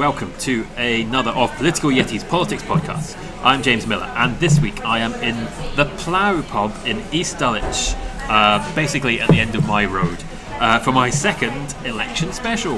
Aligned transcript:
welcome 0.00 0.32
to 0.38 0.64
another 0.78 1.30
of 1.32 1.54
Political 1.56 1.90
Yeti's 1.90 2.24
Politics 2.24 2.62
Podcast. 2.62 3.18
I'm 3.44 3.62
James 3.62 3.86
Miller, 3.86 4.06
and 4.16 4.34
this 4.40 4.58
week 4.58 4.82
I 4.82 5.00
am 5.00 5.12
in 5.16 5.36
the 5.76 5.84
Plough 5.98 6.40
Pub 6.40 6.74
in 6.86 7.02
East 7.12 7.38
Dulwich, 7.38 7.94
uh, 8.30 8.74
basically 8.74 9.20
at 9.20 9.28
the 9.28 9.38
end 9.38 9.54
of 9.54 9.66
my 9.66 9.84
road, 9.84 10.16
uh, 10.52 10.78
for 10.78 10.90
my 10.90 11.10
second 11.10 11.74
election 11.84 12.32
special. 12.32 12.76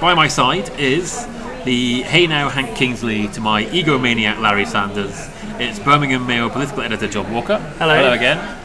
By 0.00 0.14
my 0.14 0.26
side 0.26 0.70
is 0.76 1.24
the 1.64 2.02
Hey 2.02 2.26
Now 2.26 2.48
Hank 2.48 2.76
Kingsley 2.76 3.28
to 3.28 3.40
my 3.40 3.66
egomaniac 3.66 4.40
Larry 4.40 4.66
Sanders. 4.66 5.28
It's 5.60 5.78
Birmingham 5.78 6.26
Mail 6.26 6.50
political 6.50 6.82
editor 6.82 7.06
John 7.06 7.32
Walker. 7.32 7.58
Hello. 7.78 7.94
Hello 7.94 8.14
again. 8.14 8.57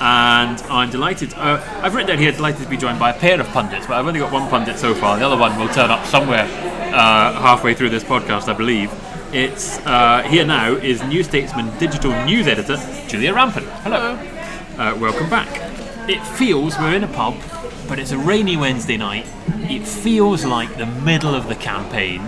And 0.00 0.60
I'm 0.70 0.90
delighted. 0.90 1.34
Uh, 1.34 1.62
I've 1.82 1.94
written 1.94 2.08
down 2.08 2.18
here 2.18 2.30
delighted 2.30 2.62
to 2.62 2.68
be 2.68 2.76
joined 2.76 3.00
by 3.00 3.10
a 3.10 3.18
pair 3.18 3.40
of 3.40 3.48
pundits, 3.48 3.86
but 3.86 3.96
I've 3.96 4.06
only 4.06 4.20
got 4.20 4.32
one 4.32 4.48
pundit 4.48 4.78
so 4.78 4.94
far. 4.94 5.18
The 5.18 5.26
other 5.26 5.36
one 5.36 5.58
will 5.58 5.68
turn 5.68 5.90
up 5.90 6.06
somewhere 6.06 6.44
uh, 6.44 7.32
halfway 7.32 7.74
through 7.74 7.90
this 7.90 8.04
podcast, 8.04 8.48
I 8.48 8.52
believe. 8.52 8.92
It's 9.32 9.78
uh, 9.80 10.22
here 10.22 10.46
now 10.46 10.72
is 10.74 11.02
New 11.02 11.22
Statesman 11.22 11.76
digital 11.78 12.12
news 12.24 12.46
editor 12.46 12.76
Julia 13.08 13.34
Rampen. 13.34 13.64
Hello. 13.82 14.14
Uh, 14.78 14.96
welcome 14.98 15.28
back. 15.28 15.48
It 16.08 16.24
feels 16.38 16.78
we're 16.78 16.94
in 16.94 17.04
a 17.04 17.08
pub, 17.08 17.34
but 17.88 17.98
it's 17.98 18.12
a 18.12 18.18
rainy 18.18 18.56
Wednesday 18.56 18.96
night. 18.96 19.26
It 19.70 19.86
feels 19.86 20.44
like 20.44 20.76
the 20.76 20.86
middle 20.86 21.34
of 21.34 21.48
the 21.48 21.56
campaign, 21.56 22.22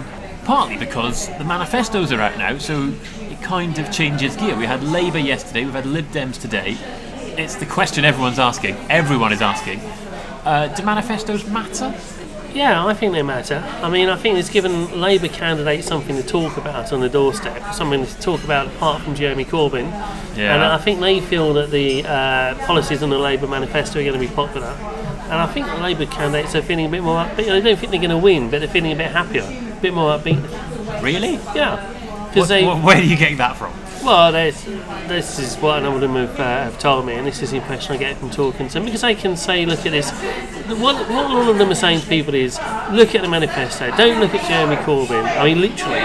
partly 0.45 0.77
because 0.77 1.29
the 1.39 1.45
manifestos 1.45 2.11
are 2.13 2.21
out 2.21 2.37
now, 2.37 2.59
so 2.59 2.93
it 3.21 3.41
kind 3.41 3.79
of 3.79 3.91
changes 3.93 4.37
gear. 4.37 4.57
We 4.57 4.67
had 4.67 4.83
Labour 4.83 5.21
yesterday, 5.21 5.65
we've 5.65 5.73
had 5.73 5.87
Lib 5.87 6.07
Dems 6.11 6.39
today. 6.39 6.77
It's 7.39 7.55
the 7.57 7.67
question 7.67 8.05
everyone's 8.05 8.39
asking, 8.39 8.77
everyone 8.89 9.33
is 9.33 9.43
asking. 9.43 9.81
Uh, 10.45 10.69
do 10.75 10.83
manifestos 10.85 11.47
matter? 11.49 11.95
Yeah, 12.53 12.85
I 12.85 12.95
think 12.95 13.13
they 13.13 13.23
matter. 13.23 13.63
I 13.83 13.89
mean, 13.89 14.09
I 14.09 14.17
think 14.17 14.37
it's 14.39 14.51
given 14.51 15.01
Labour 15.01 15.29
candidates 15.29 15.87
something 15.87 16.17
to 16.17 16.23
talk 16.23 16.57
about 16.57 16.93
on 16.93 17.01
the 17.01 17.09
doorstep, 17.09 17.75
something 17.75 18.05
to 18.05 18.21
talk 18.21 18.43
about 18.43 18.67
apart 18.67 19.03
from 19.03 19.15
Jeremy 19.15 19.45
Corbyn. 19.45 19.85
Yeah. 20.37 20.55
And 20.55 20.63
I 20.65 20.79
think 20.79 20.99
they 20.99 21.21
feel 21.21 21.55
that 21.55 21.71
the 21.71 22.05
uh, 22.05 22.55
policies 22.67 23.03
in 23.03 23.11
the 23.11 23.19
Labour 23.19 23.47
manifesto 23.47 24.01
are 24.01 24.03
going 24.03 24.15
to 24.15 24.19
be 24.19 24.35
popular. 24.35 24.67
And 24.67 25.35
I 25.35 25.47
think 25.47 25.67
the 25.67 25.77
Labour 25.77 26.07
candidates 26.07 26.57
are 26.57 26.63
feeling 26.63 26.87
a 26.87 26.89
bit 26.89 27.03
more 27.05 27.25
upbeat. 27.25 27.53
I 27.53 27.61
don't 27.61 27.79
think 27.79 27.93
they're 27.93 28.01
going 28.01 28.11
to 28.11 28.19
win, 28.19 28.51
but 28.51 28.59
they're 28.59 28.69
feeling 28.69 28.91
a 28.93 28.97
bit 28.97 29.13
happier, 29.13 29.43
a 29.45 29.79
bit 29.81 29.95
more 29.95 30.19
upbeat. 30.19 30.43
Really? 31.03 31.35
Yeah. 31.55 32.27
Because 32.35 32.49
they, 32.49 32.65
what- 32.67 32.83
where 32.83 32.97
are 32.97 33.01
you 33.01 33.17
getting 33.17 33.37
that 33.39 33.57
from? 33.57 33.73
Well, 34.03 34.33
this, 34.33 34.65
this 35.09 35.39
is 35.39 35.57
what 35.57 35.79
a 35.79 35.83
number 35.83 35.97
of 35.97 36.01
them 36.01 36.15
have, 36.15 36.41
uh, 36.41 36.65
have 36.65 36.79
told 36.79 37.05
me, 37.05 37.15
and 37.15 37.27
this 37.27 37.43
is 37.43 37.51
the 37.51 37.59
impression 37.59 37.93
I 37.93 37.99
get 37.99 38.17
from 38.17 38.31
talking 38.31 38.67
to 38.67 38.75
them. 38.75 38.87
Because 38.87 39.03
they 39.03 39.15
can 39.15 39.37
say, 39.37 39.67
look 39.67 39.85
at 39.85 39.93
this. 39.93 40.11
What, 40.81 41.09
what 41.11 41.27
all 41.27 41.51
of 41.51 41.59
them 41.59 41.71
are 41.71 41.75
saying 41.75 42.01
to 42.01 42.07
people 42.07 42.35
is, 42.35 42.59
look 42.93 43.15
at 43.15 43.21
the 43.21 43.29
manifesto. 43.29 43.95
Don't 43.97 44.19
look 44.19 44.35
at 44.35 44.49
Jeremy 44.49 44.77
Corbyn. 44.77 45.25
I 45.37 45.45
mean, 45.45 45.61
literally 45.61 46.01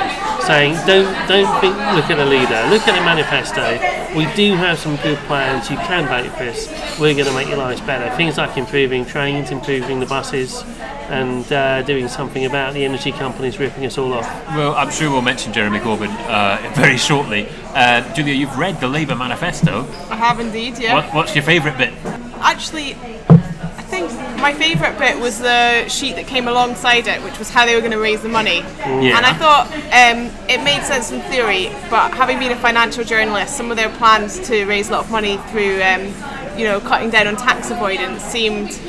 saying, 0.45 0.75
don't 0.85 1.05
don't 1.27 1.95
look 1.95 2.09
at 2.09 2.17
the 2.17 2.25
leader. 2.25 2.67
Look 2.69 2.87
at 2.87 2.97
the 2.97 3.05
manifesto. 3.05 3.79
We 4.17 4.31
do 4.33 4.55
have 4.55 4.77
some 4.77 4.97
good 4.97 5.17
plans. 5.19 5.69
You 5.69 5.77
can 5.77 6.05
vote 6.07 6.35
for 6.37 6.43
us. 6.43 6.67
We're 6.99 7.13
going 7.13 7.25
to 7.27 7.33
make 7.33 7.47
your 7.47 7.57
lives 7.57 7.81
better. 7.81 8.13
Things 8.17 8.37
like 8.37 8.57
improving 8.57 9.05
trains, 9.05 9.51
improving 9.51 9.99
the 9.99 10.05
buses, 10.05 10.63
and 11.09 11.51
uh, 11.51 11.81
doing 11.83 12.07
something 12.07 12.45
about 12.45 12.73
the 12.73 12.83
energy 12.83 13.11
companies 13.11 13.59
ripping 13.59 13.85
us 13.85 13.97
all 13.97 14.13
off. 14.13 14.27
Well, 14.49 14.73
I'm 14.75 14.91
sure 14.91 15.11
we'll 15.11 15.21
mention 15.21 15.53
Jeremy 15.53 15.79
Corbyn 15.79 16.13
uh, 16.27 16.71
very 16.75 16.97
shortly. 16.97 17.47
Uh, 17.73 18.13
Julia, 18.13 18.33
you've 18.33 18.57
read 18.57 18.79
the 18.79 18.87
Labour 18.87 19.15
manifesto. 19.15 19.81
I 20.09 20.15
have 20.15 20.39
indeed, 20.39 20.79
yeah. 20.79 20.95
What, 20.95 21.13
what's 21.13 21.35
your 21.35 21.43
favourite 21.43 21.77
bit? 21.77 21.93
Actually, 22.39 22.95
I 23.29 23.83
think 23.87 24.11
my 24.39 24.53
favourite 24.53 24.97
bit 24.97 25.19
was 25.19 25.39
the 25.39 25.87
sheet 25.89 26.15
that 26.15 26.27
came 26.27 26.47
alongside 26.47 27.07
it, 27.07 27.23
which 27.23 27.37
was 27.37 27.49
how 27.49 27.65
they 27.65 27.75
were 27.75 27.81
going 27.81 27.91
to 27.91 27.99
raise 27.99 28.21
the 28.21 28.29
money. 28.29 28.57
Yeah. 28.79 29.17
And 29.17 29.25
I 29.25 29.33
thought 29.33 29.67
um, 29.71 30.31
it 30.49 30.63
made 30.63 30.83
sense 30.83 31.11
in 31.11 31.21
theory, 31.21 31.67
but 31.89 32.13
having 32.13 32.39
been 32.39 32.51
a 32.51 32.55
financial 32.57 33.03
journalist, 33.03 33.55
some 33.55 33.69
of 33.71 33.77
their 33.77 33.89
plans 33.97 34.39
to 34.47 34.65
raise 34.65 34.89
a 34.89 34.93
lot 34.93 35.05
of 35.05 35.11
money 35.11 35.37
through, 35.49 35.81
um, 35.83 36.13
you 36.57 36.65
know, 36.65 36.79
cutting 36.79 37.09
down 37.09 37.27
on 37.27 37.35
tax 37.35 37.69
avoidance 37.69 38.23
seemed 38.23 38.79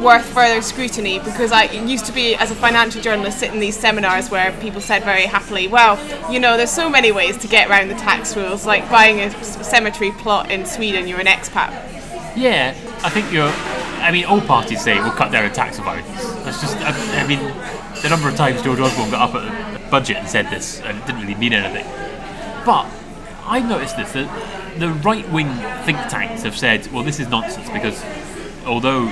worth 0.00 0.24
further 0.24 0.62
scrutiny 0.62 1.18
because 1.18 1.52
I 1.52 1.64
used 1.64 2.06
to 2.06 2.12
be 2.12 2.34
as 2.34 2.50
a 2.50 2.54
financial 2.54 3.02
journalist 3.02 3.38
sit 3.38 3.52
in 3.52 3.60
these 3.60 3.76
seminars 3.76 4.30
where 4.30 4.52
people 4.60 4.80
said 4.80 5.04
very 5.04 5.26
happily, 5.26 5.68
well, 5.68 5.98
you 6.32 6.40
know, 6.40 6.56
there's 6.56 6.70
so 6.70 6.88
many 6.88 7.12
ways 7.12 7.36
to 7.38 7.48
get 7.48 7.68
around 7.68 7.88
the 7.88 7.94
tax 7.94 8.36
rules, 8.36 8.66
like 8.66 8.88
buying 8.90 9.20
a 9.20 9.44
cemetery 9.44 10.12
plot 10.12 10.50
in 10.50 10.64
Sweden, 10.64 11.06
you're 11.06 11.20
an 11.20 11.26
expat. 11.26 11.70
Yeah, 12.36 12.74
I 13.02 13.10
think 13.10 13.32
you're. 13.32 13.52
I 14.00 14.10
mean, 14.12 14.24
all 14.24 14.40
parties 14.40 14.82
say 14.82 14.98
we'll 15.00 15.10
cut 15.12 15.30
down 15.30 15.44
on 15.44 15.52
tax 15.52 15.78
avoidance. 15.78 16.06
That's 16.44 16.60
just. 16.60 16.76
I, 16.78 17.22
I 17.22 17.26
mean, 17.26 17.40
the 18.02 18.08
number 18.08 18.28
of 18.28 18.36
times 18.36 18.62
George 18.62 18.78
Osborne 18.80 19.10
got 19.10 19.28
up 19.28 19.34
at 19.34 19.72
the 19.74 19.90
budget 19.90 20.16
and 20.18 20.28
said 20.28 20.46
this, 20.48 20.80
and 20.80 20.96
it 20.96 21.06
didn't 21.06 21.20
really 21.22 21.34
mean 21.34 21.52
anything. 21.52 21.84
But 22.64 22.86
I've 23.44 23.68
noticed 23.68 23.96
this 23.96 24.12
that 24.12 24.78
the 24.78 24.90
right 24.90 25.28
wing 25.30 25.48
think 25.84 25.98
tanks 26.08 26.44
have 26.44 26.56
said, 26.56 26.86
well, 26.92 27.02
this 27.02 27.18
is 27.18 27.28
nonsense 27.28 27.68
because 27.68 28.02
although 28.64 29.06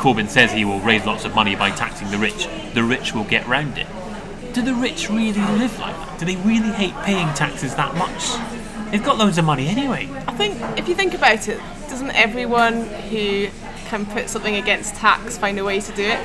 Corbyn 0.00 0.30
says 0.30 0.50
he 0.50 0.64
will 0.64 0.80
raise 0.80 1.04
lots 1.04 1.26
of 1.26 1.34
money 1.34 1.54
by 1.54 1.70
taxing 1.72 2.10
the 2.10 2.16
rich, 2.16 2.48
the 2.72 2.82
rich 2.82 3.12
will 3.12 3.24
get 3.24 3.46
round 3.46 3.76
it. 3.76 3.86
Do 4.54 4.62
the 4.62 4.72
rich 4.72 5.10
really 5.10 5.32
live 5.32 5.78
like 5.78 5.94
that? 5.94 6.18
Do 6.18 6.24
they 6.24 6.36
really 6.36 6.70
hate 6.70 6.94
paying 7.04 7.28
taxes 7.34 7.74
that 7.74 7.94
much? 7.94 8.30
They've 8.90 9.04
got 9.04 9.18
loads 9.18 9.36
of 9.36 9.44
money 9.44 9.68
anyway. 9.68 10.08
I 10.26 10.32
think 10.32 10.56
if 10.78 10.88
you 10.88 10.94
think 10.94 11.12
about 11.12 11.48
it, 11.48 11.60
doesn't 11.90 12.12
everyone 12.12 12.86
who 13.10 13.48
can 13.88 14.06
put 14.06 14.30
something 14.30 14.56
against 14.56 14.94
tax 14.94 15.36
find 15.36 15.58
a 15.58 15.64
way 15.64 15.80
to 15.80 15.92
do 15.92 16.04
it? 16.04 16.18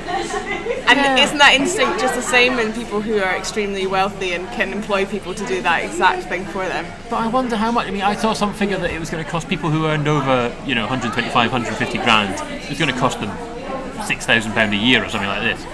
And 0.88 0.98
Yeah. 0.98 1.18
isn't 1.18 1.36
that 1.36 1.52
instinct 1.52 2.00
just 2.00 2.14
the 2.14 2.22
same 2.22 2.58
in 2.58 2.72
people 2.72 3.02
who 3.02 3.18
are 3.18 3.36
extremely 3.36 3.86
wealthy 3.86 4.32
and 4.32 4.50
can 4.52 4.72
employ 4.72 5.04
people 5.04 5.34
to 5.34 5.44
do 5.44 5.60
that 5.60 5.84
exact 5.84 6.22
thing 6.30 6.46
for 6.46 6.64
them? 6.66 6.86
But 7.10 7.16
I 7.16 7.26
wonder 7.26 7.56
how 7.56 7.72
much. 7.72 7.88
I 7.88 7.90
mean, 7.90 8.02
I 8.02 8.16
saw 8.16 8.32
some 8.32 8.54
figure 8.54 8.78
that 8.78 8.90
it 8.90 8.98
was 8.98 9.10
going 9.10 9.22
to 9.22 9.30
cost 9.30 9.50
people 9.50 9.68
who 9.68 9.84
earned 9.84 10.08
over, 10.08 10.50
you 10.64 10.74
know, 10.74 10.86
125, 10.86 11.52
150 11.52 11.98
grand. 11.98 12.40
It 12.62 12.70
was 12.70 12.78
going 12.78 12.90
to 12.90 12.98
cost 12.98 13.20
them 13.20 13.36
six 14.04 14.26
thousand 14.26 14.52
pound 14.52 14.72
a 14.72 14.76
year 14.76 15.04
or 15.04 15.08
something 15.08 15.28
like 15.28 15.42
this. 15.42 15.64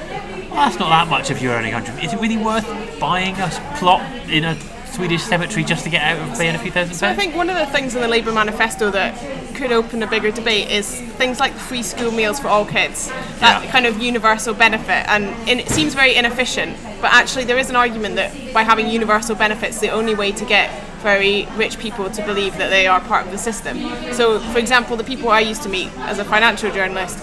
Well, 0.50 0.60
that's 0.69 0.78
not 0.78 0.91
that 0.91 1.09
much 1.09 1.31
if 1.31 1.41
you're 1.41 1.55
earning 1.55 1.72
100. 1.72 2.05
Is 2.05 2.12
it 2.12 2.21
really 2.21 2.37
worth 2.37 2.66
buying 3.00 3.34
a 3.41 3.49
plot 3.78 4.03
in 4.28 4.44
a 4.44 4.56
Swedish 4.91 5.22
cemetery 5.22 5.65
just 5.65 5.84
to 5.84 5.88
get 5.91 6.03
out 6.03 6.19
of 6.28 6.38
paying 6.38 6.55
a 6.55 6.59
few 6.59 6.71
thousand 6.71 6.94
So 6.94 7.09
I 7.09 7.15
think 7.15 7.34
one 7.34 7.49
of 7.49 7.56
the 7.56 7.65
things 7.66 7.94
in 7.94 8.03
the 8.03 8.09
Labour 8.09 8.31
manifesto 8.33 8.91
that 8.91 9.16
could 9.55 9.72
open 9.72 10.03
a 10.03 10.06
bigger 10.06 10.31
debate 10.31 10.71
is 10.71 11.00
things 11.12 11.41
like 11.41 11.55
free 11.55 11.83
school 11.83 12.10
meals 12.10 12.38
for 12.38 12.49
all 12.49 12.66
kids, 12.66 13.09
that 13.41 13.65
Yeah. 13.65 13.71
kind 13.71 13.87
of 13.87 14.03
universal 14.03 14.53
benefit. 14.53 15.09
And 15.09 15.25
it 15.49 15.71
seems 15.71 15.94
very 15.94 16.15
inefficient, 16.15 16.77
but 17.00 17.10
actually 17.10 17.44
there 17.44 17.56
is 17.56 17.71
an 17.71 17.77
argument 17.77 18.16
that 18.16 18.33
by 18.53 18.62
having 18.65 18.87
universal 18.89 19.34
benefits, 19.34 19.78
the 19.78 19.89
only 19.89 20.15
way 20.15 20.31
to 20.33 20.44
get 20.44 20.69
very 21.00 21.49
rich 21.56 21.78
people 21.78 22.10
to 22.10 22.22
believe 22.27 22.59
that 22.59 22.69
they 22.69 22.87
are 22.87 23.00
part 23.00 23.25
of 23.25 23.33
the 23.33 23.39
system. 23.39 23.78
So, 24.12 24.39
for 24.53 24.59
example, 24.59 24.97
the 24.99 25.04
people 25.04 25.31
I 25.31 25.41
used 25.41 25.62
to 25.62 25.71
meet 25.71 25.89
as 26.00 26.19
a 26.19 26.25
financial 26.25 26.71
journalist, 26.71 27.19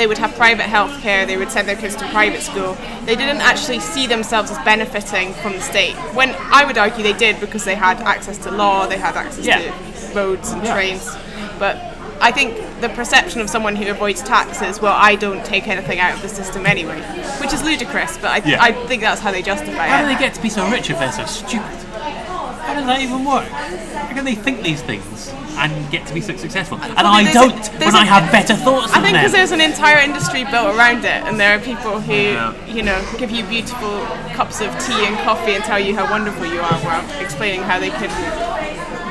they 0.00 0.06
would 0.06 0.16
have 0.16 0.34
private 0.34 0.62
health 0.62 0.98
care, 1.02 1.26
they 1.26 1.36
would 1.36 1.50
send 1.50 1.68
their 1.68 1.76
kids 1.76 1.94
to 1.94 2.08
private 2.08 2.40
school. 2.40 2.74
They 3.04 3.14
didn't 3.16 3.42
actually 3.42 3.80
see 3.80 4.06
themselves 4.06 4.50
as 4.50 4.56
benefiting 4.64 5.34
from 5.34 5.52
the 5.52 5.60
state. 5.60 5.92
When 6.14 6.34
I 6.50 6.64
would 6.64 6.78
argue 6.78 7.02
they 7.02 7.12
did 7.12 7.38
because 7.38 7.64
they 7.66 7.74
had 7.74 7.98
access 8.00 8.38
to 8.38 8.50
law, 8.50 8.86
they 8.86 8.96
had 8.96 9.14
access 9.14 9.44
Yeah. 9.44 9.58
to 9.58 9.72
roads 10.14 10.52
and 10.52 10.64
Yeah. 10.64 10.72
trains. 10.72 11.06
But 11.58 11.76
I 12.18 12.32
think 12.32 12.56
the 12.80 12.88
perception 12.88 13.42
of 13.42 13.50
someone 13.50 13.76
who 13.76 13.90
avoids 13.90 14.22
taxes, 14.22 14.80
well, 14.80 14.96
I 14.96 15.16
don't 15.16 15.44
take 15.44 15.68
anything 15.68 16.00
out 16.00 16.14
of 16.14 16.22
the 16.22 16.30
system 16.30 16.64
anyway, 16.64 16.98
which 17.42 17.52
is 17.52 17.62
ludicrous, 17.62 18.16
but 18.22 18.30
I, 18.30 18.36
Yeah. 18.42 18.62
I 18.62 18.72
think 18.72 19.02
that's 19.02 19.20
how 19.20 19.30
they 19.32 19.42
justify 19.42 19.86
How 19.86 20.00
do 20.00 20.06
they 20.06 20.18
get 20.18 20.32
to 20.32 20.40
be 20.40 20.48
so 20.48 20.66
rich 20.68 20.88
if 20.88 20.98
they're 20.98 21.12
so 21.12 21.26
stupid? 21.26 21.76
How 22.66 22.72
does 22.72 22.86
that 22.86 23.00
even 23.02 23.26
work? 23.26 23.50
How 23.50 24.14
can 24.14 24.24
they 24.24 24.34
think 24.34 24.62
these 24.62 24.80
things 24.80 25.30
and 25.60 25.90
get 25.90 26.06
to 26.06 26.14
be 26.14 26.20
so 26.20 26.36
successful? 26.36 26.78
And 26.82 26.92
I 27.06 27.30
don't 27.32 27.54
there's 27.78 27.92
when 27.92 27.96
I 27.96 28.02
a- 28.04 28.06
have 28.06 28.32
better 28.32 28.54
thoughts 28.54 28.92
I 28.92 29.00
think 29.00 29.16
because 29.16 29.32
there's 29.32 29.52
an 29.52 29.60
entire 29.60 29.98
industry 29.98 30.44
built 30.44 30.74
around 30.76 31.04
it, 31.04 31.20
and 31.26 31.38
there 31.38 31.54
are 31.56 31.60
people 31.60 32.00
who, 32.00 32.12
Yeah. 32.14 32.54
you 32.66 32.82
know, 32.82 33.00
give 33.18 33.30
you 33.30 33.44
beautiful 33.44 34.00
cups 34.34 34.60
of 34.60 34.70
tea 34.86 35.04
and 35.06 35.16
coffee 35.18 35.54
and 35.54 35.62
tell 35.64 35.78
you 35.78 35.94
how 35.94 36.10
wonderful 36.10 36.46
you 36.46 36.60
are 36.60 36.78
while 36.86 37.04
explaining 37.20 37.62
how 37.62 37.78
they 37.78 37.90
could 37.90 38.10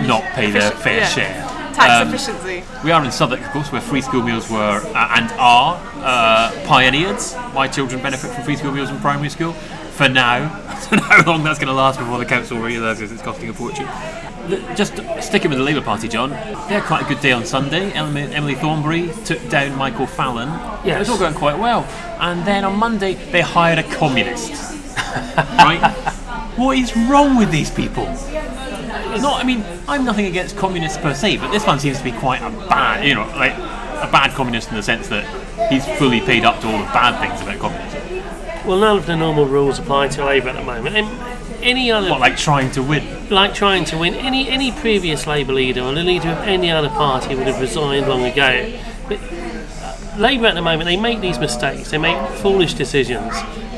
not 0.07 0.24
pay 0.34 0.50
their 0.51 0.72
fair 0.72 1.00
yeah, 1.00 1.07
share. 1.07 1.46
tax 1.74 1.92
Um, 2.01 2.07
efficiency. 2.13 2.63
We 2.84 2.92
are 2.92 3.04
in 3.06 3.12
Southwark, 3.12 3.42
of 3.42 3.51
course, 3.51 3.72
where 3.72 3.81
free 3.81 4.01
school 4.01 4.24
meals 4.24 4.50
were 4.50 4.81
uh, 4.96 5.16
and 5.18 5.31
are 5.38 5.80
uh, 6.04 6.51
pioneered. 6.66 7.19
My 7.54 7.68
children 7.68 8.01
benefit 8.01 8.31
from 8.31 8.44
free 8.44 8.56
school 8.56 8.72
meals 8.72 8.90
in 8.90 9.00
primary 9.00 9.30
school. 9.30 9.56
For 10.00 10.07
now, 10.07 10.36
I 10.66 10.88
don't 10.90 11.00
know 11.01 11.04
how 11.04 11.24
long 11.30 11.44
that's 11.44 11.60
going 11.60 11.68
to 11.68 11.74
last 11.74 12.00
before 12.00 12.19
the 12.19 12.25
council 12.25 12.57
realises 12.57 13.12
it's 13.12 13.22
costing 13.22 13.50
a 13.50 13.54
fortune. 13.54 13.86
Just 14.74 14.94
sticking 15.22 15.50
with 15.50 15.60
the 15.60 15.66
Labour 15.66 15.81
Party, 15.81 16.07
John, 16.07 16.30
they 16.30 16.38
had 16.38 16.84
quite 16.84 17.04
a 17.04 17.06
good 17.10 17.19
day 17.19 17.34
on 17.34 17.46
Sunday. 17.46 17.92
Emily, 17.92 18.56
Thornberry 18.56 19.10
took 19.25 19.46
down 19.50 19.78
Michael 19.78 20.07
Fallon. 20.07 20.48
It 20.88 20.98
was 20.98 21.10
all 21.10 21.19
going 21.19 21.34
quite 21.34 21.60
well. 21.60 21.84
And 22.22 22.48
then 22.48 22.63
on 22.63 22.78
Monday, 22.80 23.16
they 23.16 23.42
hired 23.42 23.78
a 23.78 23.84
communist. 23.98 24.51
right? 25.38 25.81
What 26.56 26.78
is 26.78 26.96
wrong 26.96 27.36
with 27.36 27.51
these 27.51 27.69
people? 27.69 28.06
Not, 28.06 29.42
I 29.42 29.44
mean, 29.44 29.66
I'm 29.90 30.06
nothing 30.06 30.28
against 30.28 30.56
communists 30.56 30.98
per 30.98 31.13
se, 31.13 31.40
but 31.40 31.51
this 31.51 31.68
one 31.68 31.78
seems 31.78 31.98
to 31.98 32.06
be 32.06 32.13
quite 32.13 32.42
a 32.42 32.51
bad, 32.69 33.06
you 33.06 33.16
know, 33.16 33.28
like 33.36 33.51
a 33.51 34.07
bad 34.10 34.31
communist 34.34 34.69
in 34.69 34.75
the 34.75 34.84
sense 34.84 35.10
that 35.10 35.25
he's 35.69 35.86
fully 36.00 36.22
paid 36.22 36.46
up 36.46 36.62
to 36.62 36.68
all 36.72 36.78
the 36.78 36.86
bad 36.86 37.19
things 37.19 37.42
about 37.42 37.60
communism. 37.60 38.00
Well, 38.65 38.77
none 38.79 38.97
of 38.97 39.06
the 39.06 39.15
normal 39.15 39.45
rules 39.45 39.79
apply 39.79 40.09
to 40.09 40.25
Labour 40.25 40.50
at 40.50 40.56
the 40.56 40.63
moment. 40.63 40.95
And 40.95 41.63
any 41.63 41.91
other, 41.91 42.09
What, 42.11 42.19
like 42.19 42.38
trying 42.38 42.71
to 42.71 42.83
win? 42.83 43.29
like 43.29 43.53
trying 43.53 43.85
to 43.85 43.97
win, 43.97 44.13
any 44.15 44.50
any 44.50 44.71
previous 44.71 45.27
Labour 45.27 45.53
leader 45.53 45.81
or 45.81 45.94
the 45.94 46.03
leader 46.03 46.29
of 46.29 46.38
any 46.39 46.71
other 46.71 46.89
party 46.89 47.35
would 47.35 47.47
have 47.47 47.59
resigned 47.61 48.07
long 48.07 48.23
ago. 48.25 48.71
But 49.07 49.19
uh, 49.21 49.95
Labour 50.17 50.47
at 50.47 50.56
the 50.56 50.61
moment, 50.61 50.85
they 50.85 50.97
make 50.97 51.19
these 51.21 51.39
mistakes, 51.39 51.91
they 51.91 51.97
make 51.97 52.17
foolish 52.39 52.73
decisions, 52.75 53.33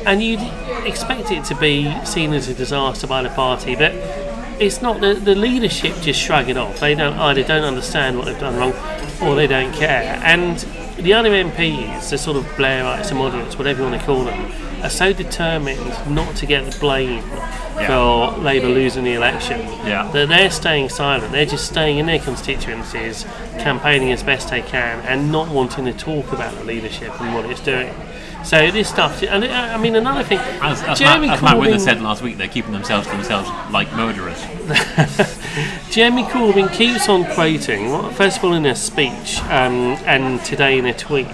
and 0.05 0.21
you'd 0.21 0.41
expect 0.85 1.31
it 1.31 1.43
to 1.45 1.55
be 1.55 1.93
seen 2.05 2.33
as 2.33 2.47
a 2.47 2.53
disaster 2.53 3.07
by 3.07 3.21
the 3.23 3.29
party, 3.29 3.75
but 3.75 3.93
it's 4.59 4.81
not. 4.81 4.99
The, 5.01 5.13
the 5.15 5.35
leadership 5.35 5.95
just 6.01 6.19
shrug 6.19 6.49
it 6.49 6.57
off. 6.57 6.79
They 6.79 6.95
don't 6.95 7.17
either 7.17 7.43
don't 7.43 7.63
understand 7.63 8.17
what 8.17 8.25
they've 8.25 8.39
done 8.39 8.57
wrong, 8.57 8.73
or 9.21 9.35
they 9.35 9.47
don't 9.47 9.73
care. 9.73 10.19
And 10.23 10.57
the 10.97 11.13
other 11.13 11.29
MPs, 11.31 12.09
the 12.11 12.17
sort 12.17 12.37
of 12.37 12.43
Blairites 12.57 13.09
and 13.09 13.17
moderates, 13.17 13.57
whatever 13.57 13.81
you 13.83 13.89
want 13.89 13.99
to 13.99 14.05
call 14.05 14.23
them, 14.23 14.51
are 14.83 14.89
so 14.89 15.13
determined 15.13 15.85
not 16.09 16.35
to 16.37 16.45
get 16.45 16.69
the 16.71 16.77
blame 16.79 17.23
for 17.85 18.31
Labour 18.37 18.67
losing 18.67 19.03
the 19.03 19.13
election 19.13 19.59
Yeah. 19.85 20.09
that 20.13 20.27
they're 20.29 20.51
staying 20.51 20.89
silent. 20.89 21.31
They're 21.31 21.45
just 21.45 21.65
staying 21.67 21.97
in 21.97 22.05
their 22.05 22.19
constituencies, 22.19 23.25
campaigning 23.59 24.11
as 24.11 24.23
best 24.23 24.49
they 24.49 24.61
can, 24.61 24.99
and 25.01 25.31
not 25.31 25.47
wanting 25.49 25.85
to 25.85 25.93
talk 25.93 26.31
about 26.31 26.53
the 26.55 26.63
leadership 26.63 27.19
and 27.21 27.33
what 27.33 27.45
it's 27.45 27.61
doing. 27.61 27.93
So 28.43 28.71
this 28.71 28.89
stuff, 28.89 29.21
and 29.21 29.45
I 29.45 29.77
mean 29.77 29.95
another 29.95 30.23
thing, 30.23 30.39
As, 30.39 30.81
as, 30.81 30.97
Jeremy 30.97 31.27
Matt, 31.27 31.37
as 31.37 31.41
Matt 31.43 31.55
Corbyn- 31.57 31.79
said 31.79 32.01
last 32.01 32.23
week, 32.23 32.37
they're 32.37 32.47
keeping 32.47 32.71
themselves 32.71 33.05
to 33.07 33.13
themselves 33.13 33.47
like 33.71 33.91
murderers. 33.93 34.41
Jeremy 35.91 36.23
Corbyn 36.23 36.71
keeps 36.73 37.07
on 37.07 37.25
quoting, 37.33 37.89
well, 37.91 38.09
first 38.11 38.37
of 38.39 38.43
all 38.45 38.53
in 38.53 38.65
a 38.65 38.75
speech 38.75 39.39
um, 39.43 39.95
and 40.05 40.43
today 40.43 40.79
in 40.79 40.85
a 40.87 40.93
tweet, 40.93 41.27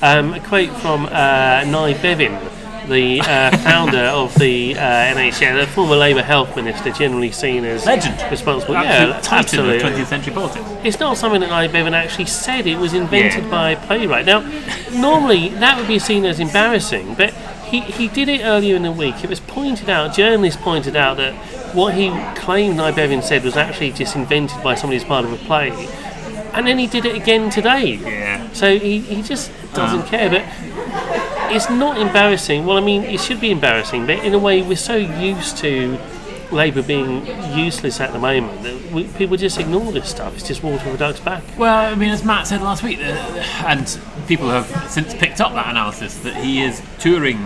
um, 0.00 0.32
a 0.34 0.40
quote 0.40 0.70
from 0.80 1.06
uh, 1.06 1.64
Nye 1.66 1.94
Bevan, 2.00 2.32
the 2.88 3.20
uh, 3.20 3.56
founder 3.58 3.98
of 3.98 4.34
the 4.38 4.74
uh, 4.76 4.80
NHS, 4.80 5.60
the 5.60 5.66
former 5.68 5.96
Labour 5.96 6.22
Health 6.22 6.56
Minister, 6.56 6.90
generally 6.90 7.30
seen 7.30 7.64
as 7.64 7.86
Legend. 7.86 8.30
responsible. 8.30 8.76
Absolute 8.76 9.08
yeah, 9.14 9.20
titan 9.20 9.38
absolutely. 9.38 9.76
of 9.76 9.82
20th 9.82 10.06
century 10.06 10.32
politics. 10.34 10.66
It's 10.84 10.98
not 11.00 11.16
something 11.16 11.40
that 11.40 11.50
Nye 11.50 11.68
Bevan 11.68 11.94
actually 11.94 12.26
said. 12.26 12.66
It 12.66 12.78
was 12.78 12.94
invented 12.94 13.44
Yeah. 13.44 13.50
by 13.50 13.70
a 13.70 13.86
playwright. 13.86 14.26
Now, 14.26 14.40
normally 14.92 15.48
that 15.50 15.78
would 15.78 15.88
be 15.88 15.98
seen 15.98 16.24
as 16.24 16.40
embarrassing, 16.40 17.14
but 17.14 17.32
he, 17.66 17.80
he 17.80 18.08
did 18.08 18.28
it 18.28 18.40
earlier 18.42 18.76
in 18.76 18.82
the 18.82 18.92
week. 18.92 19.22
It 19.22 19.28
was 19.30 19.40
pointed 19.40 19.88
out, 19.90 20.14
journalists 20.14 20.60
pointed 20.60 20.96
out 20.96 21.18
that 21.18 21.34
what 21.74 21.94
he 21.94 22.10
claimed 22.34 22.76
Nye 22.78 22.92
Bevan 22.92 23.20
said 23.22 23.44
was 23.44 23.56
actually 23.56 23.92
just 23.92 24.16
invented 24.16 24.62
by 24.62 24.74
somebody 24.74 24.96
as 24.96 25.04
part 25.04 25.24
of 25.24 25.32
a 25.32 25.36
play. 25.36 25.70
And 26.54 26.66
then 26.66 26.78
he 26.78 26.86
did 26.86 27.04
it 27.04 27.14
again 27.14 27.50
today. 27.50 27.94
Yeah. 27.96 28.48
So 28.52 28.78
he, 28.78 29.00
he 29.00 29.22
just 29.22 29.52
doesn't 29.74 30.06
care. 30.06 30.30
But 30.30 30.42
it's 31.50 31.68
not 31.70 31.98
embarrassing. 31.98 32.66
Well, 32.66 32.76
I 32.76 32.80
mean, 32.80 33.02
it 33.04 33.20
should 33.20 33.40
be 33.40 33.50
embarrassing, 33.50 34.06
but 34.06 34.24
in 34.24 34.34
a 34.34 34.38
way, 34.38 34.62
we're 34.62 34.76
so 34.76 34.96
used 34.96 35.56
to 35.58 35.98
Labour 36.50 36.82
being 36.82 37.26
useless 37.56 38.00
at 38.00 38.12
the 38.12 38.18
moment 38.18 38.62
that 38.62 38.90
we, 38.90 39.04
people 39.04 39.36
just 39.36 39.58
ignore 39.60 39.92
this 39.92 40.08
stuff. 40.08 40.34
It's 40.34 40.46
just 40.48 40.62
water 40.62 40.78
for 40.82 40.90
a 40.90 40.96
duck's 40.96 41.20
back. 41.20 41.42
Well, 41.58 41.92
I 41.92 41.94
mean, 41.94 42.08
as 42.10 42.24
Matt 42.24 42.46
said 42.46 42.62
last 42.62 42.82
week, 42.82 42.98
uh, 43.00 43.02
and 43.66 43.98
people 44.26 44.48
have 44.48 44.66
since 44.90 45.12
picked 45.14 45.40
up 45.42 45.52
that 45.52 45.68
analysis, 45.68 46.16
that 46.20 46.36
he 46.36 46.62
is 46.62 46.80
touring 46.98 47.36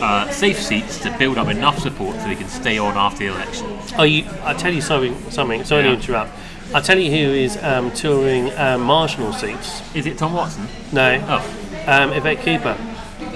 uh, 0.00 0.30
safe 0.30 0.58
seats 0.58 0.98
to 1.00 1.14
build 1.18 1.36
up 1.36 1.48
enough 1.48 1.78
support 1.80 2.16
so 2.16 2.26
he 2.28 2.36
can 2.36 2.48
stay 2.48 2.78
on 2.78 2.96
after 2.96 3.18
the 3.18 3.26
election. 3.26 3.66
Oh, 3.98 4.04
you, 4.04 4.24
I'll 4.42 4.56
tell 4.56 4.72
you 4.72 4.80
something. 4.80 5.14
Something. 5.30 5.62
Sorry 5.64 5.82
Yeah. 5.84 5.90
to 5.90 5.94
interrupt. 5.96 6.32
I'll 6.74 6.82
tell 6.82 6.98
you 6.98 7.10
who 7.10 7.32
is 7.34 7.62
um, 7.62 7.92
touring 7.92 8.52
um, 8.56 8.80
marginal 8.82 9.32
seats. 9.34 9.82
Is 9.94 10.06
it 10.06 10.18
Tom 10.18 10.32
Watson? 10.32 10.66
No, 10.92 11.22
Oh, 11.28 11.84
um, 11.86 12.12
Yvette 12.12 12.38
Cooper. 12.40 12.76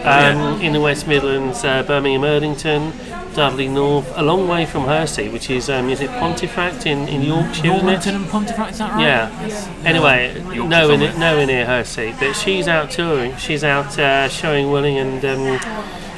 Um, 0.00 0.06
yeah. 0.06 0.58
In 0.61 0.73
the 0.73 0.81
West 0.81 1.06
Midlands, 1.06 1.62
uh, 1.64 1.82
Birmingham, 1.82 2.23
Erdington, 2.23 3.35
Dudley 3.35 3.69
North, 3.69 4.11
a 4.17 4.23
long 4.23 4.49
way 4.49 4.64
from 4.67 4.85
her 4.85 5.06
seat, 5.06 5.31
which 5.31 5.50
is 5.50 5.69
um, 5.69 5.91
is 5.91 6.00
it 6.00 6.08
Pontefract 6.11 6.87
in, 6.87 7.06
in 7.06 7.23
Yorkshire, 7.23 7.67
isn't 7.67 7.88
it? 7.88 8.06
And 8.06 8.26
Pontefract, 8.29 8.73
is 8.73 8.79
that 8.79 8.94
right? 8.94 9.02
Yeah. 9.02 9.82
Anyway, 9.85 10.35
Yorkshire 10.35 10.69
nowhere, 10.69 10.97
somewhere. 10.97 10.99
near- 10.99 11.19
nowhere 11.19 11.47
near 11.47 11.67
her 11.67 11.85
seat, 11.85 12.14
but 12.19 12.32
she's 12.32 12.67
out 12.67 12.91
touring. 12.91 13.37
She's 13.37 13.62
out 13.62 13.99
uh, 13.99 14.29
showing 14.29 14.70
willing 14.70 14.97
and 14.99 15.25
um, 15.25 15.61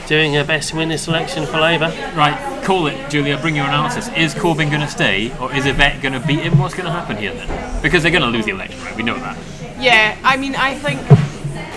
doing 0.07 0.33
her 0.35 0.45
best 0.45 0.71
to 0.71 0.77
win 0.77 0.89
this 0.89 1.09
election 1.09 1.45
for 1.45 1.59
Labour. 1.59 1.93
Right, 2.15 2.63
call 2.65 2.87
it, 2.87 3.11
Julia. 3.11 3.37
Bring 3.37 3.57
your 3.57 3.67
analysis. 3.67 4.09
Is 4.17 4.33
Corbyn 4.35 4.69
going 4.71 4.81
to 4.81 4.89
stay, 4.89 5.37
or 5.39 5.53
is 5.55 5.67
Yvette 5.67 6.01
going 6.01 6.15
to 6.15 6.25
beat 6.27 6.41
him? 6.41 6.59
What's 6.59 6.75
going 6.75 6.87
to 6.87 6.93
happen 6.93 7.17
here 7.17 7.35
then? 7.35 7.83
Because 7.83 8.03
they're 8.05 8.13
going 8.13 8.23
to 8.23 8.29
lose 8.29 8.45
the 8.45 8.53
election, 8.53 8.81
right? 8.85 8.97
We 8.97 9.03
know 9.03 9.17
that. 9.17 9.37
Yeah, 9.79 10.17
I 10.23 10.37
mean, 10.37 10.55
I 10.55 10.75
think 10.77 11.01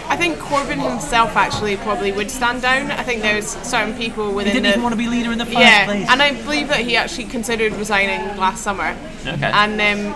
I 0.08 0.18
think 0.18 0.38
Corbyn 0.38 0.82
himself 0.82 1.36
actually 1.36 1.78
probably 1.78 2.12
would 2.12 2.30
stand 2.30 2.62
down. 2.62 2.92
I 2.92 3.04
think 3.04 3.22
there's 3.22 3.48
certain 3.48 3.96
people 3.96 4.34
within. 4.34 4.54
He 4.54 4.54
didn't 4.54 4.64
the 4.64 4.70
even 4.70 4.84
want 4.84 4.94
to 4.94 4.98
be 4.98 5.08
leader 5.08 5.32
in 5.32 5.38
the 5.38 5.46
first 5.46 5.58
yeah, 5.58 5.86
place. 5.86 6.10
and 6.10 6.22
I 6.22 6.34
believe 6.44 6.68
that 6.70 6.82
he 6.82 6.96
actually 6.96 7.26
considered 7.26 7.74
resigning 7.74 8.38
last 8.38 8.64
summer. 8.64 8.96
Okay. 9.26 9.52
And 9.52 9.74
um, 9.82 10.16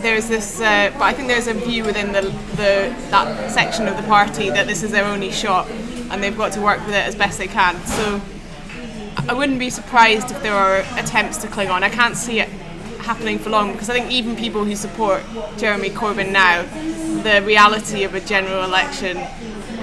there's 0.00 0.28
this, 0.28 0.60
uh, 0.60 0.90
but 0.92 1.02
I 1.02 1.12
think 1.12 1.28
there's 1.28 1.46
a 1.46 1.54
view 1.54 1.84
within 1.84 2.12
the, 2.12 2.22
the 2.56 2.94
that 3.10 3.50
section 3.50 3.88
of 3.88 3.96
the 3.96 4.02
party 4.04 4.50
that 4.50 4.66
this 4.66 4.82
is 4.82 4.90
their 4.90 5.04
only 5.04 5.30
shot, 5.30 5.68
and 6.10 6.22
they've 6.22 6.36
got 6.36 6.52
to 6.52 6.60
work 6.60 6.80
with 6.86 6.94
it 6.94 7.06
as 7.06 7.14
best 7.14 7.38
they 7.38 7.48
can. 7.48 7.74
So 7.86 8.20
I 9.28 9.34
wouldn't 9.34 9.58
be 9.58 9.70
surprised 9.70 10.30
if 10.30 10.42
there 10.42 10.54
are 10.54 10.78
attempts 10.98 11.38
to 11.38 11.48
cling 11.48 11.70
on. 11.70 11.82
I 11.82 11.88
can't 11.88 12.16
see 12.16 12.40
it 12.40 12.48
happening 13.04 13.38
for 13.38 13.50
long 13.50 13.72
because 13.72 13.88
I 13.90 13.94
think 13.94 14.10
even 14.10 14.34
people 14.36 14.64
who 14.64 14.74
support 14.76 15.22
Jeremy 15.56 15.90
Corbyn 15.90 16.32
now, 16.32 16.62
the 17.22 17.42
reality 17.46 18.04
of 18.04 18.14
a 18.14 18.20
general 18.20 18.64
election 18.64 19.16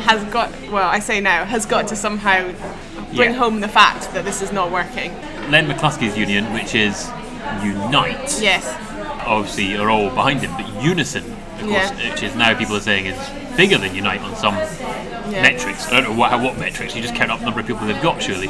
has 0.06 0.23
got, 0.31 0.50
well, 0.71 0.89
I 0.89 1.00
say 1.00 1.19
now, 1.21 1.45
has 1.45 1.65
got 1.65 1.88
to 1.89 1.95
somehow 1.95 2.51
bring 3.15 3.31
Yeah. 3.33 3.38
home 3.38 3.59
the 3.59 3.68
fact 3.68 4.13
that 4.13 4.25
this 4.25 4.41
is 4.41 4.51
not 4.51 4.71
working. 4.71 5.12
Len 5.50 5.68
McCluskey's 5.68 6.18
union, 6.18 6.51
which 6.53 6.73
is 6.75 7.09
Unite, 7.63 8.39
Yes. 8.41 8.65
obviously 9.25 9.75
are 9.77 9.89
all 9.89 10.09
behind 10.09 10.41
him, 10.41 10.51
but 10.57 10.83
Unison, 10.83 11.24
of 11.59 11.62
course, 11.67 11.91
Yeah. 12.00 12.12
which 12.12 12.24
is 12.24 12.35
now 12.35 12.53
people 12.56 12.75
are 12.75 12.79
saying 12.81 13.06
is 13.06 13.17
bigger 13.57 13.77
than 13.77 13.94
Unite 13.95 14.21
on 14.21 14.35
some 14.35 14.56
Yeah. 15.29 15.41
metrics. 15.44 15.88
I 15.88 15.91
don't 15.91 16.03
know 16.03 16.13
what, 16.13 16.39
what 16.39 16.57
metrics, 16.57 16.95
you 16.95 17.01
just 17.01 17.15
count 17.15 17.31
up 17.31 17.39
the 17.39 17.45
number 17.45 17.59
of 17.59 17.67
people 17.67 17.85
they've 17.85 18.01
got, 18.01 18.21
surely. 18.21 18.50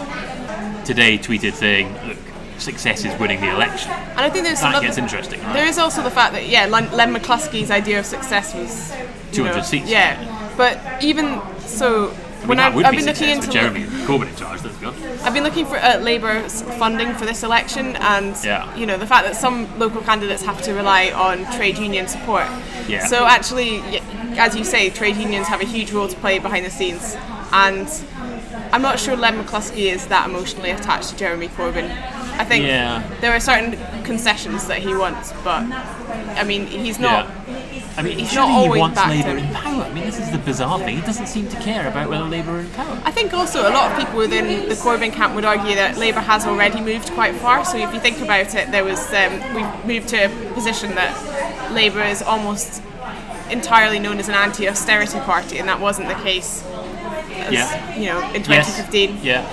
Today 0.86 1.18
tweeted 1.18 1.54
saying, 1.56 1.94
look, 2.08 2.18
success 2.62 3.04
is 3.06 3.18
winning 3.20 3.42
the 3.42 3.50
election. 3.50 3.92
And 3.92 4.20
I 4.20 4.30
think 4.30 4.46
there's 4.46 4.62
That 4.62 4.82
gets 4.82 4.98
interesting, 4.98 5.42
right? 5.42 5.54
There 5.54 5.66
is 5.68 5.78
also 5.78 6.02
the 6.04 6.12
fact 6.12 6.34
that 6.34 6.48
yeah, 6.48 6.66
Len, 6.66 6.92
Len 6.92 7.14
McCluskey's 7.14 7.72
idea 7.72 8.00
of 8.00 8.06
success 8.06 8.54
was 8.54 8.92
200 9.32 9.56
know, 9.58 9.62
seats. 9.64 9.90
Yeah, 9.90 10.54
but 10.58 10.80
even 11.04 11.42
so, 11.60 12.10
I 12.10 12.14
mean, 12.42 12.48
when 12.48 12.60
I've, 12.60 12.76
I've 12.78 12.96
been 12.96 13.06
looking 13.06 13.30
into 13.30 13.50
Jeremy 13.50 13.84
Corbyn 14.06 14.28
in 14.30 14.36
charge, 14.36 14.62
that's 14.62 14.76
good. 14.78 14.94
I've 15.22 15.34
been 15.34 15.44
looking 15.44 15.66
for 15.66 15.78
uh, 15.78 16.00
Labour's 16.00 16.62
funding 16.64 17.14
for 17.14 17.26
this 17.26 17.44
election, 17.44 17.96
and 17.98 18.36
Yeah. 18.44 18.74
you 18.76 18.86
know 18.86 18.98
the 18.98 19.08
fact 19.08 19.26
that 19.26 19.36
some 19.36 19.68
local 19.80 20.02
candidates 20.02 20.44
have 20.44 20.62
to 20.64 20.74
rely 20.74 21.12
on 21.12 21.46
trade 21.56 21.78
union 21.78 22.08
support. 22.08 22.46
Yeah. 22.88 23.06
So 23.06 23.26
actually, 23.26 23.82
as 24.38 24.56
you 24.56 24.64
say, 24.64 24.90
trade 24.90 25.18
unions 25.18 25.48
have 25.48 25.62
a 25.62 25.66
huge 25.66 25.92
role 25.92 26.08
to 26.08 26.16
play 26.18 26.40
behind 26.40 26.66
the 26.66 26.72
scenes, 26.72 27.16
and 27.52 27.88
I'm 28.74 28.82
not 28.82 29.00
sure 29.00 29.16
Len 29.16 29.42
McCluskey 29.44 29.92
is 29.92 30.08
that 30.08 30.30
emotionally 30.30 30.72
attached 30.72 31.10
to 31.10 31.16
Jeremy 31.18 31.48
Corbyn. 31.50 31.90
I 32.42 32.46
think 32.46 32.66
Yeah. 32.66 33.04
there 33.22 33.34
are 33.36 33.40
certain 33.40 33.78
concessions 34.04 34.66
that 34.66 34.80
he 34.80 34.96
wants, 34.96 35.32
but 35.44 35.62
I 36.42 36.44
mean 36.44 36.66
he's 36.66 36.98
not. 37.00 37.28
Yeah. 37.28 37.58
I 37.98 38.02
mean, 38.04 38.18
He's 38.20 38.34
not 38.34 38.48
he 38.50 38.56
always 38.56 38.80
wants 38.80 38.96
backed 38.96 39.10
Labour 39.28 39.38
in 39.38 39.48
power. 39.54 39.84
I 39.84 39.92
mean, 39.94 40.06
this 40.06 40.18
is 40.18 40.32
the 40.32 40.38
bizarre 40.38 40.80
thing. 40.80 40.96
He 40.96 41.02
doesn't 41.02 41.28
seem 41.28 41.50
to 41.50 41.58
care 41.60 41.88
about 41.90 42.10
whether 42.10 42.24
Labour 42.24 42.52
are 42.52 42.60
in 42.62 42.70
power. 42.70 42.98
I 43.04 43.12
think 43.12 43.34
also 43.34 43.60
a 43.70 43.74
lot 43.78 43.92
of 43.92 43.98
people 44.00 44.18
within 44.18 44.70
the 44.70 44.76
Corbyn 44.76 45.12
camp 45.12 45.36
would 45.36 45.44
argue 45.44 45.76
that 45.76 45.98
Labour 45.98 46.22
has 46.22 46.46
already 46.46 46.80
moved 46.80 47.12
quite 47.12 47.36
far. 47.36 47.66
So 47.66 47.78
if 47.78 47.94
you 47.94 48.00
think 48.00 48.22
about 48.22 48.56
it, 48.56 48.72
there 48.72 48.86
was 48.86 49.02
um, 49.14 49.34
we've 49.54 49.86
moved 49.86 50.08
to 50.10 50.18
a 50.26 50.30
position 50.54 50.96
that 50.96 51.14
Labour 51.74 52.02
is 52.04 52.22
almost 52.22 52.82
entirely 53.50 54.00
known 54.00 54.20
as 54.20 54.30
an 54.30 54.36
anti-austerity 54.36 55.20
party, 55.20 55.58
and 55.60 55.68
that 55.68 55.80
wasn't 55.82 56.08
the 56.08 56.16
case. 56.24 56.64
As, 57.46 57.52
Yeah. 57.54 57.98
You 58.00 58.06
know, 58.08 58.20
in 58.32 58.42
2015. 58.42 58.50
Yes. 58.52 58.66
2015, 58.78 59.20
Yeah. 59.22 59.44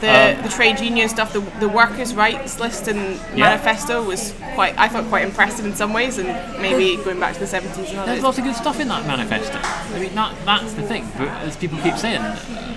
The 0.00 0.36
Um, 0.36 0.42
the 0.42 0.48
trade 0.48 0.80
union 0.80 1.08
stuff, 1.08 1.32
the, 1.32 1.40
the 1.60 1.68
workers' 1.68 2.14
rights 2.14 2.58
list 2.60 2.88
and 2.88 3.18
Yeah. 3.34 3.48
manifesto 3.50 4.02
was 4.02 4.32
quite, 4.54 4.74
I 4.78 4.88
thought, 4.88 5.04
quite 5.08 5.24
impressive 5.24 5.64
in 5.66 5.74
some 5.74 5.92
ways, 5.92 6.18
and 6.18 6.28
maybe 6.60 6.96
going 7.02 7.20
back 7.20 7.34
to 7.34 7.40
the 7.40 7.46
70s 7.46 7.90
and 7.90 8.08
There's 8.08 8.22
lots 8.22 8.38
of 8.38 8.44
good 8.44 8.56
stuff 8.56 8.80
in 8.80 8.88
that 8.88 9.06
manifesto. 9.06 9.58
I 9.94 9.98
mean, 9.98 10.14
that, 10.14 10.34
that's 10.44 10.72
the 10.74 10.82
thing. 10.82 11.06
But 11.18 11.28
as 11.28 11.56
people 11.56 11.78
keep 11.82 11.96
saying, 11.96 12.22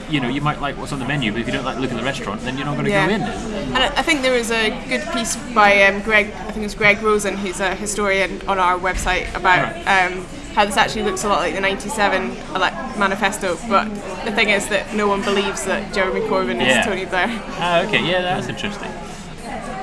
you 0.10 0.20
know, 0.22 0.30
you 0.30 0.40
might 0.42 0.62
like 0.62 0.78
what's 0.78 0.94
on 0.94 1.00
the 1.00 1.06
menu, 1.06 1.32
but 1.32 1.42
if 1.42 1.48
you 1.48 1.54
don't 1.54 1.66
like 1.66 1.78
look 1.80 1.92
of 1.92 1.98
the 1.98 2.04
restaurant, 2.04 2.42
then 2.42 2.56
you're 2.58 2.66
not 2.66 2.74
going 2.76 2.86
to 2.86 2.92
Yeah. 2.92 3.08
go 3.08 3.14
in. 3.16 3.22
And 3.22 3.78
I 3.78 4.02
think 4.02 4.22
there 4.22 4.32
was 4.34 4.52
a 4.52 4.70
good 4.88 5.04
piece 5.12 5.36
by 5.54 5.84
um, 5.84 6.02
Greg, 6.02 6.28
I 6.32 6.44
think 6.52 6.58
it 6.58 6.64
was 6.64 6.76
Greg 6.76 7.02
Rosen, 7.02 7.36
who's 7.38 7.60
a 7.60 7.76
historian 7.76 8.42
on 8.48 8.58
our 8.58 8.78
website, 8.80 9.34
about 9.36 9.76
um, 9.86 10.26
how 10.58 10.66
this 10.66 10.76
actually 10.76 11.04
looks 11.04 11.24
a 11.24 11.30
lot 11.30 11.38
like 11.38 11.54
the 11.54 11.62
97 11.62 12.36
ele- 12.56 12.98
manifesto. 12.98 13.56
But 13.70 13.86
the 14.26 14.32
thing 14.32 14.50
is 14.50 14.68
that 14.70 14.92
no 14.96 15.08
one 15.08 15.22
believes 15.22 15.64
that 15.66 15.94
Jeremy 15.94 16.22
Corbyn 16.22 16.60
Yeah. 16.60 16.80
is 16.80 16.86
Tony 16.88 17.06
Blair. 17.06 17.28
Ah, 17.60 17.82
okay, 17.82 18.04
yeah, 18.04 18.22
that's 18.24 18.48
interesting. 18.48 18.90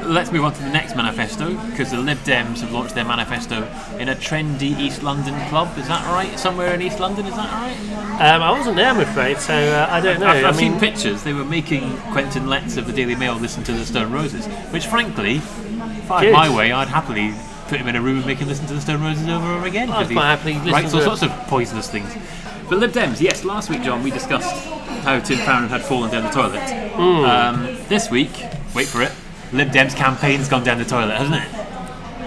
let's 0.07 0.31
move 0.31 0.45
on 0.45 0.53
to 0.53 0.63
the 0.63 0.69
next 0.69 0.95
manifesto 0.97 1.55
because 1.71 1.91
the 1.91 1.97
Lib 1.97 2.19
Dems 2.25 2.61
have 2.61 2.73
launched 2.73 2.95
their 2.95 3.07
manifesto 3.07 3.67
in 3.99 4.11
a 4.11 4.15
trendy 4.15 4.79
East 4.79 5.03
London 5.03 5.35
club. 5.49 5.79
Is 5.79 5.89
that 5.89 6.05
right? 6.13 6.39
Somewhere 6.39 6.75
in 6.75 6.83
East 6.83 7.01
London, 7.01 7.25
is 7.25 7.35
that 7.35 7.51
right? 7.51 8.21
Um, 8.21 8.43
I 8.43 8.51
wasn't 8.51 8.77
there, 8.77 8.91
I'm 8.91 9.01
afraid, 9.01 9.39
so 9.39 9.55
uh, 9.55 9.87
I 9.91 10.01
don't 10.03 10.21
know. 10.21 10.27
I've, 10.27 10.45
I've 10.45 10.57
I 10.59 10.61
mean, 10.61 10.73
seen 10.73 10.81
pictures. 10.81 11.23
They 11.23 11.33
were 11.33 11.45
making 11.47 11.97
Quentin 12.13 12.49
Letts 12.49 12.77
of 12.77 12.87
the 12.87 12.93
Daily 12.93 13.15
Mail 13.15 13.35
listen 13.37 13.63
to 13.65 13.73
the 13.73 13.87
Stone 13.87 14.13
Roses, 14.13 14.45
which, 14.75 14.87
frankly, 14.89 15.37
if 15.37 16.11
I 16.11 16.25
had 16.25 16.33
my 16.35 16.55
way, 16.55 16.71
I'd 16.71 16.89
happily 16.89 17.33
put 17.69 17.81
him 17.81 17.89
in 17.89 17.97
a 17.97 18.01
room 18.01 18.19
and 18.19 18.27
make 18.27 18.39
him 18.39 18.49
listen 18.49 18.67
to 18.67 18.75
the 18.75 18.81
Stone 18.81 19.03
Roses 19.03 19.27
over 19.29 19.45
and 19.47 19.57
over 19.59 19.67
again. 19.67 19.91
I'd 19.91 19.95
'cause 20.01 20.09
he 20.09 20.15
quite 20.15 20.27
happily 20.27 20.55
listen 20.55 20.73
writes 20.73 20.95
all 20.95 21.01
to 21.01 21.07
it. 21.07 21.09
sorts 21.19 21.23
of 21.23 21.31
poisonous 21.49 21.89
things. 21.89 22.11
But 22.69 22.79
Lib 22.79 22.93
Dems, 22.93 23.21
yes. 23.21 23.45
Last 23.45 23.69
week, 23.71 23.83
John, 23.83 24.03
we 24.03 24.11
discussed 24.11 24.55
how 25.05 25.19
Tim 25.21 25.39
Farron 25.39 25.69
had 25.69 25.83
fallen 25.83 26.11
down 26.11 26.23
the 26.25 26.31
toilet. 26.31 26.61
Hmm. 26.95 27.25
Um, 27.25 27.77
this 27.89 28.11
week, 28.11 28.45
wait 28.75 28.87
for 28.87 29.03
it, 29.03 29.13
Lib 29.53 29.71
Dems 29.71 29.95
campaign's 29.95 30.49
gone 30.49 30.65
down 30.65 30.79
the 30.79 30.85
toilet, 30.85 31.17
hasn't 31.17 31.37
it? 31.37 31.49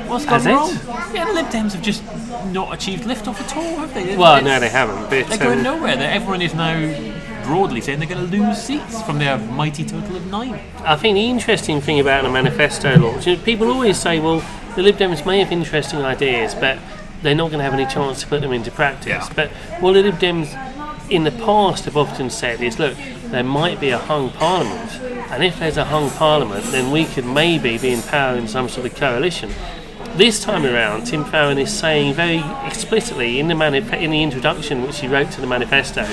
What's 0.08 0.26
gone 0.26 0.34
Has 0.42 0.46
it? 0.46 0.52
wrong? 0.52 1.14
Yeah, 1.14 1.26
the 1.26 1.34
Lib 1.34 1.48
Dems 1.48 1.74
have 1.74 1.82
just 1.82 2.02
not 2.52 2.74
achieved 2.74 3.04
liftoff 3.04 3.40
at 3.42 3.58
all, 3.58 3.78
have 3.78 3.94
they? 3.94 4.16
well, 4.16 4.36
It's- 4.38 4.44
no, 4.46 4.60
they 4.60 4.70
haven't. 4.70 5.10
But 5.10 5.28
they're 5.28 5.38
going 5.38 5.58
um, 5.60 5.64
nowhere. 5.64 5.98
They're, 5.98 6.12
everyone 6.12 6.42
is 6.42 6.54
now 6.54 6.78
broadly 7.44 7.82
saying 7.82 8.00
they're 8.00 8.08
going 8.08 8.30
to 8.30 8.38
lose 8.38 8.58
seats 8.62 9.02
from 9.04 9.20
their 9.20 9.38
mighty 9.38 9.84
total 9.84 10.16
of 10.18 10.28
nine. 10.28 10.60
I 10.86 10.96
think 10.96 11.16
the 11.16 11.26
interesting 11.30 11.82
thing 11.82 12.00
about 12.00 12.26
a 12.26 12.30
manifesto 12.30 12.98
launch 13.00 13.26
is 13.28 13.40
people 13.42 13.70
always 13.72 13.98
say, 13.98 14.20
well, 14.20 14.44
the 14.78 14.84
Lib 14.84 14.98
Dems 14.98 15.26
may 15.26 15.40
have 15.40 15.52
interesting 15.52 16.02
ideas, 16.02 16.54
but 16.54 16.78
they're 17.24 17.34
not 17.34 17.48
going 17.48 17.58
to 17.58 17.64
have 17.64 17.74
any 17.74 17.88
chance 17.88 18.22
to 18.22 18.28
put 18.28 18.42
them 18.42 18.54
into 18.54 18.70
practice. 18.70 19.08
Yeah. 19.08 19.34
But 19.36 19.50
what 19.82 19.94
the 19.94 20.04
Lib 20.04 20.20
Dems 20.20 20.54
in 21.10 21.24
the 21.24 21.32
past 21.32 21.86
have 21.86 21.98
often 21.98 22.30
said 22.30 22.62
is, 22.62 22.78
look, 22.78 22.96
there 23.32 23.44
might 23.44 23.80
be 23.80 23.90
a 23.90 23.98
hung 23.98 24.30
parliament, 24.30 24.92
and 25.32 25.44
if 25.44 25.58
there's 25.58 25.78
a 25.78 25.86
hung 25.86 26.12
parliament, 26.12 26.64
then 26.66 26.92
we 26.92 27.06
could 27.06 27.26
maybe 27.26 27.80
be 27.80 27.92
in 27.92 28.04
power 28.04 28.38
in 28.38 28.48
some 28.48 28.70
sort 28.70 28.86
of 28.86 28.96
coalition. 28.96 29.50
This 30.16 30.44
time 30.44 30.64
around, 30.64 31.08
Tim 31.08 31.26
Farron 31.26 31.58
is 31.58 31.76
saying 31.76 32.14
very 32.14 32.44
explicitly 32.64 33.40
in 33.40 33.48
the 33.48 33.56
manif- 33.56 34.00
in 34.00 34.12
the 34.12 34.22
introduction 34.22 34.84
which 34.84 35.00
he 35.00 35.08
wrote 35.08 35.32
to 35.32 35.42
the 35.42 35.48
manifesto, 35.48 36.06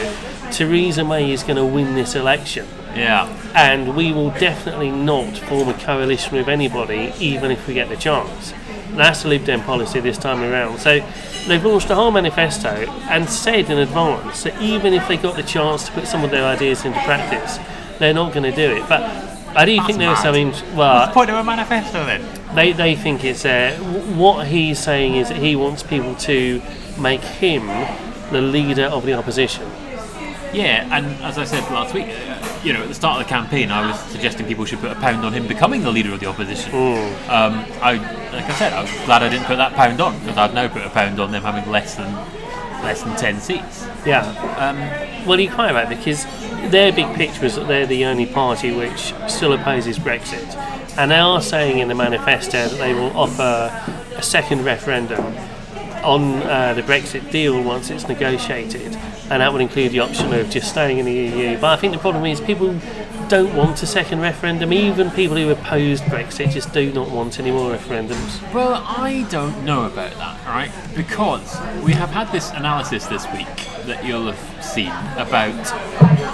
Theresa 0.50 1.04
May 1.04 1.30
is 1.30 1.42
going 1.42 1.56
to 1.56 1.66
win 1.66 1.94
this 1.94 2.14
election 2.14 2.66
Yeah. 2.96 3.28
and 3.54 3.96
we 3.96 4.12
will 4.12 4.30
definitely 4.30 4.90
not 4.90 5.36
form 5.38 5.68
a 5.68 5.74
coalition 5.74 6.36
with 6.36 6.48
anybody, 6.48 7.12
even 7.18 7.50
if 7.50 7.66
we 7.66 7.74
get 7.74 7.88
the 7.88 7.96
chance. 7.96 8.52
That's 8.90 9.22
the 9.22 9.28
Lib 9.28 9.44
Dem 9.44 9.60
policy 9.62 10.00
this 10.00 10.16
time 10.18 10.42
around. 10.42 10.78
So 10.78 11.00
they've 11.48 11.64
launched 11.64 11.90
a 11.90 11.94
whole 11.96 12.10
manifesto 12.12 12.68
and 13.10 13.28
said 13.28 13.68
in 13.70 13.78
advance 13.78 14.44
that 14.44 14.60
even 14.62 14.92
if 14.92 15.08
they 15.08 15.16
got 15.16 15.34
the 15.36 15.42
chance 15.42 15.86
to 15.86 15.92
put 15.92 16.06
some 16.06 16.22
of 16.24 16.30
their 16.30 16.44
ideas 16.44 16.84
into 16.84 16.98
practice, 17.00 17.58
they're 17.98 18.14
not 18.14 18.32
going 18.32 18.44
to 18.50 18.54
do 18.54 18.76
it. 18.76 18.88
But 18.88 19.02
I 19.56 19.64
do 19.64 19.76
think 19.84 19.98
there 19.98 20.12
is 20.12 20.18
mad. 20.18 20.22
some. 20.22 20.34
In- 20.36 20.52
What's 20.76 21.08
the 21.08 21.12
point 21.14 21.30
of 21.30 21.36
a 21.36 21.44
manifesto 21.44 22.04
then? 22.06 22.22
they, 22.54 22.72
they 22.72 22.94
think 22.94 23.24
it's 23.24 23.44
uh, 23.44 23.76
w- 23.80 24.16
what 24.16 24.46
he's 24.46 24.78
saying 24.78 25.16
is 25.16 25.28
that 25.28 25.38
he 25.38 25.56
wants 25.56 25.82
people 25.82 26.14
to 26.16 26.62
make 27.00 27.20
him 27.20 27.66
the 28.30 28.40
leader 28.40 28.84
of 28.84 29.04
the 29.06 29.14
opposition. 29.14 29.68
Yeah, 30.52 30.88
and 30.96 31.06
as 31.24 31.36
I 31.36 31.44
said 31.44 31.62
last 31.72 31.94
week, 31.94 32.06
you 32.64 32.72
know, 32.72 32.82
at 32.82 32.88
the 32.88 32.94
start 32.94 33.20
of 33.20 33.26
the 33.26 33.30
campaign, 33.30 33.70
I 33.70 33.86
was 33.86 34.00
suggesting 34.10 34.46
people 34.46 34.64
should 34.64 34.80
put 34.80 34.90
a 34.90 34.94
pound 34.96 35.24
on 35.24 35.32
him 35.32 35.46
becoming 35.46 35.82
the 35.82 35.90
leader 35.92 36.12
of 36.12 36.20
the 36.20 36.26
opposition. 36.26 36.72
Um, 36.74 37.64
I, 37.82 37.94
like 38.32 38.44
I 38.44 38.54
said, 38.54 38.72
I'm 38.72 38.86
glad 39.06 39.22
I 39.22 39.28
didn't 39.28 39.46
put 39.46 39.56
that 39.56 39.74
pound 39.74 40.00
on 40.00 40.18
because 40.20 40.38
I'd 40.38 40.54
now 40.54 40.68
put 40.68 40.82
a 40.82 40.90
pound 40.90 41.20
on 41.20 41.30
them 41.30 41.42
having 41.42 41.70
less 41.70 41.94
than 41.94 42.12
less 42.82 43.02
than 43.02 43.16
ten 43.16 43.40
seats. 43.40 43.86
Yeah. 44.04 44.22
Um, 44.58 45.26
Well, 45.26 45.40
you're 45.40 45.54
quite 45.54 45.72
right 45.72 45.88
because 45.88 46.24
their 46.70 46.92
big 46.92 47.14
picture 47.14 47.46
is 47.46 47.56
that 47.56 47.66
they're 47.66 47.86
the 47.86 48.04
only 48.04 48.26
party 48.26 48.72
which 48.72 49.14
still 49.28 49.52
opposes 49.54 49.98
Brexit, 49.98 50.54
and 50.98 51.10
they 51.10 51.18
are 51.18 51.40
saying 51.40 51.78
in 51.78 51.88
the 51.88 51.94
manifesto 51.94 52.68
that 52.68 52.78
they 52.78 52.92
will 52.92 53.16
offer 53.16 53.70
a 54.16 54.22
second 54.22 54.64
referendum 54.64 55.24
on 56.04 56.42
uh, 56.42 56.74
the 56.74 56.82
Brexit 56.82 57.30
deal 57.30 57.62
once 57.62 57.88
it's 57.88 58.06
negotiated, 58.06 58.94
and 59.30 59.40
that 59.40 59.52
would 59.52 59.62
include 59.62 59.92
the 59.92 60.00
option 60.00 60.32
of 60.32 60.50
just 60.50 60.68
staying 60.68 60.98
in 60.98 61.06
the 61.06 61.12
EU. 61.12 61.58
But 61.58 61.78
I 61.78 61.80
think 61.80 61.92
the 61.92 61.98
problem 61.98 62.26
is 62.26 62.40
people 62.40 62.78
don't 63.28 63.54
want 63.54 63.82
a 63.82 63.86
second 63.86 64.20
referendum. 64.20 64.72
Even 64.72 65.10
people 65.10 65.36
who 65.36 65.50
opposed 65.50 66.04
Brexit 66.04 66.50
just 66.50 66.72
do 66.72 66.92
not 66.92 67.10
want 67.10 67.40
any 67.40 67.50
more 67.50 67.72
referendums. 67.72 68.52
Well, 68.52 68.82
I 68.86 69.26
don't 69.30 69.64
know 69.64 69.84
about 69.84 70.12
that, 70.16 70.44
right? 70.46 70.70
Because 70.94 71.56
we 71.82 71.92
have 71.92 72.10
had 72.10 72.30
this 72.32 72.50
analysis 72.50 73.06
this 73.06 73.24
week 73.32 73.46
that 73.86 74.04
you'll 74.04 74.30
have 74.30 74.64
seen 74.64 74.92
about 75.16 75.54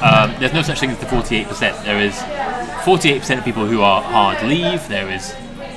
um, 0.02 0.35
there's 0.40 0.52
no 0.52 0.62
such 0.62 0.80
thing 0.80 0.90
as 0.90 0.99
the 0.99 1.06
48%. 1.06 1.85
There 1.85 2.00
is 2.00 2.14
48% 2.85 3.38
of 3.38 3.44
people 3.44 3.66
who 3.66 3.82
are 3.82 4.02
hard 4.02 4.42
leave, 4.42 4.87
there 4.88 5.11
is 5.11 5.35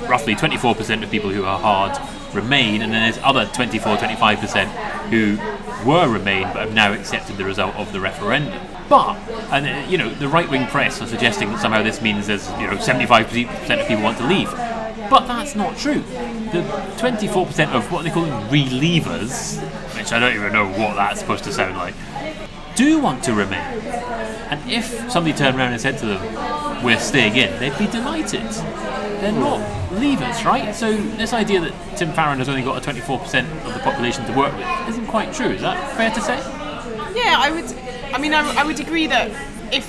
roughly 0.08 0.34
24% 0.34 1.02
of 1.02 1.10
people 1.10 1.30
who 1.30 1.44
are 1.44 1.58
hard 1.58 1.98
remain, 2.34 2.82
and 2.82 2.92
then 2.92 3.02
there's 3.02 3.22
other 3.24 3.46
24 3.46 3.96
25% 3.96 4.66
who 5.10 5.36
were 5.84 6.08
remain 6.08 6.44
but 6.44 6.56
have 6.56 6.74
now 6.74 6.92
accepted 6.92 7.36
the 7.36 7.44
result 7.44 7.74
of 7.76 7.92
the 7.92 8.00
referendum. 8.00 8.60
But, 8.88 9.16
and 9.50 9.66
uh, 9.66 9.88
you 9.88 9.98
know, 9.98 10.10
the 10.10 10.28
right 10.28 10.48
wing 10.48 10.66
press 10.66 11.00
are 11.00 11.06
suggesting 11.06 11.50
that 11.52 11.60
somehow 11.60 11.82
this 11.82 12.02
means 12.02 12.26
there's, 12.26 12.48
you 12.52 12.66
know, 12.66 12.76
75% 12.76 13.80
of 13.80 13.88
people 13.88 14.02
want 14.02 14.18
to 14.18 14.26
leave. 14.26 14.50
But 15.10 15.26
that's 15.26 15.54
not 15.54 15.76
true. 15.76 16.00
The 16.00 16.62
24% 16.96 17.72
of 17.72 17.90
what 17.92 18.04
they 18.04 18.10
call 18.10 18.26
relievers, 18.48 19.60
which 19.96 20.12
I 20.12 20.18
don't 20.18 20.34
even 20.34 20.52
know 20.52 20.66
what 20.66 20.96
that's 20.96 21.20
supposed 21.20 21.44
to 21.44 21.52
sound 21.52 21.76
like, 21.76 21.94
do 22.74 22.98
want 22.98 23.24
to 23.24 23.34
remain. 23.34 23.60
And 24.50 24.70
if 24.70 25.10
somebody 25.10 25.36
turned 25.36 25.56
around 25.56 25.72
and 25.72 25.80
said 25.80 25.98
to 25.98 26.06
them, 26.06 26.84
we're 26.84 26.98
staying 26.98 27.36
in, 27.36 27.58
they'd 27.58 27.76
be 27.78 27.86
delighted. 27.86 28.42
They're 29.20 29.32
not 29.32 29.60
leavers, 29.92 30.44
right? 30.44 30.74
So 30.74 30.94
this 30.94 31.32
idea 31.32 31.60
that 31.60 31.96
Tim 31.96 32.12
Farron 32.12 32.38
has 32.38 32.48
only 32.48 32.62
got 32.62 32.86
a 32.86 32.90
24% 32.90 33.66
of 33.66 33.74
the 33.74 33.80
population 33.80 34.24
to 34.26 34.32
work 34.32 34.54
with 34.56 34.88
isn't 34.88 35.06
quite 35.06 35.32
true. 35.32 35.50
Is 35.50 35.62
that 35.62 35.96
fair 35.96 36.10
to 36.10 36.20
say? 36.20 36.36
Yeah, 37.14 37.36
I 37.38 37.50
would. 37.50 37.64
I 38.12 38.18
mean, 38.18 38.34
I, 38.34 38.60
I 38.60 38.64
would 38.64 38.80
agree 38.80 39.06
that 39.06 39.30
if 39.72 39.88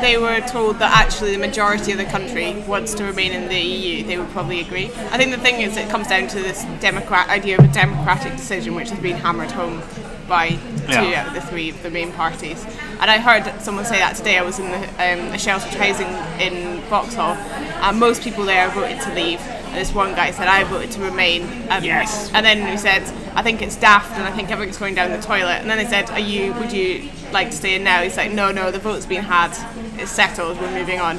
they 0.00 0.18
were 0.18 0.40
told 0.40 0.78
that 0.78 0.96
actually 0.96 1.32
the 1.32 1.38
majority 1.38 1.92
of 1.92 1.98
the 1.98 2.04
country 2.04 2.54
wants 2.66 2.94
to 2.94 3.04
remain 3.04 3.32
in 3.32 3.48
the 3.48 3.58
EU, 3.58 4.04
they 4.04 4.18
would 4.18 4.28
probably 4.30 4.60
agree. 4.60 4.86
I 4.86 5.16
think 5.18 5.30
the 5.30 5.40
thing 5.40 5.60
is, 5.60 5.76
it 5.76 5.88
comes 5.88 6.08
down 6.08 6.28
to 6.28 6.36
this 6.36 6.64
democrat 6.80 7.28
idea 7.28 7.58
of 7.58 7.64
a 7.64 7.72
democratic 7.72 8.32
decision, 8.32 8.74
which 8.74 8.90
has 8.90 8.98
been 8.98 9.16
hammered 9.16 9.50
home 9.50 9.82
by 10.28 10.48
two 10.50 10.56
Yeah. 10.88 11.20
out 11.22 11.28
of 11.28 11.34
the 11.34 11.40
three 11.40 11.70
of 11.70 11.82
the 11.82 11.90
main 11.90 12.12
parties. 12.12 12.64
And 13.00 13.10
I 13.10 13.18
heard 13.18 13.44
someone 13.62 13.84
say 13.84 13.98
that 13.98 14.16
today. 14.16 14.38
I 14.38 14.42
was 14.42 14.58
in 14.58 14.70
the, 14.70 14.78
um, 14.78 15.32
a 15.32 15.38
sheltered 15.38 15.74
housing 15.74 16.08
in 16.40 16.80
Vauxhall, 16.88 17.36
and 17.82 17.98
most 17.98 18.22
people 18.22 18.44
there 18.44 18.68
voted 18.68 19.00
to 19.02 19.14
leave. 19.14 19.40
And 19.66 19.74
this 19.76 19.92
one 19.92 20.14
guy 20.14 20.30
said, 20.30 20.46
"I 20.48 20.64
voted 20.64 20.90
to 20.92 21.00
remain." 21.00 21.42
Um, 21.70 21.82
Yes. 21.82 22.30
And 22.32 22.46
then 22.46 22.66
he 22.66 22.76
said, 22.76 23.02
"I 23.34 23.42
think 23.42 23.60
it's 23.62 23.76
daft, 23.76 24.12
and 24.16 24.24
I 24.26 24.30
think 24.30 24.50
everything's 24.50 24.78
going 24.78 24.94
down 24.94 25.10
the 25.10 25.18
toilet." 25.20 25.58
And 25.60 25.68
then 25.68 25.78
they 25.78 25.86
said, 25.86 26.10
"Are 26.10 26.20
you? 26.20 26.52
Would 26.54 26.72
you 26.72 27.08
like 27.32 27.50
to 27.50 27.56
stay 27.56 27.74
in 27.74 27.82
now?" 27.84 28.02
He's 28.02 28.16
like, 28.16 28.30
"No, 28.32 28.52
no, 28.52 28.70
the 28.70 28.78
vote's 28.78 29.06
been 29.06 29.22
had. 29.24 29.50
It's 29.98 30.12
settled. 30.12 30.60
We're 30.60 30.70
moving 30.70 31.00
on." 31.00 31.18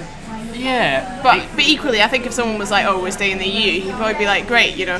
Yeah. 0.53 1.19
But 1.21 1.41
but 1.55 1.65
equally, 1.67 2.01
I 2.01 2.07
think 2.07 2.25
if 2.25 2.33
someone 2.33 2.57
was 2.57 2.71
like, 2.71 2.85
"Oh, 2.85 2.99
we're 2.99 3.11
staying 3.11 3.33
in 3.33 3.39
the 3.39 3.47
EU," 3.47 3.81
he'd 3.81 3.93
probably 3.95 4.13
be 4.15 4.25
like, 4.25 4.47
"Great," 4.47 4.75
you 4.77 4.85
know. 4.85 4.99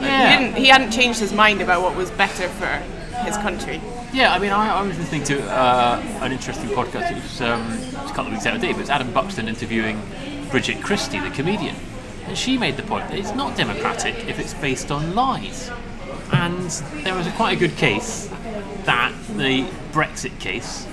Yeah. 0.00 0.30
He 0.38 0.44
didn't. 0.44 0.56
He 0.56 0.68
hadn't 0.68 0.90
changed 0.90 1.20
his 1.20 1.32
mind 1.32 1.60
about 1.60 1.82
what 1.82 1.94
was 1.94 2.10
better 2.10 2.48
for 2.48 2.80
his 3.24 3.36
country. 3.38 3.80
Yeah, 4.12 4.32
I 4.32 4.38
mean, 4.38 4.50
I, 4.50 4.78
I 4.78 4.82
was 4.82 4.98
listening 4.98 5.24
to 5.24 5.42
uh, 5.50 6.02
an 6.20 6.32
interesting 6.32 6.68
podcast. 6.70 7.10
It 7.10 7.22
was, 7.22 7.40
um, 7.40 7.72
it 7.72 8.02
was 8.02 8.10
a 8.10 8.14
couple 8.14 8.26
of 8.26 8.32
weeks 8.32 8.46
out 8.46 8.54
of 8.54 8.60
date, 8.60 8.72
but 8.72 8.82
it's 8.82 8.90
Adam 8.90 9.12
Buxton 9.12 9.48
interviewing 9.48 10.00
Bridget 10.50 10.82
Christie, 10.82 11.20
the 11.20 11.30
comedian. 11.30 11.76
And 12.26 12.38
she 12.38 12.56
made 12.56 12.76
the 12.76 12.82
point 12.82 13.08
that 13.08 13.18
it's 13.18 13.34
not 13.34 13.56
democratic 13.56 14.14
if 14.28 14.38
it's 14.38 14.54
based 14.54 14.90
on 14.90 15.14
lies. 15.14 15.70
And 16.32 16.70
there 17.04 17.14
was 17.14 17.26
a 17.26 17.32
quite 17.32 17.56
a 17.56 17.58
good 17.58 17.76
case 17.76 18.30
that 18.84 19.12
the 19.36 19.66
Brexit 19.92 20.38
case 20.40 20.86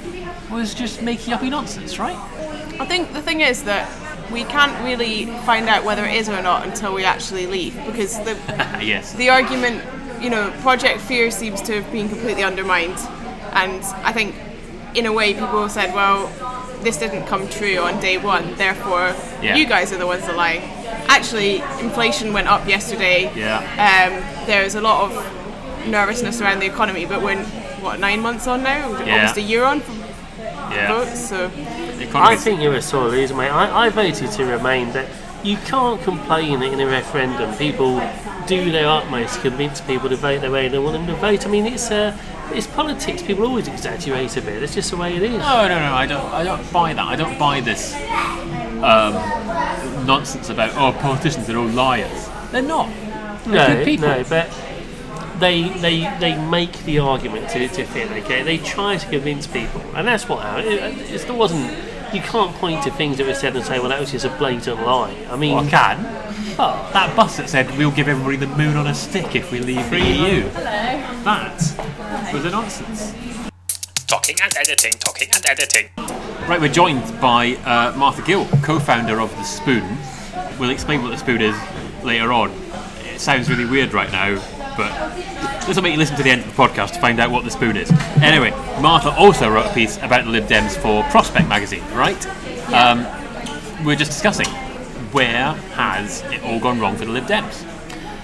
was 0.50 0.74
just 0.74 1.02
making 1.02 1.34
up 1.34 1.42
nonsense, 1.44 1.98
right? 2.00 2.18
I 2.80 2.86
think 2.86 3.14
the 3.14 3.22
thing 3.22 3.42
is 3.42 3.64
that 3.64 3.90
we 4.32 4.44
can't 4.44 4.84
really 4.84 5.26
find 5.46 5.68
out 5.68 5.84
whether 5.84 6.06
it 6.06 6.16
is 6.16 6.30
or 6.30 6.42
not 6.42 6.66
until 6.66 6.94
we 6.94 7.04
actually 7.04 7.48
leave, 7.48 7.76
because 7.86 8.18
the 8.20 8.34
yes. 8.82 9.14
the 9.14 9.30
argument, 9.30 9.84
you 10.22 10.30
know, 10.30 10.52
Project 10.62 11.02
Fear 11.02 11.32
seems 11.32 11.62
to 11.64 11.82
have 11.82 11.92
been 11.92 12.08
completely 12.08 12.44
undermined. 12.44 12.98
And 13.54 13.84
I 14.06 14.14
think, 14.14 14.36
in 14.96 15.06
a 15.06 15.14
way, 15.14 15.34
people 15.34 15.68
said, 15.68 15.94
well, 15.94 16.28
this 16.84 16.98
didn't 16.98 17.26
come 17.28 17.48
true 17.50 17.78
on 17.78 18.00
day 18.00 18.18
one, 18.18 18.56
therefore, 18.56 19.16
Yeah. 19.42 19.56
you 19.56 19.66
guys 19.68 19.92
are 19.92 19.98
the 19.98 20.08
ones 20.08 20.26
that 20.26 20.36
lie. 20.36 20.62
Actually, 21.08 21.58
inflation 21.80 22.34
went 22.34 22.48
up 22.48 22.68
yesterday. 22.68 23.32
Yeah. 23.36 23.60
Um, 23.60 24.46
there's 24.48 24.76
a 24.76 24.82
lot 24.82 25.12
of 25.12 25.88
nervousness 25.88 26.42
around 26.42 26.60
the 26.60 26.68
economy, 26.68 27.06
but 27.06 27.22
we're, 27.22 27.44
what, 27.82 28.00
nine 28.00 28.22
months 28.22 28.48
on 28.48 28.64
now? 28.64 28.90
Yeah. 29.04 29.18
Almost 29.18 29.38
a 29.38 29.42
year 29.42 29.64
on 29.64 29.82
from 29.82 30.00
yeah. 30.72 30.88
votes, 30.88 31.20
so. 31.30 31.52
I 32.14 32.36
think 32.36 32.62
you're 32.62 32.76
a 32.76 32.82
sore 32.82 33.10
loser, 33.10 33.36
mate. 33.36 33.50
I, 33.50 33.86
I 33.86 33.90
voted 33.90 34.32
to 34.32 34.46
remain, 34.46 34.92
but 34.92 35.08
you 35.44 35.58
can't 35.58 36.02
complain 36.02 36.62
in 36.62 36.80
a 36.80 36.86
referendum 36.86 37.56
people 37.58 38.00
do 38.48 38.72
their 38.72 38.88
utmost 38.88 39.36
to 39.36 39.42
convince 39.42 39.82
people 39.82 40.10
to 40.10 40.16
vote 40.16 40.42
the 40.42 40.52
way 40.52 40.68
they 40.68 40.80
want 40.80 40.94
them 40.94 41.08
to 41.08 41.16
vote. 41.16 41.46
I 41.46 41.50
mean, 41.50 41.66
it's 41.66 41.90
uh, 41.92 42.18
it's 42.52 42.68
politics. 42.68 43.22
People 43.22 43.46
always 43.46 43.68
exaggerate 43.68 44.36
a 44.38 44.42
bit. 44.42 44.62
It's 44.64 44.74
just 44.76 44.92
the 44.92 44.98
way 44.98 45.16
it 45.16 45.24
is. 45.24 45.40
No, 45.40 45.68
no, 45.68 45.80
no. 45.80 45.94
I 45.94 46.06
don't. 46.06 46.26
I 46.34 46.44
don't 46.44 46.74
buy 46.74 46.94
that. 46.94 47.06
I 47.08 47.16
don't 47.16 47.38
buy 47.40 47.62
this 47.62 47.94
um, 48.84 49.14
nonsense 50.06 50.50
about 50.50 50.72
oh 50.76 50.98
politicians 51.00 51.50
are 51.50 51.58
all 51.58 51.68
liars. 51.68 52.30
They're 52.52 52.62
not. 52.62 52.90
They're 53.46 53.54
No, 53.54 53.68
good 53.76 53.86
people. 53.86 54.08
no, 54.08 54.24
but 54.26 54.50
they 55.40 55.70
they 55.80 56.02
they 56.20 56.38
make 56.50 56.84
the 56.84 57.00
argument 57.00 57.50
to, 57.50 57.68
to 57.68 57.86
fit. 57.86 58.12
Okay, 58.12 58.44
they 58.44 58.58
try 58.58 58.98
to 58.98 59.10
convince 59.10 59.48
people, 59.48 59.82
and 59.96 60.08
that's 60.08 60.28
what 60.28 60.42
happened. 60.44 60.68
It, 60.68 61.12
it 61.12 61.20
still 61.20 61.38
wasn't. 61.38 61.72
You 62.14 62.22
can't 62.22 62.54
point 62.56 62.84
to 62.84 62.92
things 62.92 63.18
that 63.18 63.26
were 63.28 63.34
said 63.34 63.56
and 63.56 63.64
say, 63.66 63.80
"Well, 63.80 63.90
that 63.90 64.00
was 64.00 64.12
just 64.12 64.26
a 64.26 64.30
blatant 64.38 64.82
lie." 64.86 65.16
I 65.30 65.36
mean, 65.38 65.56
Well, 65.56 65.66
I 65.66 65.70
can. 65.70 66.06
Oh, 66.60 66.90
that 66.94 67.16
bus 67.16 67.38
that 67.38 67.50
said 67.50 67.76
we'll 67.78 67.92
give 67.92 68.08
everybody 68.10 68.36
the 68.36 68.48
moon 68.48 68.76
on 68.76 68.88
a 68.88 68.94
stick 68.94 69.36
if 69.36 69.52
we 69.52 69.60
leave 69.60 69.90
the 69.90 70.00
EU. 70.00 70.50
That 71.24 71.54
was 72.34 72.44
a 72.46 72.50
nonsense. 72.50 73.14
Talking 74.08 74.36
and 74.44 74.54
editing, 74.58 74.92
talking 75.00 75.30
and 75.34 75.46
editing. 75.46 75.90
Right, 76.50 76.60
we're 76.60 76.68
joined 76.68 77.20
by 77.22 77.54
uh, 77.64 77.96
Martha 77.98 78.22
Gill, 78.24 78.46
co-founder 78.62 79.22
of 79.22 79.30
the 79.38 79.44
Spoon. 79.44 79.98
We'll 80.60 80.70
explain 80.72 81.02
what 81.02 81.12
the 81.12 81.18
Spoon 81.18 81.42
is 81.42 81.56
later 82.04 82.34
on. 82.34 82.52
It 83.06 83.22
sounds 83.22 83.50
really 83.50 83.66
weird 83.66 83.94
right 83.94 84.12
now, 84.12 84.36
but 84.78 85.16
this 85.66 85.76
will 85.76 85.84
make 85.84 85.94
you 85.94 86.00
listen 86.00 86.16
to 86.18 86.24
the 86.24 86.30
end 86.30 86.42
of 86.42 86.48
the 86.48 86.62
podcast 86.62 86.94
to 86.94 87.00
find 87.00 87.20
out 87.20 87.32
what 87.32 87.44
the 87.44 87.52
Spoon 87.52 87.78
is. 87.78 87.92
Anyway, 88.22 88.52
Martha 88.82 89.12
also 89.12 89.50
wrote 89.50 89.66
a 89.66 89.74
piece 89.74 89.98
about 89.98 90.26
the 90.26 90.32
Lib 90.32 90.46
Dems 90.46 90.76
for 90.78 91.04
Prospect 91.12 91.48
magazine, 91.48 91.84
right? 91.94 92.26
Um, 92.74 93.06
we're 93.86 93.96
just 93.96 94.12
discussing 94.12 94.48
where 95.12 95.54
has 95.76 96.22
it 96.32 96.42
all 96.44 96.60
gone 96.60 96.80
wrong 96.80 96.96
for 96.96 97.06
the 97.06 97.12
Lib 97.12 97.26
Dems? 97.26 97.68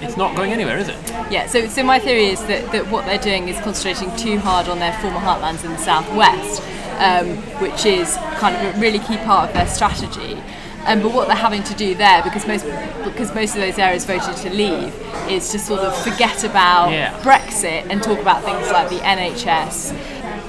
It's 0.01 0.15
not 0.15 0.35
going 0.35 0.51
anywhere, 0.51 0.77
is 0.77 0.89
it? 0.89 0.97
Yeah, 1.31 1.47
so, 1.47 1.67
so 1.67 1.83
my 1.83 1.97
theory 1.97 2.27
is 2.27 2.39
that, 2.45 2.71
that 2.71 2.87
what 2.91 3.05
they're 3.05 3.17
doing 3.17 3.47
is 3.47 3.59
concentrating 3.61 4.15
too 4.15 4.37
hard 4.37 4.67
on 4.67 4.77
their 4.77 4.93
former 4.99 5.19
heartlands 5.19 5.65
in 5.65 5.71
the 5.71 5.77
southwest, 5.79 6.61
um, 6.99 7.35
which 7.59 7.85
is 7.85 8.15
kind 8.35 8.55
of 8.55 8.75
a 8.75 8.79
really 8.79 8.99
key 8.99 9.17
part 9.17 9.49
of 9.49 9.55
their 9.55 9.67
strategy. 9.67 10.41
Um, 10.85 11.01
but 11.01 11.13
what 11.13 11.27
they're 11.27 11.35
having 11.35 11.63
to 11.63 11.73
do 11.75 11.95
there, 11.95 12.23
because 12.23 12.47
most 12.47 12.65
because 13.03 13.33
most 13.35 13.55
of 13.55 13.61
those 13.61 13.77
areas 13.77 14.05
voted 14.05 14.35
to 14.37 14.49
leave, 14.49 14.93
is 15.29 15.49
to 15.51 15.59
sort 15.59 15.81
of 15.81 15.95
forget 16.03 16.43
about 16.43 16.91
Yeah. 16.91 17.17
Brexit 17.21 17.87
and 17.89 18.01
talk 18.01 18.19
about 18.19 18.43
things 18.43 18.69
like 18.71 18.89
the 18.89 18.99
NHS 18.99 19.91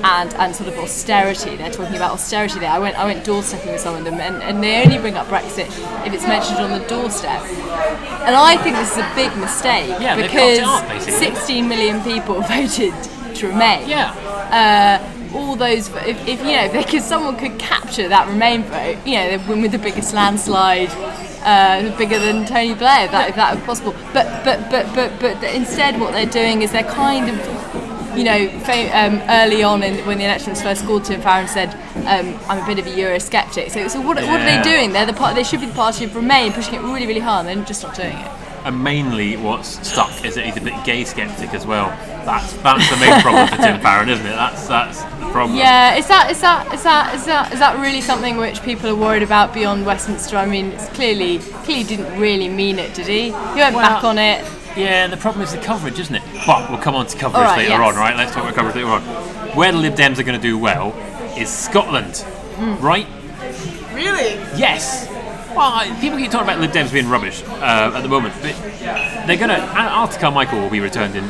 and, 0.05 0.33
and 0.35 0.55
sort 0.55 0.69
of 0.69 0.79
austerity. 0.79 1.57
They're 1.57 1.73
talking 1.73 1.97
about 1.97 2.13
austerity 2.13 2.61
there. 2.61 2.71
I 2.71 2.79
went 2.79 2.97
I 2.97 3.05
went 3.05 3.25
doorstepping 3.27 3.73
with 3.73 3.81
some 3.81 3.97
of 3.97 4.05
them, 4.05 4.15
and, 4.21 4.37
and 4.43 4.63
they 4.63 4.83
only 4.85 4.99
bring 4.99 5.17
up 5.17 5.27
Brexit 5.27 5.67
if 6.07 6.13
it's 6.13 6.27
mentioned 6.27 6.59
on 6.59 6.71
the 6.79 6.87
doorstep. 6.87 7.43
And 8.27 8.37
I 8.37 8.57
think 8.59 8.77
this 8.77 8.93
is 8.93 8.99
a 8.99 9.11
big 9.17 9.37
mistake 9.39 9.89
Yeah, 10.01 10.15
because 10.17 10.61
up, 10.61 11.01
16 11.01 11.67
million 11.69 12.01
people 12.03 12.41
voted 12.43 12.95
to 13.37 13.49
remain. 13.49 13.89
Yeah. 13.89 14.13
Uh, 14.53 15.18
all 15.35 15.57
those, 15.57 15.89
if, 15.89 16.29
if 16.29 16.41
you 16.41 16.53
know, 16.53 16.71
because 16.73 17.05
someone 17.05 17.37
could 17.37 17.59
capture 17.59 18.09
that 18.09 18.29
Remain 18.29 18.63
vote, 18.65 18.99
you 19.07 19.15
know, 19.17 19.37
they 19.37 19.49
win 19.49 19.63
with 19.63 19.73
the 19.73 19.79
biggest 19.79 20.15
landslide, 20.15 20.91
uh, 21.43 21.97
bigger 21.97 22.19
than 22.19 22.45
Tony 22.47 22.75
Blair, 22.75 23.07
if 23.07 23.11
that, 23.13 23.31
if 23.31 23.37
that 23.37 23.55
was 23.55 23.65
possible. 23.65 23.93
But, 24.13 24.45
but, 24.45 24.71
but, 24.71 24.95
but, 24.95 25.21
but 25.21 25.55
instead, 25.55 26.01
what 26.01 26.13
they're 26.13 26.27
doing 26.27 26.63
is 26.63 26.73
they're 26.73 26.83
kind 26.83 27.29
of, 27.31 28.17
you 28.17 28.25
know, 28.25 28.49
um, 28.93 29.23
early 29.29 29.63
on 29.63 29.83
in, 29.83 30.05
when 30.07 30.19
the 30.19 30.25
election 30.25 30.51
was 30.51 30.63
first 30.63 30.85
called 30.85 31.05
to 31.05 31.15
him, 31.15 31.21
Farron 31.21 31.47
said, 31.47 31.73
um, 32.07 32.37
"I'm 32.49 32.63
a 32.63 32.67
bit 32.67 32.81
of 32.81 32.87
a 32.87 32.91
Eurosceptic." 32.91 33.71
So, 33.71 33.87
so 33.87 34.01
what, 34.01 34.17
what 34.17 34.41
are 34.41 34.45
they 34.45 34.61
doing? 34.63 34.93
They're 34.93 35.07
the 35.07 35.13
part. 35.13 35.37
They 35.37 35.45
should 35.45 35.61
be 35.61 35.67
the 35.67 35.75
party 35.75 36.05
of 36.05 36.17
Remain, 36.17 36.53
pushing 36.53 36.75
it 36.75 36.81
really, 36.81 37.07
really 37.07 37.21
hard. 37.21 37.47
and 37.47 37.61
They're 37.61 37.67
just 37.67 37.85
not 37.85 37.95
doing 37.95 38.17
it. 38.17 38.31
And 38.69 38.85
mainly 38.85 39.39
what's 39.39 39.89
stuck 39.89 40.27
is 40.27 40.35
that 40.35 40.45
he's 40.45 40.59
a 40.59 40.61
bit 40.61 40.75
gay 40.85 41.03
skeptic 41.03 41.55
as 41.55 41.67
well. 41.67 41.89
That's 42.27 42.53
that's 42.59 42.91
the 42.91 42.99
main 42.99 43.19
problem 43.23 43.49
for 43.49 43.57
Tim 43.57 43.81
Farron, 43.81 44.11
isn't 44.11 44.27
it? 44.27 44.29
That's 44.29 44.69
that's 44.69 45.03
the 45.05 45.31
problem. 45.33 45.57
Yeah, 45.57 45.95
is 45.95 46.07
that 46.09 46.31
is 46.31 46.39
that 46.43 46.71
is 46.75 46.83
that 46.83 47.15
is 47.15 47.25
that 47.25 47.51
is 47.51 47.61
that 47.61 47.79
really 47.79 48.03
something 48.03 48.37
which 48.37 48.63
people 48.63 48.91
are 48.91 48.95
worried 48.95 49.23
about 49.23 49.55
beyond 49.55 49.87
Westminster? 49.87 50.37
I 50.37 50.45
mean, 50.45 50.67
it's 50.73 50.87
clearly 50.91 51.39
clearly 51.39 51.85
didn't 51.85 52.21
really 52.21 52.51
mean 52.51 52.79
it, 52.79 52.93
did 52.93 53.07
he? 53.07 53.23
He 53.23 53.31
went 53.31 53.75
back 53.75 54.05
on 54.05 54.19
it. 54.19 54.45
Yeah, 54.77 55.05
and 55.05 55.11
the 55.11 55.17
problem 55.17 55.43
is 55.43 55.53
the 55.53 55.63
coverage, 55.63 55.99
isn't 55.99 56.17
it? 56.17 56.23
But 56.47 56.69
we'll 56.69 56.79
come 56.79 56.95
on 56.95 57.07
to 57.07 57.17
coverage 57.17 57.39
All 57.39 57.45
right, 57.45 57.57
later 57.57 57.71
yes. 57.71 57.95
on, 57.95 57.99
right? 57.99 58.17
Let's 58.19 58.35
talk 58.35 58.43
about 58.43 58.55
coverage 58.55 58.77
later 58.77 58.89
on. 58.89 59.03
Where 59.57 59.73
the 59.73 59.79
Lib 59.79 59.95
Dems 59.95 60.19
are 60.19 60.25
going 60.25 60.39
to 60.39 60.47
do 60.47 60.59
well 60.59 60.93
is 61.39 61.49
Scotland, 61.49 62.19
hmm. 62.19 62.75
right? 62.85 63.07
Really? 63.95 64.35
Yes. 64.61 65.09
Well, 65.59 65.73
I- 65.75 65.91
people 66.01 66.19
keep 66.19 66.31
talking 66.31 66.47
about 66.49 66.61
Lib 66.61 66.71
Dems 66.71 66.93
being 66.93 67.09
rubbish 67.09 67.43
uh, 67.45 67.93
at 67.95 68.01
the 68.03 68.09
moment, 68.09 68.33
but 68.41 68.55
they're 69.27 69.37
going 69.37 69.49
to. 69.51 69.61
Arthur 69.61 70.21
Carmichael 70.21 70.61
will 70.61 70.71
be 70.71 70.79
returned 70.79 71.17
in 71.17 71.25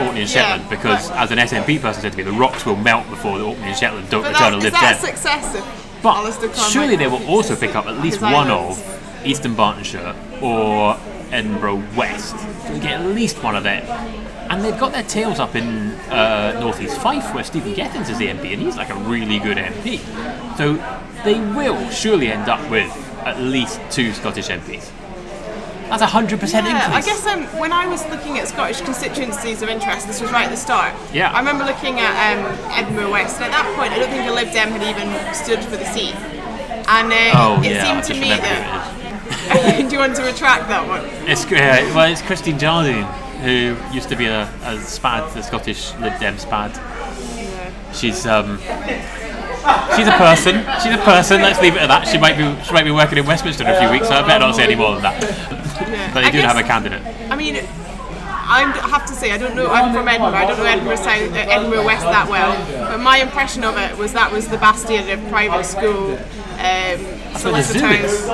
Orkney 0.00 0.22
and 0.22 0.28
Shetland 0.28 0.68
because, 0.68 1.10
as 1.12 1.30
an 1.30 1.38
SNP 1.38 1.80
person 1.80 2.02
said 2.02 2.10
to 2.12 2.18
me, 2.18 2.24
the 2.24 2.32
rocks 2.32 2.66
will 2.66 2.74
melt 2.74 3.08
before 3.08 3.38
the 3.38 3.44
Orkney 3.44 3.66
and 3.66 3.76
Shetland 3.76 4.10
don't 4.10 4.22
But 4.22 4.32
return 4.32 4.54
a 4.54 4.56
Lib 4.56 4.72
Dem. 4.72 4.94
a 4.94 4.98
success 4.98 5.54
of 5.54 6.00
But 6.02 6.56
surely 6.70 6.96
they 6.96 7.06
will 7.06 7.24
also 7.28 7.54
pick 7.54 7.76
up 7.76 7.86
at 7.86 7.98
least 8.00 8.20
one 8.20 8.34
islands. 8.50 8.80
of 8.80 9.26
East 9.26 9.42
Dunbartonshire 9.44 10.42
or 10.42 10.98
Edinburgh 11.30 11.84
West. 11.96 12.36
So 12.66 12.74
get 12.80 13.00
at 13.00 13.06
least 13.06 13.42
one 13.44 13.54
of 13.54 13.62
them. 13.62 13.84
And 14.50 14.64
they've 14.64 14.78
got 14.78 14.92
their 14.92 15.04
tails 15.04 15.38
up 15.38 15.54
in 15.54 15.92
uh, 16.10 16.58
North 16.60 16.80
East 16.80 16.98
Fife, 16.98 17.32
where 17.32 17.44
Stephen 17.44 17.74
Gethins 17.74 18.10
is 18.10 18.18
the 18.18 18.26
MP, 18.26 18.52
and 18.52 18.60
he's 18.60 18.76
like 18.76 18.90
a 18.90 18.96
really 18.96 19.38
good 19.38 19.56
MP. 19.56 20.00
So 20.58 20.74
they 21.24 21.38
will 21.54 21.88
surely 21.90 22.26
end 22.32 22.48
up 22.48 22.68
with 22.68 22.90
at 23.24 23.40
least 23.40 23.80
two 23.90 24.12
Scottish 24.12 24.48
MPs. 24.48 24.90
That's 25.88 26.02
a 26.02 26.06
hundred 26.06 26.40
percent 26.40 26.66
Yeah, 26.66 26.86
increase. 26.86 27.04
I 27.04 27.06
guess 27.06 27.26
um, 27.26 27.44
when 27.60 27.70
I 27.70 27.86
was 27.86 28.08
looking 28.08 28.38
at 28.38 28.48
Scottish 28.48 28.80
constituencies 28.80 29.60
of 29.60 29.68
interest, 29.68 30.06
this 30.06 30.22
was 30.22 30.32
right 30.32 30.46
at 30.46 30.50
the 30.50 30.56
start. 30.56 30.94
Yeah. 31.12 31.30
I 31.30 31.38
remember 31.38 31.64
looking 31.64 32.00
at 32.00 32.12
um, 32.32 32.58
Edinburgh 32.72 33.12
West, 33.12 33.36
and 33.36 33.44
at 33.44 33.50
that 33.52 33.76
point, 33.76 33.92
I 33.92 33.98
don't 33.98 34.08
think 34.08 34.26
a 34.26 34.32
Lib 34.32 34.50
Dem 34.52 34.70
had 34.70 34.82
even 34.82 35.34
stood 35.34 35.62
for 35.62 35.76
the 35.76 35.84
seat. 35.92 36.14
And 36.88 37.12
uh, 37.12 37.32
Oh 37.36 37.60
it 37.62 37.72
yeah, 37.72 38.00
seemed 38.00 38.04
to 38.04 38.14
me 38.20 38.28
that. 38.30 39.86
do 39.88 39.92
you 39.94 39.98
want 39.98 40.16
to 40.16 40.22
retract 40.22 40.68
that 40.68 40.86
one? 40.88 41.04
It's 41.28 41.44
uh, 41.44 41.92
well, 41.94 42.10
it's 42.10 42.22
Christine 42.22 42.58
Jardine, 42.58 43.04
who 43.42 43.76
used 43.92 44.08
to 44.08 44.16
be 44.16 44.26
a, 44.26 44.44
a 44.64 44.78
SPAD, 44.80 45.34
the 45.34 45.42
Scottish 45.42 45.94
Lib 45.96 46.18
Dem 46.20 46.38
SPAD. 46.38 46.72
She's 47.94 48.26
um, 48.26 48.58
she's 49.96 50.08
a 50.08 50.16
person. 50.18 50.64
She's 50.82 50.94
a 50.94 51.02
person. 51.04 51.40
Let's 51.42 51.60
leave 51.60 51.74
it 51.76 51.82
at 51.82 51.88
that. 51.88 52.06
She 52.08 52.18
might 52.18 52.36
be 52.36 52.44
she 52.64 52.72
might 52.72 52.84
be 52.84 52.90
working 52.90 53.18
in 53.18 53.26
Westminster 53.26 53.64
in 53.64 53.70
a 53.70 53.78
few 53.78 53.90
weeks, 53.90 54.08
so 54.08 54.14
I 54.14 54.22
better 54.26 54.40
not 54.46 54.54
say 54.56 54.64
any 54.64 54.74
more 54.74 54.92
than 54.94 55.02
that. 55.02 55.22
Yeah. 55.22 56.10
But 56.14 56.20
they 56.22 56.26
I 56.28 56.30
do 56.30 56.38
guess- 56.40 56.52
have 56.52 56.64
a 56.64 56.66
candidate. 56.66 57.02
I 57.30 57.36
mean, 57.36 57.56
I'm, 58.44 58.72
have 58.72 59.06
to 59.06 59.14
say, 59.14 59.32
I 59.32 59.38
don't 59.38 59.54
know. 59.56 59.66
I'm 59.70 59.94
from 59.94 60.06
Edinburgh. 60.08 60.38
I 60.38 60.46
don't 60.46 60.58
know 60.58 60.64
Edinburgh 60.64 60.96
South, 60.96 61.32
uh, 61.32 61.36
Edinburgh 61.36 61.86
West 61.86 62.04
that 62.04 62.28
well. 62.28 62.52
But 62.90 63.00
my 63.00 63.18
impression 63.18 63.64
of 63.64 63.78
it 63.78 63.96
was 63.96 64.12
that 64.12 64.30
was 64.30 64.48
the 64.48 64.58
bastion 64.58 65.08
of 65.08 65.28
private 65.30 65.64
school. 65.64 66.18
Um, 66.58 67.00
solicitors. 67.38 68.26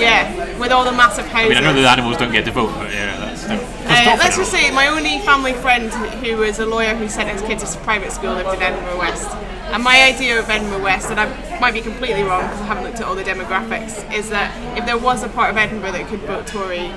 Yeah, 0.00 0.58
with 0.58 0.72
all 0.72 0.84
the 0.84 0.92
massive 0.92 1.26
I 1.26 1.28
houses. 1.28 1.48
mean, 1.50 1.58
I 1.58 1.60
know 1.60 1.72
the 1.80 1.88
animals 1.88 2.16
don't 2.16 2.32
get 2.32 2.44
to 2.46 2.52
vote, 2.52 2.72
but 2.74 2.90
yeah, 2.92 3.16
that's. 3.18 3.44
that's 3.44 3.65
Uh, 3.96 4.16
let's 4.18 4.36
just 4.36 4.50
say 4.50 4.70
my 4.72 4.88
only 4.88 5.20
family 5.20 5.52
friend 5.54 5.90
who 6.24 6.36
was 6.36 6.58
a 6.58 6.66
lawyer 6.66 6.94
who 6.94 7.08
sent 7.08 7.28
his 7.30 7.40
kids 7.42 7.74
to 7.74 7.80
private 7.80 8.12
school 8.12 8.34
lived 8.34 8.52
in 8.54 8.60
Edinburgh 8.62 8.98
West. 8.98 9.28
And 9.72 9.82
my 9.82 10.02
idea 10.04 10.38
of 10.38 10.48
Edinburgh 10.48 10.82
West, 10.82 11.10
and 11.10 11.18
I 11.18 11.58
might 11.60 11.72
be 11.74 11.80
completely 11.80 12.22
wrong 12.22 12.42
because 12.42 12.60
I 12.60 12.64
haven't 12.66 12.84
looked 12.84 13.00
at 13.00 13.06
all 13.06 13.14
the 13.14 13.24
demographics, 13.24 14.12
is 14.12 14.28
that 14.30 14.52
if 14.78 14.84
there 14.86 14.98
was 14.98 15.22
a 15.22 15.28
part 15.28 15.50
of 15.50 15.56
Edinburgh 15.56 15.92
that 15.92 16.06
could 16.08 16.20
vote 16.20 16.46
Tory, 16.46 16.90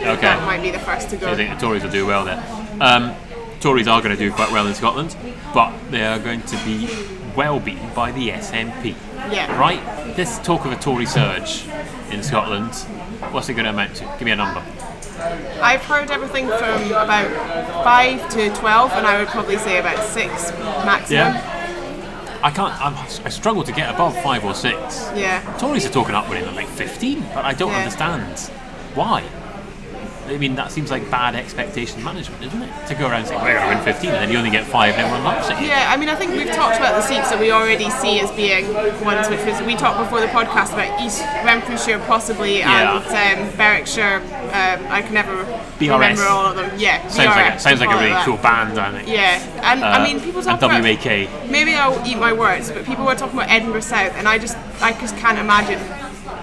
Okay. 0.00 0.20
that 0.22 0.44
might 0.46 0.60
be 0.62 0.70
the 0.70 0.78
first 0.78 1.08
to 1.10 1.16
go. 1.16 1.30
I 1.30 1.36
think 1.36 1.50
the 1.58 1.60
Tories 1.66 1.82
will 1.82 1.90
do 1.90 2.06
well 2.06 2.24
there. 2.24 2.42
Um, 2.80 3.14
Tories 3.60 3.86
are 3.86 4.00
going 4.02 4.16
to 4.16 4.18
do 4.22 4.32
quite 4.32 4.50
well 4.50 4.66
in 4.66 4.74
Scotland, 4.74 5.14
but 5.54 5.72
they 5.90 6.04
are 6.04 6.18
going 6.18 6.42
to 6.42 6.56
be 6.64 6.88
well 7.36 7.60
beaten 7.60 7.88
by 7.94 8.10
the 8.12 8.30
SNP. 8.30 8.94
Yeah. 9.30 9.56
Right? 9.58 9.80
This 10.16 10.38
talk 10.40 10.64
of 10.64 10.72
a 10.72 10.76
Tory 10.76 11.06
surge 11.06 11.66
in 12.10 12.22
Scotland, 12.22 12.74
what's 13.32 13.48
it 13.48 13.54
going 13.54 13.64
to 13.64 13.70
amount 13.70 13.94
to? 13.96 14.04
Give 14.18 14.22
me 14.22 14.32
a 14.32 14.36
number. 14.36 14.62
I've 15.62 15.82
heard 15.84 16.10
everything 16.10 16.46
from 16.48 16.84
about 16.90 17.30
5 17.84 18.28
to 18.30 18.54
12, 18.54 18.92
and 18.92 19.06
I 19.06 19.18
would 19.18 19.28
probably 19.28 19.58
say 19.58 19.78
about 19.78 20.02
6 20.02 20.50
maximum. 20.84 21.10
Yeah. 21.34 21.56
I 22.42 22.50
can't. 22.50 22.72
I'm, 22.80 22.94
I 22.96 23.28
struggle 23.28 23.62
to 23.64 23.72
get 23.72 23.94
above 23.94 24.16
five 24.22 24.46
or 24.46 24.54
six. 24.54 25.10
Yeah. 25.14 25.42
Tories 25.58 25.84
are 25.84 25.90
talking 25.90 26.14
upward 26.14 26.38
in 26.38 26.54
like 26.54 26.68
15, 26.68 27.20
but 27.34 27.44
I 27.44 27.52
don't 27.52 27.70
Yeah. 27.70 27.78
understand 27.80 28.38
why. 28.94 29.22
I 30.26 30.38
mean, 30.38 30.54
that 30.54 30.70
seems 30.70 30.90
like 30.92 31.10
bad 31.10 31.34
expectation 31.34 32.02
management, 32.04 32.42
isn't 32.44 32.62
it? 32.62 32.70
To 32.86 32.94
go 32.94 33.08
around 33.08 33.26
saying, 33.26 33.42
we're 33.42 33.52
going 33.52 33.68
to 33.68 33.74
win 33.74 33.84
15, 33.84 34.10
and 34.10 34.18
then 34.22 34.30
you 34.30 34.38
only 34.38 34.50
get 34.50 34.64
five 34.64 34.94
and 34.94 35.02
everyone 35.02 35.24
laughs 35.24 35.50
at 35.50 35.60
you. 35.60 35.66
Yeah, 35.66 35.90
I 35.92 35.96
mean, 35.96 36.08
I 36.08 36.14
think 36.14 36.30
we've 36.32 36.54
talked 36.54 36.76
about 36.78 36.94
the 36.94 37.02
seats 37.02 37.30
that 37.30 37.40
we 37.40 37.50
already 37.50 37.90
see 37.90 38.20
as 38.20 38.30
being 38.32 38.72
ones 39.04 39.28
which 39.28 39.44
was 39.44 39.60
we 39.62 39.74
talked 39.74 39.98
before 39.98 40.20
the 40.20 40.28
podcast 40.28 40.72
about 40.72 41.00
East 41.02 41.20
Renfrewshire 41.44 41.98
possibly 42.06 42.58
Yeah. 42.60 43.02
and 43.10 43.50
um, 43.50 43.56
Berwickshire. 43.56 44.22
Um, 44.50 44.86
I 44.90 45.02
can 45.02 45.14
never 45.14 45.44
BRS. 45.78 45.92
remember 45.92 46.24
all 46.24 46.46
of 46.46 46.56
them. 46.56 46.70
Yeah, 46.78 47.06
Sounds 47.08 47.36
like, 47.36 47.54
a, 47.54 47.58
sounds 47.58 47.80
like 47.80 47.90
a 47.90 47.98
it 47.98 48.10
really 48.10 48.24
cool 48.24 48.36
band, 48.38 48.78
I 48.78 48.90
think. 48.92 49.08
Yeah, 49.08 49.40
and 49.62 49.82
Uh, 49.82 49.86
I 49.86 50.02
mean, 50.04 50.20
people 50.20 50.42
talk 50.42 50.60
about 50.60 50.82
WAK. 50.82 51.28
maybe 51.50 51.74
I'll 51.74 52.04
eat 52.06 52.18
my 52.18 52.32
words, 52.32 52.70
but 52.70 52.84
people 52.84 53.04
were 53.04 53.14
talking 53.14 53.38
about 53.38 53.50
Edinburgh 53.50 53.80
South, 53.82 54.12
and 54.16 54.28
I 54.28 54.38
just 54.38 54.56
I 54.82 54.92
just 54.92 55.16
can't 55.16 55.38
imagine 55.38 55.80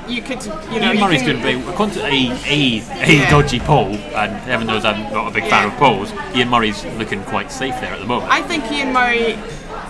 you 0.08 0.22
could 0.22 0.42
you 0.72 0.80
know 0.80 0.94
Ian 0.94 1.00
Murray's 1.02 1.22
very, 1.22 1.60
according 1.68 1.96
to 1.96 2.02
a, 2.06 2.08
a, 2.08 2.82
a 2.82 3.14
Yeah. 3.14 3.30
dodgy 3.30 3.60
poll, 3.60 3.90
and 4.16 4.32
heaven 4.48 4.68
knows 4.68 4.86
I'm 4.86 5.12
not 5.12 5.28
a 5.28 5.32
big 5.34 5.50
fan 5.50 5.68
of 5.68 5.74
polls, 5.78 6.14
Ian 6.34 6.50
Murray's 6.50 6.86
looking 6.98 7.24
quite 7.26 7.52
safe 7.52 7.76
there 7.82 7.92
at 7.94 8.00
the 8.00 8.06
moment. 8.06 8.32
I 8.32 8.42
think 8.42 8.72
Ian 8.72 8.94
Murray 8.94 9.38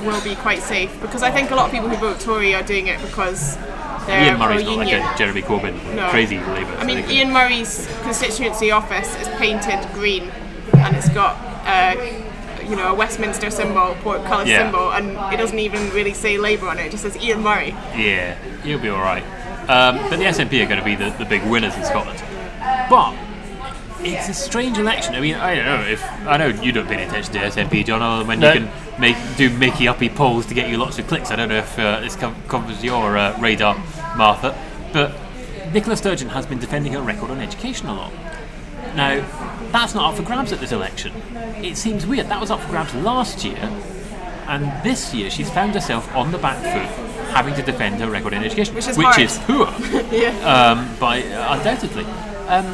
will 0.03 0.21
be 0.21 0.35
quite 0.35 0.61
safe 0.61 0.91
because 1.01 1.21
I 1.23 1.31
think 1.31 1.51
a 1.51 1.55
lot 1.55 1.65
of 1.67 1.71
people 1.71 1.87
who 1.89 1.95
vote 1.97 2.19
Tory 2.19 2.53
are 2.55 2.63
doing 2.63 2.87
it 2.87 2.99
because 3.01 3.57
They're 4.07 4.23
Ian 4.25 4.39
Murray's 4.39 4.63
not 4.63 4.77
like 4.77 4.93
a 4.93 5.15
Jeremy 5.17 5.41
Corbyn 5.41 5.95
No. 5.95 6.09
crazy 6.09 6.37
Labour. 6.39 6.75
I 6.79 6.85
mean. 6.85 7.09
Ian 7.09 7.31
Murray's 7.31 7.87
constituency 8.03 8.71
office 8.71 9.15
is 9.21 9.27
painted 9.37 9.85
green, 9.93 10.31
and 10.77 10.95
it's 10.95 11.09
got, 11.09 11.35
uh, 11.67 11.95
you 12.67 12.75
know, 12.75 12.91
a 12.91 12.95
Westminster 12.95 13.49
symbol, 13.51 13.95
portcullis 14.01 14.47
Yeah. 14.47 14.63
symbol, 14.63 14.91
and 14.91 15.09
it 15.33 15.37
doesn't 15.37 15.59
even 15.59 15.89
really 15.91 16.13
say 16.13 16.37
Labour 16.37 16.69
on 16.69 16.79
it. 16.79 16.85
It 16.87 16.91
just 16.91 17.03
says 17.03 17.17
Ian 17.17 17.41
Murray. 17.43 17.75
Yeah, 17.95 18.35
you'll 18.63 18.79
be 18.79 18.89
all 18.89 19.01
right. 19.01 19.23
Um, 19.69 19.97
but 20.09 20.17
the 20.19 20.25
SNP 20.25 20.61
are 20.63 20.65
going 20.65 20.79
to 20.79 20.85
be 20.85 20.95
the, 20.95 21.09
the 21.17 21.25
big 21.25 21.43
winners 21.43 21.75
in 21.75 21.83
Scotland. 21.83 22.21
But 22.89 23.13
it's 23.99 24.29
a 24.29 24.33
strange 24.33 24.77
election. 24.77 25.15
I 25.15 25.19
mean, 25.19 25.35
I 25.35 25.55
don't 25.55 25.65
know 25.65 25.81
if 25.85 26.01
I 26.25 26.37
know 26.37 26.47
you 26.47 26.71
don't 26.71 26.87
pay 26.87 26.93
any 26.95 27.03
attention 27.03 27.33
to 27.33 27.39
SNP, 27.39 27.83
John, 27.85 28.01
other 28.01 28.19
than 28.19 28.27
when 28.27 28.39
No. 28.39 28.53
you 28.53 28.59
can 28.61 28.69
make 28.97 29.17
do 29.35 29.49
Mickey 29.49 29.87
uppy 29.89 30.07
polls 30.07 30.45
to 30.45 30.53
get 30.53 30.69
you 30.69 30.77
lots 30.77 30.97
of 30.99 31.07
clicks. 31.07 31.31
I 31.31 31.35
don't 31.35 31.49
know 31.49 31.57
if 31.57 31.77
uh, 31.77 31.99
this 31.99 32.15
com- 32.15 32.35
covers 32.47 32.81
your 32.83 33.17
uh, 33.17 33.37
radar, 33.41 33.75
Martha. 34.17 34.57
But 34.93 35.15
Nicola 35.73 35.95
Sturgeon 35.97 36.29
has 36.29 36.45
been 36.45 36.59
defending 36.59 36.93
her 36.93 37.01
record 37.01 37.29
on 37.31 37.39
education 37.39 37.87
a 37.87 37.93
lot. 37.93 38.11
Now, 38.95 39.23
that's 39.71 39.93
not 39.93 40.11
up 40.11 40.17
for 40.17 40.23
grabs 40.23 40.51
at 40.51 40.59
this 40.59 40.71
election. 40.71 41.13
It 41.57 41.77
seems 41.77 42.05
weird. 42.07 42.27
That 42.27 42.39
was 42.39 42.49
up 42.51 42.59
for 42.61 42.69
grabs 42.69 42.95
last 42.95 43.43
year, 43.43 43.57
and 44.47 44.83
this 44.83 45.13
year 45.13 45.29
she's 45.29 45.49
found 45.49 45.73
herself 45.73 46.13
on 46.15 46.31
the 46.31 46.37
back 46.37 46.57
foot, 46.57 47.07
having 47.35 47.53
to 47.55 47.61
defend 47.61 47.99
her 48.01 48.09
record 48.09 48.33
in 48.33 48.43
education, 48.43 48.73
Which 48.75 48.87
is 48.87 48.95
hard. 48.95 49.19
is 49.19 49.37
poor, 49.39 49.67
Yeah. 50.11 50.29
um, 50.71 50.95
by 50.99 51.21
uh, 51.23 51.57
undoubtedly. 51.57 52.05
Um, 52.47 52.65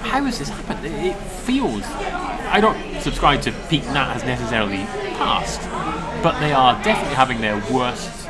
how 0.00 0.22
has 0.24 0.38
this 0.38 0.50
happened? 0.50 0.84
It, 0.84 0.92
it 0.92 1.16
feels. 1.16 1.82
I 1.84 2.60
don't 2.60 3.00
subscribe 3.00 3.40
to 3.42 3.52
peak 3.68 3.84
Nat 3.86 4.12
has 4.12 4.22
necessarily 4.22 4.84
passed, 5.16 5.60
but 6.22 6.38
they 6.40 6.52
are 6.52 6.74
definitely 6.84 7.14
having 7.16 7.40
their 7.40 7.56
worst, 7.72 8.23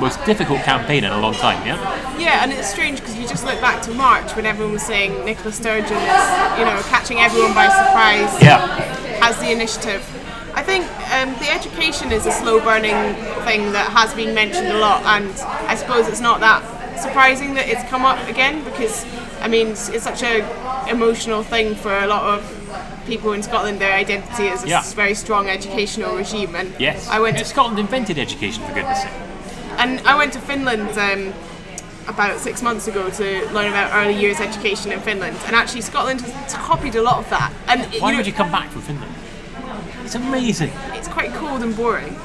most 0.00 0.22
difficult 0.24 0.60
campaign 0.62 1.04
in 1.04 1.12
a 1.12 1.20
long 1.20 1.34
time. 1.34 1.64
Yeah. 1.66 1.78
Yeah, 2.18 2.42
and 2.42 2.52
it's 2.52 2.68
strange 2.70 3.00
because 3.00 3.16
you 3.16 3.26
just 3.26 3.44
look 3.44 3.60
back 3.60 3.82
to 3.82 3.90
March 3.94 4.34
when 4.36 4.46
everyone 4.46 4.72
was 4.74 4.82
saying 4.82 5.24
Nicola 5.24 5.52
Sturgeon 5.52 5.96
is, 5.96 6.24
you 6.58 6.64
know, 6.64 6.80
catching 6.88 7.18
everyone 7.20 7.54
by 7.54 7.68
surprise. 7.68 8.42
Yeah. 8.42 8.66
has 9.24 9.38
the 9.38 9.50
initiative. 9.50 10.02
I 10.54 10.62
think 10.62 10.84
um, 11.12 11.34
the 11.40 11.50
education 11.50 12.12
is 12.12 12.24
a 12.26 12.32
slow 12.32 12.60
burning 12.60 12.94
thing 13.44 13.72
that 13.72 13.90
has 13.92 14.14
been 14.14 14.34
mentioned 14.34 14.68
a 14.68 14.78
lot, 14.78 15.02
and 15.04 15.28
I 15.68 15.74
suppose 15.74 16.08
it's 16.08 16.20
not 16.20 16.40
that 16.40 16.62
surprising 17.00 17.52
that 17.54 17.68
it's 17.68 17.82
come 17.90 18.06
up 18.06 18.26
again 18.26 18.64
because 18.64 19.04
I 19.42 19.48
mean 19.48 19.68
it's, 19.68 19.90
it's 19.90 20.04
such 20.04 20.22
a 20.22 20.40
emotional 20.90 21.42
thing 21.42 21.74
for 21.74 21.92
a 21.98 22.06
lot 22.06 22.22
of 22.38 23.02
people 23.06 23.32
in 23.32 23.42
Scotland. 23.42 23.78
Their 23.80 23.92
identity 23.92 24.46
is 24.46 24.64
a 24.64 24.68
Yeah. 24.68 24.82
very 24.94 25.14
strong 25.14 25.48
educational 25.48 26.16
regime, 26.16 26.54
and 26.56 26.74
Yes. 26.78 27.06
I 27.08 27.20
went 27.20 27.36
to 27.38 27.44
Scotland 27.44 27.78
invented 27.78 28.18
education 28.18 28.62
for 28.64 28.72
goodness 28.72 29.02
sake. 29.02 29.12
And 29.86 30.00
I 30.06 30.16
went 30.16 30.32
to 30.34 30.40
Finland 30.40 30.90
um, 30.98 31.32
about 32.08 32.38
six 32.40 32.62
months 32.62 32.88
ago 32.88 33.10
to 33.10 33.24
learn 33.52 33.68
about 33.68 33.92
early 33.94 34.18
years 34.18 34.40
education 34.40 34.92
in 34.92 35.00
Finland, 35.00 35.36
and 35.46 35.54
actually 35.54 35.80
Scotland 35.82 36.20
has 36.22 36.54
copied 36.54 36.94
a 36.96 37.02
lot 37.02 37.18
of 37.18 37.28
that. 37.30 37.52
And 37.68 37.80
Why 37.82 37.86
you 37.94 38.00
know, 38.00 38.16
would 38.18 38.26
you 38.26 38.32
come 38.32 38.50
back 38.50 38.68
from 38.70 38.82
Finland? 38.82 39.12
It's 40.04 40.14
amazing. 40.14 40.72
It's 40.92 41.08
quite 41.08 41.32
cold 41.34 41.62
and 41.62 41.74
boring. 41.76 42.16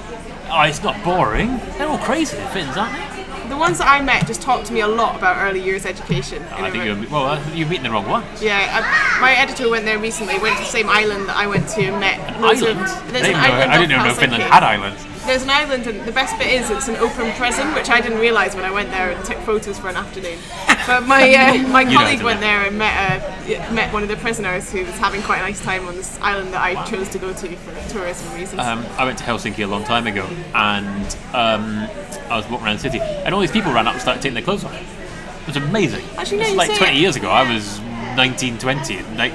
Oh, 0.51 0.61
it's 0.63 0.83
not 0.83 1.01
boring. 1.03 1.59
They're 1.77 1.87
all 1.87 1.97
crazy, 1.97 2.35
the 2.37 2.43
Finns, 2.47 2.77
aren't 2.77 2.93
they? 2.93 3.49
The 3.49 3.57
ones 3.57 3.79
that 3.79 3.87
I 3.87 4.01
met 4.01 4.27
just 4.27 4.41
talked 4.41 4.65
to 4.67 4.73
me 4.73 4.81
a 4.81 4.87
lot 4.87 5.15
about 5.17 5.35
early 5.45 5.61
years 5.61 5.85
education. 5.85 6.41
in 6.43 6.53
I 6.53 6.69
think 6.71 6.85
you're 6.85 7.09
well. 7.09 7.25
uh, 7.25 7.53
You're 7.53 7.67
meeting 7.67 7.83
the 7.83 7.91
wrong 7.91 8.07
ones. 8.07 8.41
Yeah, 8.41 8.59
I, 8.77 9.19
my 9.19 9.33
editor 9.33 9.69
went 9.69 9.83
there 9.83 9.99
recently. 9.99 10.37
Went 10.39 10.55
to 10.57 10.63
the 10.63 10.69
same 10.69 10.89
island 10.89 11.27
that 11.27 11.35
I 11.35 11.47
went 11.47 11.67
to 11.69 11.81
and 11.83 11.99
met 11.99 12.17
loads 12.39 12.61
Island. 12.63 12.79
of. 12.81 12.87
I 12.87 13.11
There's 13.11 13.25
didn't, 13.25 13.35
an 13.35 13.51
island 13.51 13.71
I 13.71 13.77
didn't 13.77 13.91
even 13.91 14.05
know 14.05 14.13
Finland 14.13 14.43
had 14.43 14.63
islands. 14.63 15.05
There's 15.25 15.43
an 15.43 15.49
island, 15.49 15.87
and 15.87 16.03
the 16.05 16.11
best 16.11 16.37
bit 16.37 16.47
is 16.47 16.69
it's 16.69 16.87
an 16.87 16.95
open 16.97 17.31
prison, 17.33 17.73
which 17.73 17.89
I 17.89 18.01
didn't 18.01 18.19
realise 18.19 18.55
when 18.55 18.65
I 18.65 18.71
went 18.71 18.89
there 18.89 19.11
and 19.11 19.23
took 19.23 19.37
photos 19.39 19.77
for 19.77 19.87
an 19.89 19.95
afternoon. 19.95 20.39
But 20.87 21.05
my 21.05 21.33
uh, 21.35 21.67
my 21.67 21.85
colleague 21.85 22.23
went 22.23 22.39
there 22.39 22.65
and 22.65 22.77
met 22.77 23.21
uh, 23.21 23.73
met 23.73 23.93
one 23.93 24.03
of 24.03 24.09
the 24.09 24.17
prisoners 24.17 24.71
who 24.71 24.83
was 24.83 24.97
having 24.97 25.21
quite 25.21 25.39
a 25.39 25.43
nice 25.43 25.61
time 25.61 25.87
on 25.87 25.95
this 25.95 26.19
island 26.21 26.53
that 26.53 26.61
I 26.61 26.83
chose 26.85 27.07
to 27.09 27.19
go 27.19 27.33
to 27.33 27.55
for 27.55 27.89
tourism 27.93 28.33
reasons. 28.35 28.61
Um, 28.61 28.85
I 28.97 29.05
went 29.05 29.17
to 29.19 29.23
Helsinki 29.23 29.63
a 29.63 29.67
long 29.67 29.83
time 29.83 30.07
ago, 30.07 30.25
and 30.55 31.17
um, 31.33 31.87
I 32.29 32.37
was 32.37 32.49
walking 32.49 32.65
around 32.65 32.77
the 32.77 32.81
city, 32.89 32.99
and 32.99 33.33
all 33.33 33.41
these 33.41 33.51
people 33.51 33.71
ran 33.71 33.87
up 33.87 33.93
and 33.93 34.01
started 34.01 34.21
taking 34.21 34.33
their 34.35 34.43
clothes 34.43 34.63
off. 34.63 34.73
It 34.73 35.47
was 35.47 35.55
amazing. 35.57 36.03
Actually, 36.17 36.37
no, 36.37 36.43
it's 36.43 36.51
you 36.51 36.57
like 36.57 36.77
20 36.77 36.97
it- 36.97 36.99
years 37.01 37.15
ago. 37.15 37.29
I 37.29 37.51
was 37.51 37.79
19, 38.15 38.57
20, 38.57 38.97
and 38.97 39.17
like 39.17 39.33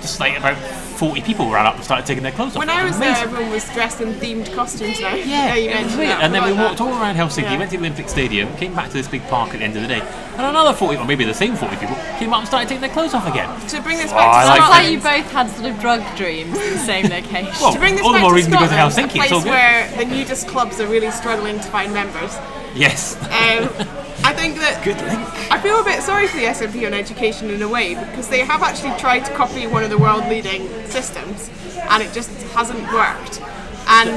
just 0.00 0.20
like 0.20 0.36
about 0.38 0.56
40 0.98 1.20
people 1.22 1.48
ran 1.50 1.64
up 1.64 1.76
and 1.76 1.84
started 1.84 2.04
taking 2.06 2.22
their 2.24 2.32
clothes 2.32 2.56
off. 2.56 2.58
when 2.58 2.68
I 2.70 2.84
was 2.84 2.98
there, 2.98 3.14
everyone 3.16 3.50
was 3.50 3.64
dressed 3.72 4.00
in 4.00 4.14
themed 4.14 4.52
costumes 4.52 5.00
now. 5.00 5.14
Yeah, 5.14 5.54
you 5.54 5.70
it 5.70 5.74
was 5.74 5.74
mentioned 5.74 5.98
weird. 5.98 6.10
that. 6.10 6.22
And 6.22 6.34
then 6.34 6.42
we 6.44 6.52
walked 6.52 6.78
that. 6.78 6.84
all 6.84 6.90
around 7.00 7.14
Helsinki, 7.14 7.42
Yeah. 7.42 7.58
went 7.58 7.70
to 7.70 7.76
the 7.76 7.82
Olympic 7.84 8.08
Stadium, 8.08 8.54
came 8.56 8.74
back 8.74 8.88
to 8.88 8.94
this 8.94 9.06
big 9.06 9.22
park 9.28 9.50
at 9.54 9.58
the 9.60 9.64
end 9.64 9.76
of 9.76 9.82
the 9.82 9.88
day, 9.88 10.00
and 10.00 10.40
another 10.46 10.72
40, 10.72 10.96
or 10.98 11.04
maybe 11.04 11.24
the 11.24 11.32
same 11.32 11.54
40 11.54 11.76
people, 11.76 11.94
came 12.18 12.32
up 12.32 12.40
and 12.40 12.48
started 12.48 12.68
taking 12.68 12.80
their 12.80 12.90
clothes 12.90 13.14
off 13.14 13.28
again. 13.28 13.48
To 13.68 13.80
bring 13.80 13.96
this 13.98 14.10
Oh, 14.10 14.16
back 14.16 14.34
I 14.34 14.42
to 14.42 14.48
like 14.48 14.58
Sounds 14.60 14.70
like 14.70 14.90
you 14.90 14.98
both 15.22 15.32
had 15.32 15.50
sort 15.50 15.70
of 15.70 15.80
drug 15.80 16.02
dreams 16.16 16.58
in 16.58 16.72
the 16.74 16.78
same 16.78 17.06
location. 17.06 17.52
Well, 17.60 17.72
to 17.72 17.78
bring 17.78 17.94
this 17.94 18.02
all 18.04 18.10
the 18.12 18.16
back 18.18 18.22
more 18.22 18.30
to 18.30 18.36
reason 18.36 18.52
to 18.52 18.58
go 18.58 18.66
to 18.66 18.68
Scotland, 18.90 19.10
Helsinki, 19.10 19.20
a 19.20 19.22
it's 19.22 19.32
all 19.32 19.40
place 19.40 19.44
good. 19.44 19.50
where 19.50 20.04
the 20.04 20.04
nudist 20.04 20.48
clubs 20.48 20.80
are 20.80 20.86
really 20.88 21.10
struggling 21.12 21.56
to 21.60 21.68
find 21.70 21.92
members. 21.94 22.36
Yes. 22.74 23.16
Um, 23.22 23.30
I 23.30 23.97
think 24.38 24.56
that 24.58 24.84
Good 24.84 24.96
link. 25.02 25.52
I 25.52 25.60
feel 25.60 25.80
a 25.80 25.84
bit 25.84 26.02
sorry 26.02 26.26
for 26.28 26.36
the 26.36 26.44
SNP 26.44 26.86
on 26.86 26.94
education 26.94 27.50
in 27.50 27.62
a 27.62 27.68
way 27.68 27.94
because 27.94 28.28
they 28.28 28.40
have 28.44 28.62
actually 28.62 28.96
tried 28.98 29.24
to 29.26 29.34
copy 29.34 29.66
one 29.66 29.82
of 29.82 29.90
the 29.90 29.98
world 29.98 30.24
leading 30.28 30.68
systems 30.86 31.50
and 31.90 32.02
it 32.02 32.12
just 32.12 32.30
hasn't 32.52 32.80
worked. 32.92 33.40
And 33.88 34.10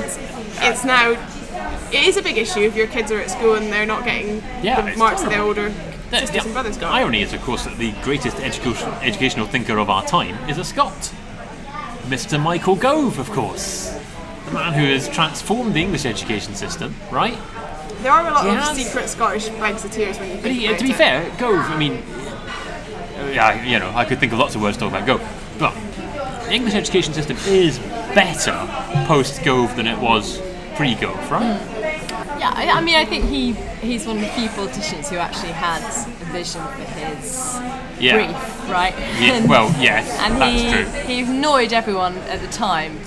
it's 0.63 0.83
now 0.85 1.11
it 1.91 2.03
is 2.07 2.17
a 2.17 2.21
big 2.21 2.37
issue 2.37 2.61
if 2.61 2.75
your 2.75 2.87
kids 2.87 3.11
are 3.11 3.19
at 3.19 3.29
school 3.31 3.55
and 3.55 3.71
they're 3.71 3.85
not 3.85 4.05
getting 4.05 4.41
Yeah, 4.63 4.81
the 4.81 4.97
marks 4.97 5.21
that 5.21 5.29
their 5.29 5.39
terrible. 5.39 5.61
older 5.63 5.69
The, 6.11 6.19
sisters 6.19 6.45
and 6.45 6.53
brothers 6.53 6.75
the 6.77 6.81
got. 6.81 6.93
irony 6.93 7.21
is, 7.21 7.33
of 7.33 7.41
course, 7.41 7.63
that 7.65 7.77
the 7.77 7.91
greatest 8.03 8.37
education, 8.39 8.89
educational 9.01 9.47
thinker 9.47 9.77
of 9.77 9.89
our 9.89 10.03
time 10.05 10.37
is 10.49 10.57
a 10.57 10.63
Scot. 10.63 11.11
Mr. 12.07 12.41
Michael 12.41 12.75
Gove, 12.75 13.17
of 13.19 13.29
course. 13.31 13.97
The 14.45 14.51
man 14.51 14.73
who 14.73 14.85
has 14.85 15.07
transformed 15.09 15.73
the 15.73 15.81
English 15.81 16.05
education 16.05 16.55
system, 16.55 16.93
right? 17.11 17.37
There 18.01 18.11
are 18.11 18.27
a 18.27 18.31
lot 18.31 18.45
He 18.45 18.55
of 18.81 18.85
secret 18.87 19.09
Scottish 19.09 19.47
Brexiteers 19.49 20.19
when 20.19 20.29
you 20.29 20.35
think 20.37 20.41
But 20.43 20.51
he, 20.51 20.65
about 20.67 20.79
to 20.79 20.85
be 20.85 20.91
it. 20.91 20.95
fair, 20.97 21.29
Gove, 21.37 21.65
I 21.69 21.77
mean, 21.77 22.03
yeah, 23.33 23.63
you 23.63 23.79
know, 23.79 23.91
I 23.95 24.05
could 24.05 24.19
think 24.19 24.33
of 24.33 24.39
lots 24.39 24.55
of 24.55 24.61
words 24.61 24.77
to 24.77 24.81
talk 24.81 24.93
about 24.93 25.05
Gove, 25.05 25.21
but 25.59 25.73
the 26.45 26.53
English 26.53 26.73
education 26.73 27.13
system 27.13 27.37
is 27.45 27.77
better 28.13 28.53
post 29.05 29.43
Gove 29.43 29.75
than 29.75 29.87
it 29.87 29.99
was 29.99 30.41
pre 30.75 30.95
Gove, 30.95 31.31
right? 31.31 31.59
Yeah, 32.39 32.51
I, 32.55 32.69
I 32.69 32.81
mean, 32.81 32.95
I 32.95 33.05
think 33.05 33.25
he 33.25 33.51
he's 33.85 34.07
one 34.07 34.15
of 34.17 34.23
the 34.23 34.29
few 34.29 34.49
politicians 34.49 35.09
who 35.09 35.17
actually 35.17 35.51
had 35.51 35.81
a 35.83 36.25
vision 36.31 36.61
for 36.69 36.81
his 36.81 37.59
Yeah. 37.99 38.15
brief, 38.15 38.69
right? 38.69 38.95
Yeah, 39.19 39.33
And- 39.35 39.47
well, 39.49 39.67
yes, 39.79 40.09
and 40.21 40.41
that's 40.41 40.61
he, 40.61 40.71
true. 40.71 41.01
he 41.03 41.19
annoyed 41.21 41.71
everyone 41.71 42.17
at 42.29 42.41
the 42.41 42.47
time. 42.47 42.97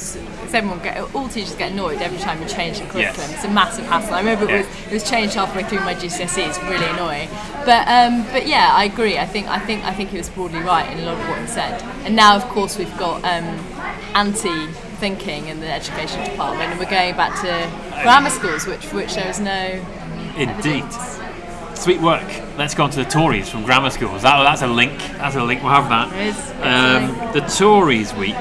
Because 0.54 0.70
everyone 0.70 0.84
get 0.84 1.14
all 1.16 1.28
teachers 1.28 1.56
get 1.56 1.72
annoyed 1.72 2.00
every 2.00 2.18
time 2.18 2.40
you 2.40 2.46
change 2.48 2.78
the 2.78 2.84
curriculum. 2.84 3.28
Yes. 3.28 3.34
It's 3.34 3.44
a 3.44 3.50
massive 3.50 3.86
hassle. 3.86 4.14
I 4.14 4.20
remember 4.20 4.48
it 4.48 4.58
was 4.58 4.86
it 4.86 4.92
was 4.92 5.10
changed 5.10 5.34
halfway 5.34 5.64
through 5.64 5.80
my 5.80 5.96
GCSE. 5.96 6.46
It's 6.48 6.62
really 6.62 6.86
annoying. 6.86 7.28
But 7.64 7.88
um, 7.88 8.22
but 8.30 8.46
yeah, 8.46 8.70
I 8.72 8.84
agree. 8.84 9.18
I 9.18 9.26
think 9.26 9.48
I 9.48 9.58
think 9.58 9.82
I 9.84 9.92
think 9.92 10.10
he 10.10 10.16
was 10.16 10.28
broadly 10.28 10.60
right 10.60 10.88
in 10.92 11.00
a 11.02 11.06
lot 11.06 11.20
of 11.20 11.28
what 11.28 11.40
he 11.40 11.48
said. 11.48 11.82
And 12.04 12.14
now, 12.14 12.36
of 12.36 12.44
course, 12.50 12.78
we've 12.78 12.96
got 12.96 13.16
um, 13.24 13.44
anti 14.14 14.68
thinking 15.00 15.48
in 15.48 15.58
the 15.58 15.66
education 15.68 16.22
department, 16.22 16.70
and 16.70 16.78
we're 16.78 16.88
going 16.88 17.16
back 17.16 17.34
to 17.40 18.02
grammar 18.04 18.30
schools, 18.30 18.64
which 18.64 18.86
for 18.86 18.94
which 18.94 19.16
there 19.16 19.28
is 19.28 19.40
no 19.40 19.84
Indeed. 20.36 20.84
evidence. 20.84 21.18
Sweet 21.74 22.00
work. 22.00 22.22
Let's 22.56 22.76
go 22.76 22.84
on 22.84 22.90
to 22.90 23.02
the 23.02 23.10
Tories 23.10 23.48
from 23.48 23.64
grammar 23.64 23.90
schools. 23.90 24.22
That, 24.22 24.40
that's 24.44 24.62
a 24.62 24.68
link. 24.68 24.96
That's 25.18 25.34
a 25.34 25.42
link. 25.42 25.64
We'll 25.64 25.72
have 25.72 25.88
that. 25.88 26.10
There 26.10 26.28
is- 26.28 26.50
Um, 26.62 27.32
the 27.32 27.40
Tories 27.40 28.14
week. 28.14 28.36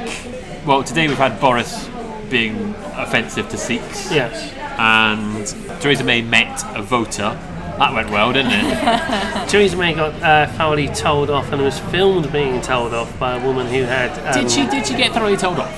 Well, 0.68 0.84
today 0.84 1.08
we've 1.08 1.18
had 1.18 1.42
Boris 1.42 1.90
being 2.34 2.74
offensive 2.96 3.48
to 3.50 3.58
Sikhs, 3.58 4.12
Yes. 4.12 4.52
and 4.78 5.46
Theresa 5.82 6.04
May 6.04 6.22
met 6.22 6.64
a 6.76 6.82
voter. 6.82 7.38
That 7.80 7.94
went 7.94 8.10
well, 8.12 8.34
didn't 8.34 8.52
it? 8.54 9.50
Theresa 9.50 9.78
May 9.78 9.94
got 9.94 10.14
uh, 10.22 10.48
thoroughly 10.58 10.88
told 10.90 11.30
off 11.30 11.52
and 11.54 11.62
was 11.62 11.80
filmed 11.80 12.32
being 12.32 12.60
told 12.62 12.94
off 12.94 13.18
by 13.20 13.36
a 13.38 13.46
woman 13.46 13.68
who 13.68 13.84
had. 13.84 14.12
Um, 14.36 14.42
did 14.44 14.52
she? 14.52 14.68
Did 14.68 14.86
she 14.86 14.96
get 14.96 15.12
thoroughly 15.14 15.38
told 15.38 15.60
off? 15.60 15.72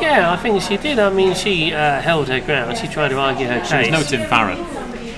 Yeah, 0.00 0.32
I 0.32 0.36
think 0.36 0.62
she 0.62 0.76
did. 0.76 0.98
I 0.98 1.10
mean, 1.10 1.34
she 1.34 1.72
uh, 1.72 2.00
held 2.00 2.28
her 2.28 2.40
ground. 2.40 2.76
She 2.78 2.86
tried 2.88 3.08
to 3.08 3.18
argue 3.18 3.46
her 3.46 3.64
She 3.64 3.76
was 3.76 3.86
case. 3.86 3.90
no 3.90 4.02
Tim 4.02 4.28
Farron. 4.28 4.58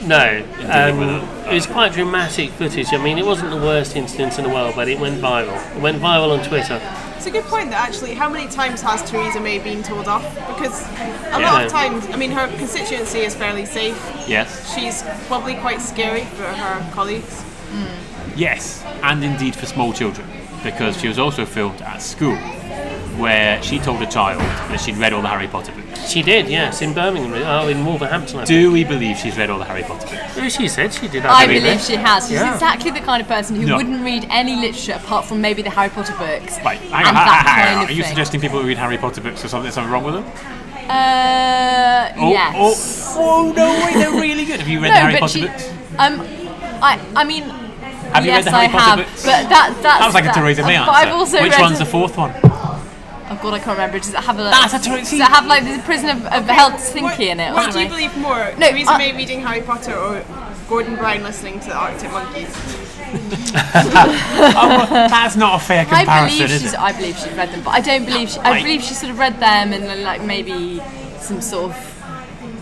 No, 0.08 0.38
um, 0.70 1.02
it. 1.02 1.50
it 1.50 1.54
was 1.54 1.66
quite 1.66 1.92
dramatic 1.92 2.50
footage. 2.50 2.86
I 2.92 2.96
mean, 2.96 3.18
it 3.18 3.26
wasn't 3.26 3.50
the 3.50 3.58
worst 3.58 3.94
incident 3.96 4.38
in 4.38 4.44
the 4.44 4.50
world, 4.50 4.74
but 4.74 4.88
it 4.88 4.98
went 4.98 5.20
viral. 5.20 5.58
It 5.76 5.82
went 5.82 6.00
viral 6.00 6.36
on 6.38 6.42
Twitter. 6.48 6.80
It's 7.20 7.26
a 7.26 7.30
good 7.30 7.44
point 7.44 7.68
that 7.68 7.86
actually, 7.86 8.14
how 8.14 8.30
many 8.30 8.48
times 8.48 8.80
has 8.80 9.02
Theresa 9.02 9.40
May 9.40 9.58
been 9.58 9.82
told 9.82 10.08
off? 10.08 10.24
Because 10.56 10.82
a 11.34 11.38
Yeah. 11.38 11.52
lot 11.52 11.66
of 11.66 11.70
times, 11.70 12.06
I 12.10 12.16
mean, 12.16 12.30
her 12.30 12.48
constituency 12.56 13.18
is 13.18 13.34
fairly 13.34 13.66
safe. 13.66 13.94
Yes. 14.26 14.74
She's 14.74 15.04
probably 15.28 15.56
quite 15.56 15.82
scary 15.82 16.24
for 16.24 16.44
her 16.44 16.82
colleagues. 16.94 17.42
Yes, 18.34 18.82
and 19.02 19.22
indeed 19.22 19.54
for 19.54 19.66
small 19.66 19.92
children, 19.92 20.26
because 20.62 20.98
she 20.98 21.08
was 21.08 21.18
also 21.18 21.44
filmed 21.44 21.82
at 21.82 22.00
school. 22.00 22.38
Where 23.20 23.62
she 23.62 23.78
told 23.78 24.00
a 24.02 24.06
child 24.10 24.40
that 24.40 24.80
she'd 24.80 24.96
read 24.96 25.12
all 25.12 25.22
the 25.22 25.28
Harry 25.28 25.46
Potter 25.48 25.72
books. 25.72 26.08
She 26.10 26.22
did, 26.22 26.48
yes, 26.48 26.82
in 26.82 26.94
Birmingham. 26.94 27.34
Oh, 27.34 27.68
in 27.68 27.84
Wolverhampton. 27.84 28.36
I 28.40 28.44
think. 28.44 28.48
Do 28.48 28.72
we 28.72 28.82
believe 28.84 29.16
she's 29.18 29.36
read 29.36 29.50
all 29.50 29.58
the 29.58 29.64
Harry 29.64 29.82
Potter 29.82 30.06
books? 30.34 30.54
She 30.54 30.66
said 30.68 30.92
she 30.92 31.06
did. 31.08 31.24
I 31.26 31.46
believe 31.46 31.62
believe 31.62 31.76
it. 31.78 31.82
she 31.82 31.96
has. 31.96 32.24
She's 32.28 32.38
Yeah. 32.40 32.54
exactly 32.54 32.90
the 32.90 33.00
kind 33.00 33.20
of 33.22 33.28
person 33.28 33.56
who 33.56 33.66
No. 33.66 33.76
wouldn't 33.76 34.02
read 34.02 34.26
any 34.30 34.56
literature 34.56 34.94
apart 34.94 35.24
from 35.26 35.40
maybe 35.40 35.62
the 35.62 35.70
Harry 35.70 35.90
Potter 35.90 36.14
books. 36.18 36.58
Right, 36.64 36.78
hang 36.80 36.92
on, 37.06 37.08
and 37.08 37.16
hang 37.16 37.28
on, 37.28 37.44
kind 37.44 37.82
of 37.84 37.88
Are 37.90 37.92
you 37.92 38.02
thing. 38.02 38.10
suggesting 38.10 38.40
people 38.40 38.60
who 38.60 38.66
read 38.66 38.78
Harry 38.78 38.98
Potter 38.98 39.20
books 39.20 39.44
or 39.44 39.48
something, 39.48 39.70
something 39.70 39.92
wrong 39.92 40.04
with 40.04 40.14
them? 40.14 40.24
Uh, 40.88 42.12
Oh, 42.16 42.30
yes. 42.32 43.14
Oh, 43.16 43.48
oh, 43.48 43.52
no 43.52 43.70
way, 43.84 43.94
they're 43.94 44.10
really 44.10 44.44
good. 44.44 44.58
Have 44.60 44.68
you 44.68 44.80
read 44.80 44.88
no, 44.88 44.94
the 44.94 45.00
Harry 45.00 45.12
but 45.14 45.20
Potter 45.20 45.38
she, 45.38 45.46
books? 45.46 45.70
um, 45.98 46.20
I, 46.82 46.98
I 47.14 47.24
mean, 47.24 47.44
Have 47.44 48.24
you 48.24 48.32
read 48.32 48.36
yes, 48.38 48.44
the 48.44 48.50
Harry 48.50 48.66
I 48.66 48.68
Potter 48.68 48.84
have, 48.84 48.98
books? 48.98 49.22
but 49.24 49.48
that 49.48 49.48
that's 49.48 49.82
That 49.82 50.06
was 50.06 50.14
like 50.14 50.24
a 50.24 50.26
that, 50.28 50.34
Theresa 50.34 50.62
May 50.62 50.76
uh, 50.76 50.80
answer. 50.80 50.90
But 50.92 50.94
I've 51.06 51.14
also 51.14 51.42
Which 51.42 51.52
read. 51.52 51.60
one's 51.60 51.78
the 51.78 51.86
fourth 51.86 52.16
one? 52.16 52.32
Oh 53.32 53.38
god, 53.40 53.54
I 53.54 53.58
can't 53.60 53.78
remember. 53.78 53.98
Does 54.00 54.12
it 54.12 54.16
have 54.16 54.38
a? 54.40 54.42
That's 54.42 54.74
a 54.74 54.78
Theresa- 54.80 55.10
Does 55.18 55.20
it 55.20 55.22
have 55.28 55.46
like 55.46 55.62
the 55.64 55.80
prison 55.84 56.10
of, 56.10 56.26
of 56.26 56.44
Helsinki 56.46 57.20
in 57.28 57.38
it? 57.38 57.50
or 57.50 57.54
What 57.54 57.72
do 57.72 57.78
you 57.80 57.88
believe 57.88 58.16
more? 58.16 58.52
No, 58.58 58.68
Theresa 58.70 58.90
I- 58.90 58.98
May 58.98 59.16
reading 59.16 59.40
Harry 59.42 59.62
Potter 59.62 59.94
or 59.96 60.24
Gordon 60.68 60.96
Brown 60.96 61.22
listening 61.22 61.60
to 61.60 61.68
the 61.68 61.76
Arctic 61.76 62.10
Monkeys? 62.10 62.48
Oh, 63.12 64.86
that's 64.90 65.34
not 65.36 65.60
a 65.60 65.64
fair 65.64 65.84
comparison. 65.84 66.08
I 66.08 66.28
comparison, 66.28 66.38
believe 66.38 66.50
is 66.52 66.62
she's. 66.62 66.72
it? 66.74 66.78
I 66.80 66.92
believe 66.92 67.16
she's 67.18 67.32
read 67.32 67.50
them, 67.50 67.62
but 67.62 67.70
I 67.70 67.80
don't 67.80 68.04
believe. 68.04 68.30
She, 68.30 68.38
I 68.40 68.62
believe 68.62 68.82
she 68.82 68.94
sort 68.94 69.10
of 69.10 69.18
read 69.18 69.34
them 69.40 69.72
and 69.72 69.82
then, 69.84 70.02
like 70.04 70.22
maybe 70.22 70.80
some 71.18 71.40
sort 71.40 71.70
of 71.72 71.99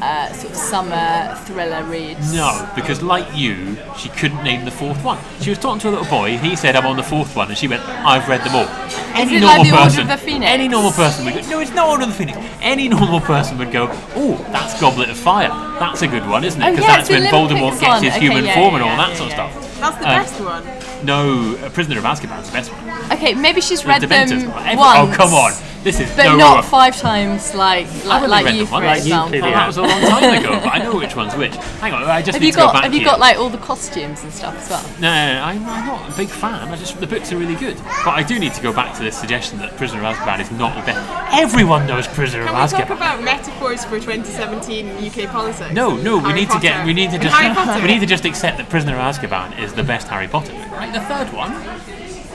uh, 0.00 0.32
sort 0.32 0.52
of 0.52 0.56
summer 0.58 1.34
thriller 1.44 1.82
reads. 1.84 2.32
No, 2.34 2.68
because 2.74 3.02
like 3.02 3.26
you, 3.36 3.76
she 3.96 4.08
couldn't 4.10 4.42
name 4.44 4.64
the 4.64 4.70
fourth 4.70 5.02
one. 5.04 5.18
She 5.40 5.50
was 5.50 5.58
talking 5.58 5.80
to 5.80 5.88
a 5.88 5.90
little 5.90 6.06
boy, 6.06 6.30
and 6.30 6.40
he 6.46 6.54
said, 6.56 6.76
"I'm 6.76 6.86
on 6.86 6.96
the 6.96 7.02
fourth 7.02 7.34
one," 7.34 7.48
and 7.48 7.56
she 7.58 7.66
went, 7.68 7.82
"I've 7.88 8.28
read 8.28 8.42
them 8.44 8.54
all." 8.54 8.68
Any 9.14 9.36
it 9.36 9.42
like 9.42 9.56
normal 9.58 9.64
the 9.64 9.70
Order 9.72 9.82
person, 9.84 10.00
of 10.02 10.08
the 10.08 10.16
Phoenix? 10.18 10.50
any 10.50 10.68
normal 10.68 10.92
person 10.92 11.24
would 11.24 11.34
go, 11.34 11.40
"No, 11.50 11.60
it's 11.60 11.72
not 11.74 11.88
Order 11.88 12.02
of 12.04 12.08
the 12.10 12.14
Phoenix." 12.14 12.38
Any 12.60 12.88
normal 12.88 13.20
person 13.20 13.58
would 13.58 13.72
go, 13.72 13.88
"Oh, 14.14 14.36
that's 14.52 14.80
Goblet 14.80 15.08
of 15.10 15.16
Fire. 15.16 15.48
That's 15.80 16.02
a 16.02 16.06
good 16.08 16.26
one, 16.28 16.44
isn't 16.44 16.60
it?" 16.60 16.64
Oh, 16.66 16.70
Because 16.70 16.84
yeah, 16.84 16.96
that's 16.96 17.10
it's 17.10 17.18
when 17.18 17.22
the 17.24 17.28
Voldemort 17.30 17.72
Olympics 17.72 17.80
gets 17.80 17.88
one. 17.94 18.02
his 18.04 18.12
Okay, 18.14 18.20
human 18.26 18.44
yeah, 18.44 18.54
form 18.54 18.68
yeah, 18.70 18.74
and 18.74 18.82
all 18.84 18.90
yeah, 18.90 18.96
that 18.96 19.08
yeah, 19.10 19.16
sort 19.16 19.32
of 19.32 19.38
yeah. 19.38 19.50
stuff. 19.50 19.80
That's 19.80 19.96
the 19.98 20.08
Uh, 20.08 20.22
best 20.22 20.40
one. 20.40 21.06
No, 21.06 21.66
a 21.66 21.70
Prisoner 21.70 21.98
of 21.98 22.04
Azkaban's 22.04 22.46
the 22.48 22.52
best 22.52 22.70
one. 22.72 23.12
Okay, 23.12 23.34
maybe 23.34 23.60
she's 23.60 23.82
The 23.82 23.88
read 23.88 24.02
Dementors. 24.02 24.28
them 24.42 24.50
Every- 24.58 24.76
once. 24.76 24.98
oh, 24.98 25.12
come 25.16 25.32
on. 25.34 25.52
This 25.84 26.00
is 26.00 26.10
But 26.16 26.24
no, 26.24 26.36
not 26.36 26.56
no, 26.56 26.62
five 26.62 26.96
times 26.98 27.54
like 27.54 27.86
like, 28.04 28.28
like 28.28 28.54
you, 28.54 28.64
them 28.64 28.70
once. 28.72 28.82
for 28.82 28.84
Like 28.84 28.96
you 28.98 29.02
example. 29.04 29.28
clearly 29.30 29.50
Well, 29.50 29.58
that 29.60 29.66
was 29.68 29.76
a 29.76 29.82
long 29.82 30.00
time 30.00 30.38
ago, 30.44 30.50
but 30.62 30.68
I 30.74 30.78
know 30.78 30.96
which 30.96 31.14
one's 31.14 31.34
which. 31.36 31.54
Hang 31.80 31.92
on, 31.94 32.02
I 32.02 32.20
just 32.20 32.32
Have 32.34 32.40
need 32.42 32.48
you 32.48 32.52
to 32.52 32.58
go 32.58 32.64
got 32.66 32.72
back 32.74 32.82
have 32.84 32.92
you 32.92 32.98
here. 33.00 33.08
got 33.08 33.20
like 33.20 33.36
all 33.38 33.48
the 33.48 33.58
costumes 33.58 34.22
and 34.24 34.32
stuff 34.32 34.56
as 34.58 34.70
well? 34.70 34.82
No, 35.00 35.08
no, 35.08 35.34
no, 35.34 35.42
I'm, 35.44 35.64
I'm 35.66 35.86
not 35.86 36.12
a 36.12 36.16
big 36.16 36.28
fan. 36.28 36.68
I 36.68 36.76
just 36.76 36.98
the 37.00 37.06
books 37.06 37.32
are 37.32 37.36
really 37.38 37.54
good, 37.54 37.76
but 38.04 38.08
I 38.14 38.22
do 38.24 38.38
need 38.40 38.54
to 38.54 38.60
go 38.62 38.72
back 38.72 38.96
to 38.96 39.02
this 39.04 39.16
suggestion 39.16 39.58
that 39.60 39.76
Prisoner 39.76 40.04
of 40.04 40.16
Azkaban 40.16 40.40
is 40.40 40.50
not 40.50 40.74
the 40.74 40.82
best. 40.92 41.32
Everyone 41.32 41.86
knows 41.86 42.08
Prisoner 42.08 42.44
Can 42.44 42.54
of 42.56 42.72
we 42.72 42.78
talk 42.78 42.90
about 42.90 43.22
metaphors 43.22 43.84
for 43.84 44.00
2017 44.00 44.88
UK 45.06 45.30
politics? 45.30 45.72
No, 45.72 45.96
no, 45.96 46.16
we 46.16 46.22
Harry 46.24 46.40
need 46.40 46.50
to 46.50 46.58
get, 46.60 46.84
we 46.84 46.92
need 46.92 47.10
to 47.12 47.18
just, 47.18 47.80
we 47.80 47.86
need 47.86 48.00
to 48.00 48.06
just 48.06 48.24
accept 48.24 48.58
that 48.58 48.68
Prisoner 48.68 48.94
of 48.96 49.14
Azkaban 49.14 49.58
is 49.60 49.72
the 49.74 49.84
best 49.84 50.08
Harry 50.08 50.26
Potter 50.28 50.52
book. 50.52 50.70
Right, 50.72 50.92
the 50.92 51.00
third 51.00 51.32
one, 51.32 51.52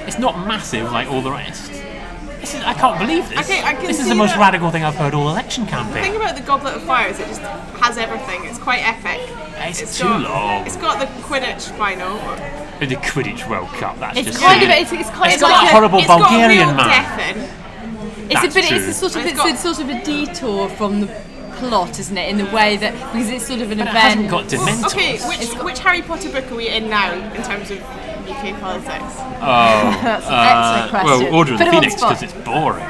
it's 0.07 0.17
not 0.17 0.47
massive 0.47 0.91
like 0.91 1.09
all 1.11 1.21
the 1.21 1.31
rest. 1.31 1.71
This 2.43 2.55
is, 2.55 2.61
I 2.63 2.73
can't 2.73 2.99
believe 2.99 3.29
this. 3.29 3.39
Okay, 3.39 3.61
I 3.63 3.73
can 3.73 3.85
this 3.87 4.01
is 4.01 4.09
the 4.09 4.15
most 4.15 4.31
that. 4.33 4.39
radical 4.39 4.69
thing 4.69 4.83
I've 4.83 4.95
heard 4.95 5.13
all 5.13 5.29
election 5.29 5.65
campaign. 5.65 5.93
The 5.95 6.01
thing 6.01 6.15
about 6.17 6.35
the 6.35 6.41
Goblet 6.41 6.73
of 6.75 6.83
Fire 6.83 7.07
is 7.07 7.17
it 7.17 7.27
just 7.27 7.39
has 7.39 7.97
everything. 7.97 8.43
It's 8.43 8.59
quite 8.59 8.81
epic. 8.85 9.21
It's, 9.65 9.97
too 9.97 10.03
got, 10.03 10.21
long. 10.21 10.65
It's 10.65 10.75
got 10.75 10.99
the 10.99 11.05
Quidditch 11.23 11.71
final. 11.77 12.17
the 12.79 12.95
Quidditch 12.97 13.49
World 13.49 13.69
Cup. 13.79 13.97
That's 13.99 14.17
It's 14.17 14.27
just 14.27 14.41
kind 14.41 14.61
of 14.61 14.69
it's, 14.69 14.91
it's 14.91 15.09
kind 15.11 15.31
It's 15.31 15.41
of 15.41 15.47
got 15.47 15.51
like 15.51 15.61
that 15.61 15.69
a, 15.69 15.71
horrible 15.71 15.99
it's 15.99 16.07
got 16.07 16.19
a 16.19 16.23
Bulgarian 16.23 16.67
real 16.67 16.75
man. 16.75 16.89
death 16.89 17.19
in. 17.29 17.37
it's 18.29 18.43
a 18.43 18.43
That's 18.43 18.53
bit 18.55 18.71
it's 18.73 18.87
a 18.87 18.93
sort 18.93 19.15
of 19.15 19.21
It's 19.21 19.31
it's, 19.31 19.39
got- 19.39 19.53
a 19.53 19.57
sort 19.57 19.79
of 19.79 19.89
a 19.89 20.03
detour 20.03 20.67
from 20.67 20.99
the 20.99 21.07
plot, 21.55 21.97
isn't 21.97 22.17
it? 22.17 22.27
In 22.29 22.37
the 22.39 22.45
way 22.53 22.75
that 22.75 22.91
because 23.13 23.29
it's 23.29 23.47
sort 23.47 23.61
of 23.61 23.71
an 23.71 23.77
But 23.77 23.87
it 23.87 23.91
event. 23.91 24.03
hasn't 24.03 24.29
got 24.31 24.45
Dementors. 24.47 24.91
Okay, 24.91 25.17
which 25.29 25.63
which 25.63 25.79
Harry 25.79 26.01
Potter 26.01 26.29
book 26.29 26.51
are 26.51 26.55
we 26.55 26.67
in 26.67 26.89
now 26.89 27.13
in 27.13 27.41
terms 27.43 27.71
of 27.71 27.79
UK 28.27 28.59
politics? 28.59 29.13
Oh, 29.19 29.99
That's 30.03 30.25
an 30.27 30.33
uh, 30.33 30.81
excellent 30.83 30.89
question. 30.89 31.23
well, 31.31 31.35
Order 31.35 31.53
of 31.53 31.59
the 31.59 31.65
it 31.65 31.67
on 31.67 31.75
the 31.75 31.81
Phoenix 31.81 31.95
because 31.95 32.23
it's 32.23 32.33
boring, 32.33 32.83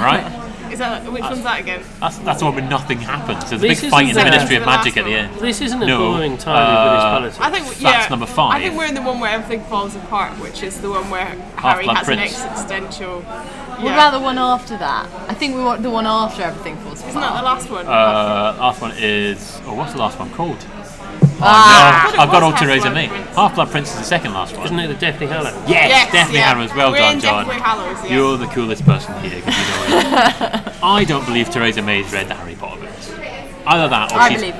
right? 0.00 0.42
Is 0.66 0.80
that 0.80 1.10
which 1.10 1.22
one's 1.22 1.42
that 1.44 1.60
again? 1.60 1.82
That's 2.00 2.18
that's 2.18 2.40
the 2.40 2.44
one 2.44 2.56
where 2.56 2.68
nothing 2.68 2.98
happens. 2.98 3.48
There's 3.48 3.62
a 3.62 3.66
big 3.68 3.78
fight 3.90 4.08
in 4.10 4.14
the 4.14 4.24
Ministry 4.24 4.56
of 4.56 4.62
the 4.62 4.66
last 4.66 4.84
Magic 4.84 4.96
at 4.98 5.04
the 5.06 5.14
end. 5.14 5.34
This 5.36 5.60
isn't 5.62 5.82
a 5.82 5.86
No, 5.86 6.12
boring 6.12 6.36
time 6.36 6.58
in 6.58 6.90
British 6.90 7.04
uh, 7.04 7.10
politics. 7.12 7.38
I 7.40 7.50
think 7.50 7.66
That's 7.66 7.80
yeah. 7.80 8.08
number 8.10 8.26
five. 8.26 8.52
I 8.52 8.60
think 8.62 8.76
we're 8.76 8.86
in 8.86 8.94
the 8.94 9.00
one 9.00 9.18
where 9.20 9.30
everything 9.30 9.64
falls 9.70 9.94
apart, 9.96 10.32
which 10.38 10.62
is 10.62 10.80
the 10.82 10.90
one 10.90 11.08
where 11.08 11.24
Harry 11.24 11.86
Half-Blood 11.86 11.96
has 11.96 12.08
an 12.08 12.16
Prince. 12.18 12.42
existential. 12.44 13.20
What 13.22 13.84
Yeah. 13.84 13.92
about 13.94 14.10
the 14.18 14.20
one 14.20 14.36
after 14.38 14.76
that? 14.76 15.06
I 15.30 15.34
think 15.34 15.54
we 15.54 15.62
want 15.62 15.82
the 15.82 15.88
one 15.90 16.04
after 16.06 16.42
everything 16.42 16.76
falls 16.78 16.98
apart. 16.98 17.10
Isn't 17.10 17.20
that 17.22 17.36
the 17.38 17.42
last 17.44 17.70
one? 17.70 17.86
Uh, 17.86 18.56
last 18.58 18.80
one 18.82 18.92
is. 18.98 19.60
Oh, 19.66 19.72
what's 19.74 19.92
the 19.92 19.98
last 19.98 20.18
one 20.18 20.30
called? 20.32 20.58
Ah. 21.40 22.10
no, 22.12 22.12
I 22.12 22.12
thought 22.12 22.14
it 22.14 22.20
I've 22.20 22.30
got 22.32 22.42
all 22.42 22.52
Theresa 22.52 22.88
Half-Blood 22.90 22.94
May. 22.94 23.06
Half 23.34 23.54
Blood 23.54 23.70
Prince 23.70 23.90
is 23.92 23.98
the 23.98 24.04
second 24.04 24.32
last 24.32 24.56
one. 24.56 24.66
Isn't 24.66 24.78
it 24.78 24.88
the 24.88 24.94
Deathly 24.94 25.26
Hallows? 25.26 25.54
Yes, 25.68 25.90
Yes, 25.90 26.12
Deathly 26.12 26.36
yeah. 26.36 26.54
Hallows. 26.54 26.74
Well 26.74 26.90
We're 26.92 26.98
done, 26.98 27.20
John. 27.20 27.44
Hallows, 27.46 28.04
yeah. 28.04 28.16
You're 28.16 28.36
the 28.38 28.46
coolest 28.46 28.84
person 28.84 29.14
here 29.22 29.36
because 29.36 29.56
you 29.58 29.64
know 29.64 29.98
it. 29.98 30.72
I 30.82 31.04
don't 31.04 31.24
believe 31.26 31.50
Theresa 31.50 31.82
May's 31.82 32.12
read 32.12 32.28
the 32.28 32.34
Harry 32.34 32.54
Potter 32.54 32.80
books. 32.80 32.85
Either 33.66 33.88
that 33.88 34.12
or 34.12 34.18
I 34.20 34.28
she's 34.30 34.40
believe 34.40 34.54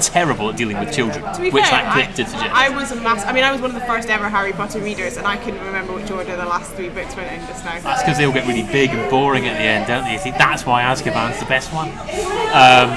terrible 0.00 0.50
at 0.50 0.56
dealing 0.56 0.78
with 0.78 0.92
children, 0.94 1.18
To 1.34 1.40
be 1.40 1.50
which 1.50 1.64
fair, 1.64 1.82
that 1.82 1.92
clip 1.94 2.08
I, 2.08 2.12
did 2.12 2.28
suggest. 2.28 2.54
I 2.54 2.68
was 2.70 2.92
a 2.92 2.96
mass. 2.96 3.24
I 3.26 3.32
mean, 3.32 3.42
I 3.42 3.50
was 3.50 3.60
one 3.60 3.74
of 3.74 3.80
the 3.80 3.86
first 3.86 4.08
ever 4.08 4.28
Harry 4.28 4.52
Potter 4.52 4.78
readers, 4.78 5.16
and 5.16 5.26
I 5.26 5.36
couldn't 5.36 5.64
remember 5.64 5.92
which 5.94 6.10
order 6.10 6.36
the 6.36 6.44
last 6.46 6.70
three 6.74 6.88
books 6.88 7.16
went 7.16 7.32
in 7.32 7.44
just 7.48 7.64
now. 7.64 7.80
That's 7.80 8.02
because 8.02 8.18
they 8.18 8.24
all 8.24 8.32
get 8.32 8.46
really 8.46 8.62
big 8.62 8.90
and 8.90 9.10
boring 9.10 9.48
at 9.48 9.54
the 9.58 9.64
end, 9.64 9.86
don't 9.88 10.04
they? 10.04 10.12
You 10.12 10.18
see, 10.18 10.30
that's 10.30 10.64
why 10.64 10.82
Azkaban's 10.82 11.40
the 11.40 11.46
best 11.46 11.72
one. 11.72 11.88
Um, 12.54 12.90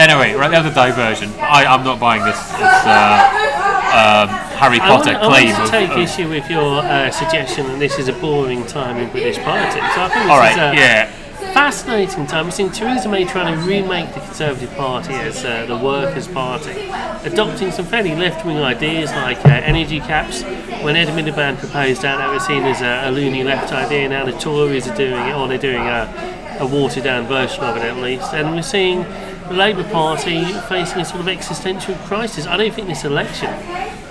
anyway, 0.00 0.32
right, 0.34 0.50
the 0.50 0.56
other 0.56 0.72
diversion. 0.72 1.30
I, 1.40 1.66
I'm 1.66 1.84
not 1.84 2.00
buying 2.00 2.24
this, 2.24 2.40
this 2.52 2.80
uh, 2.88 4.24
um, 4.24 4.28
Harry 4.56 4.80
I 4.80 4.88
Potter 4.88 5.12
want, 5.12 5.24
I 5.24 5.28
want 5.28 5.34
claim. 5.36 5.54
to 5.56 5.62
of- 5.64 5.70
take 5.70 5.90
of- 5.90 5.98
issue 5.98 6.28
with 6.30 6.48
your 6.48 6.80
uh, 6.80 7.10
suggestion 7.10 7.66
that 7.66 7.78
this 7.78 7.98
is 7.98 8.08
a 8.08 8.14
boring 8.14 8.64
time 8.66 8.96
in 8.96 9.10
British 9.10 9.36
politics. 9.44 9.84
I 9.84 10.08
think 10.08 10.24
this 10.24 10.30
all 10.30 10.38
right, 10.38 10.52
is 10.52 10.56
a 10.56 10.80
yeah. 10.80 11.12
Fascinating 11.60 12.26
time. 12.26 12.46
We've 12.46 12.54
seen 12.54 12.70
Theresa 12.70 13.06
May 13.06 13.26
trying 13.26 13.54
to 13.54 13.68
remake 13.68 14.14
the 14.14 14.20
Conservative 14.20 14.74
Party 14.76 15.12
as 15.12 15.44
uh, 15.44 15.66
the 15.66 15.76
Workers' 15.76 16.26
Party, 16.26 16.88
adopting 17.22 17.70
some 17.70 17.84
fairly 17.84 18.14
left-wing 18.16 18.56
ideas 18.56 19.10
like 19.10 19.44
uh, 19.44 19.50
energy 19.50 20.00
caps. 20.00 20.42
When 20.82 20.96
Ed 20.96 21.08
Miliband 21.08 21.58
proposed 21.58 22.00
that, 22.00 22.16
that 22.16 22.32
was 22.32 22.46
seen 22.46 22.62
as 22.62 22.80
a, 22.80 23.10
a 23.10 23.12
loony 23.12 23.44
left 23.44 23.74
idea. 23.74 24.08
Now 24.08 24.24
the 24.24 24.32
Tories 24.32 24.88
are 24.88 24.96
doing 24.96 25.20
it, 25.28 25.34
or 25.34 25.48
they're 25.48 25.58
doing 25.58 25.82
a, 25.82 26.56
a 26.60 26.66
watered-down 26.66 27.26
version 27.26 27.62
of 27.62 27.76
it 27.76 27.82
at 27.82 27.98
least. 27.98 28.32
And 28.32 28.54
we're 28.54 28.62
seeing 28.62 29.02
the 29.48 29.52
Labour 29.52 29.84
Party 29.84 30.42
facing 30.66 31.02
a 31.02 31.04
sort 31.04 31.20
of 31.20 31.28
existential 31.28 31.94
crisis. 32.06 32.46
I 32.46 32.56
don't 32.56 32.72
think 32.72 32.88
this 32.88 33.04
election 33.04 33.50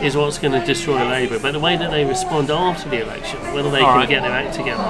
is 0.02 0.16
what's 0.16 0.38
going 0.38 0.60
to 0.60 0.66
destroy 0.66 1.08
Labour, 1.08 1.40
but 1.40 1.52
the 1.52 1.60
way 1.60 1.76
that 1.78 1.92
they 1.92 2.06
respond 2.06 2.50
after 2.50 2.90
the 2.90 3.02
election, 3.02 3.40
whether 3.54 3.70
they 3.70 3.82
All 3.82 3.88
can 3.92 3.98
right. 3.98 4.10
get 4.10 4.22
their 4.22 4.32
act 4.32 4.56
together, 4.56 4.84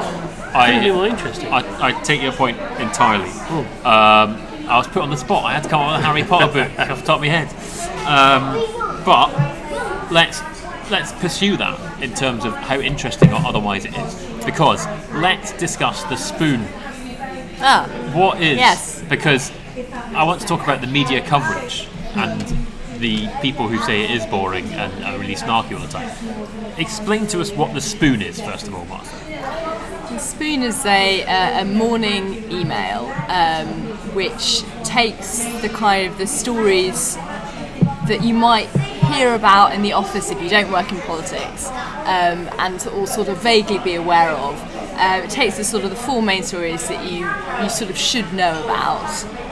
I, 0.53 0.71
could 0.73 0.83
be 0.83 0.91
more 0.91 1.07
interesting. 1.07 1.47
I, 1.51 1.87
I 1.87 2.03
take 2.03 2.21
your 2.21 2.31
point 2.31 2.57
entirely. 2.79 3.29
Um, 3.83 4.37
I 4.67 4.77
was 4.77 4.87
put 4.87 5.01
on 5.01 5.09
the 5.09 5.17
spot. 5.17 5.45
I 5.45 5.53
had 5.53 5.63
to 5.63 5.69
come 5.69 5.81
up 5.81 5.97
with 5.97 6.03
a 6.03 6.07
Harry 6.07 6.23
Potter 6.23 6.51
book 6.53 6.79
off 6.89 6.99
the 6.99 7.05
top 7.05 7.15
of 7.15 7.21
my 7.21 7.27
head. 7.27 7.47
Um, 8.07 9.03
but 9.03 10.11
let's 10.11 10.41
let's 10.91 11.11
pursue 11.13 11.55
that 11.57 12.01
in 12.03 12.13
terms 12.13 12.45
of 12.45 12.53
how 12.55 12.79
interesting 12.79 13.31
or 13.31 13.37
otherwise 13.45 13.85
it 13.85 13.95
is. 13.97 14.45
Because 14.45 14.85
let's 15.13 15.53
discuss 15.53 16.03
the 16.05 16.15
spoon. 16.15 16.61
Ah, 17.61 17.87
What 18.13 18.41
is? 18.41 18.57
Yes. 18.57 19.03
Because 19.09 19.51
I 20.13 20.23
want 20.23 20.41
to 20.41 20.47
talk 20.47 20.63
about 20.63 20.81
the 20.81 20.87
media 20.87 21.25
coverage 21.25 21.87
and 22.15 22.41
the 22.99 23.27
people 23.41 23.67
who 23.67 23.77
say 23.79 24.03
it 24.03 24.11
is 24.11 24.25
boring 24.25 24.65
and 24.73 25.03
are 25.03 25.17
really 25.17 25.35
snarky 25.35 25.73
all 25.73 25.79
the 25.79 25.87
time. 25.87 26.09
Explain 26.77 27.27
to 27.27 27.41
us 27.41 27.51
what 27.51 27.73
the 27.73 27.81
spoon 27.81 28.21
is, 28.21 28.39
first 28.41 28.67
of 28.67 28.75
all, 28.75 28.85
Martha. 28.85 29.15
The 30.13 30.19
spoon 30.19 30.63
is 30.63 30.85
a, 30.85 31.21
a, 31.21 31.61
a 31.61 31.65
morning 31.65 32.51
email 32.51 33.05
um, 33.27 33.67
which 34.13 34.63
takes 34.83 35.45
the 35.61 35.69
kind 35.69 36.11
of 36.11 36.17
the 36.17 36.27
stories 36.27 37.15
that 38.07 38.23
you 38.23 38.33
might 38.33 38.67
hear 39.13 39.33
about 39.35 39.73
in 39.73 39.81
the 39.81 39.93
office 39.93 40.31
if 40.31 40.41
you 40.41 40.49
don't 40.49 40.71
work 40.71 40.91
in 40.91 40.99
politics 41.01 41.67
um, 41.67 42.49
and 42.57 42.85
or 42.87 43.07
sort 43.07 43.27
of 43.27 43.37
vaguely 43.41 43.79
be 43.79 43.95
aware 43.95 44.31
of. 44.31 44.55
Uh, 44.95 45.21
it 45.23 45.29
takes 45.29 45.57
the 45.57 45.63
sort 45.63 45.83
of 45.83 45.89
the 45.89 45.95
four 45.95 46.21
main 46.21 46.43
stories 46.43 46.87
that 46.87 47.09
you, 47.09 47.19
you 47.63 47.69
sort 47.69 47.89
of 47.89 47.97
should 47.97 48.31
know 48.33 48.63
about 48.63 49.07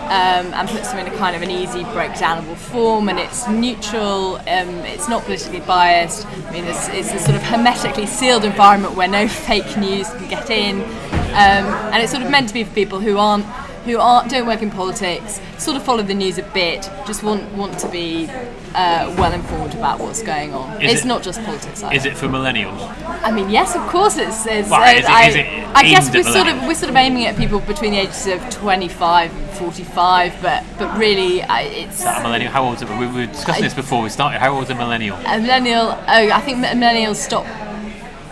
um, 0.07 0.53
and 0.53 0.69
puts 0.69 0.91
them 0.91 1.05
in 1.05 1.13
a 1.13 1.17
kind 1.17 1.35
of 1.35 1.41
an 1.41 1.51
easy 1.51 1.83
breakdownable 1.85 2.55
form 2.55 3.09
and 3.09 3.19
it's 3.19 3.47
neutral, 3.47 4.37
um, 4.37 4.69
it's 4.85 5.07
not 5.07 5.23
politically 5.23 5.59
biased. 5.61 6.25
I 6.25 6.51
mean, 6.51 6.65
it's, 6.65 6.87
it's 6.89 7.13
a 7.13 7.19
sort 7.19 7.35
of 7.35 7.43
hermetically 7.43 8.07
sealed 8.07 8.45
environment 8.45 8.95
where 8.95 9.07
no 9.07 9.27
fake 9.47 9.77
news 9.77 10.09
can 10.09 10.29
get 10.29 10.49
in 10.49 10.81
um, 10.81 11.65
and 11.93 12.01
it's 12.01 12.11
sort 12.11 12.23
of 12.23 12.31
meant 12.31 12.47
to 12.47 12.53
be 12.53 12.63
for 12.63 12.73
people 12.73 12.99
who 12.99 13.17
aren't 13.17 13.45
who 13.87 13.97
aren't 13.99 14.29
don't 14.29 14.47
work 14.47 14.61
in 14.61 14.69
politics, 14.71 15.39
sort 15.57 15.77
of 15.77 15.83
follow 15.83 16.03
the 16.03 16.13
news 16.13 16.37
a 16.37 16.43
bit, 16.43 16.89
just 17.05 17.23
want 17.23 17.43
want 17.53 17.77
to 17.79 17.87
be 17.89 18.27
uh, 18.75 19.13
well 19.17 19.31
informed 19.33 19.73
about 19.73 19.99
what's 19.99 20.21
going 20.21 20.53
on. 20.53 20.81
Is 20.81 20.93
it's 20.93 21.01
it- 21.03 21.07
not 21.07 21.23
just 21.23 21.43
politics. 21.43 21.83
either. 21.83 21.95
Is 21.95 22.05
it 22.05 22.17
for 22.17 22.27
millennials? 22.27 22.79
I 23.23 23.31
mean, 23.31 23.49
yes, 23.49 23.75
of 23.75 23.81
course 23.87 24.17
it's. 24.17 24.45
it's 24.45 24.69
Well, 24.69 24.81
uh, 24.81 24.91
it- 24.99 25.05
I, 25.09 25.27
is 25.29 25.35
it 25.35 25.45
I 25.75 25.83
guess 25.83 26.13
we're 26.13 26.23
sort 26.23 26.47
of 26.47 26.61
we're 26.67 26.75
sort 26.75 26.89
of 26.89 26.95
aiming 26.95 27.25
at 27.25 27.35
people 27.37 27.59
between 27.59 27.91
the 27.91 27.99
ages 27.99 28.27
of 28.27 28.47
25 28.49 29.33
and 29.35 29.49
45, 29.57 30.35
but 30.41 30.63
but 30.77 30.97
really, 30.97 31.41
I, 31.43 31.61
it's 31.61 32.03
A 32.03 32.21
millennial? 32.21 32.51
How 32.51 32.63
old 32.63 32.75
is 32.75 32.81
it? 32.83 32.89
We 32.89 33.07
we 33.07 33.07
were 33.07 33.25
discussing 33.25 33.63
this 33.63 33.73
before 33.73 34.01
we 34.01 34.09
started. 34.09 34.39
How 34.39 34.53
old 34.53 34.63
is 34.65 34.69
a 34.69 34.75
millennial? 34.75 35.17
a 35.25 35.39
millennial. 35.39 35.87
Oh, 35.91 36.29
I 36.31 36.41
think 36.41 36.57
millennials 36.59 37.15
stop 37.15 37.45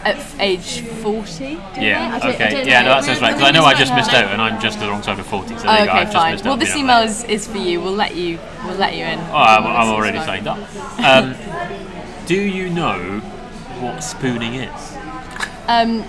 at 0.06 0.18
age 0.39 0.82
40. 0.82 1.56
don't 1.56 1.74
they? 1.76 1.82
I 1.82 1.84
Yeah. 1.84 2.20
I 2.22 2.30
Okay. 2.34 2.50
don't 2.52 2.68
Yeah, 2.68 2.82
know. 2.84 2.89
no, 2.89 2.96
that 2.96 3.04
sounds 3.06 3.22
right. 3.22 3.34
Because 3.34 3.50
I 3.50 3.52
know 3.52 3.65
I 3.65 3.72
just 3.74 3.91
just 3.91 3.96
missed 3.96 4.13
out? 4.13 4.26
out, 4.26 4.32
and 4.34 4.41
I'm 4.41 4.62
just 4.62 4.80
the 4.80 4.88
wrong 4.88 5.02
side 5.04 5.20
of 5.20 5.26
40. 5.26 5.58
So 5.58 5.63
there 5.63 5.72
Oh, 5.72 5.80
you 5.80 5.86
go. 5.86 5.91
okay, 5.91 6.00
I've 6.00 6.04
just 6.06 6.15
fine. 6.15 6.32
missed 6.34 6.46
Well, 6.46 6.58
this 6.58 6.76
email 6.76 7.00
is, 7.00 7.24
is 7.26 7.48
for 7.48 7.58
you. 7.58 7.82
We'll 7.82 7.94
let 7.96 8.15
you 8.15 8.39
we'll 8.65 8.76
let 8.78 8.96
you 8.96 9.04
in. 9.06 9.20
Oh, 9.20 9.36
I'm, 9.36 9.65
I'm 9.65 9.88
already 9.89 10.20
signed 10.20 10.48
up. 10.48 10.60
Um, 11.06 11.36
do 12.26 12.39
you 12.41 12.70
know 12.70 13.20
what 13.80 14.04
spooning 14.04 14.56
is? 14.56 14.98
Um, 15.68 16.04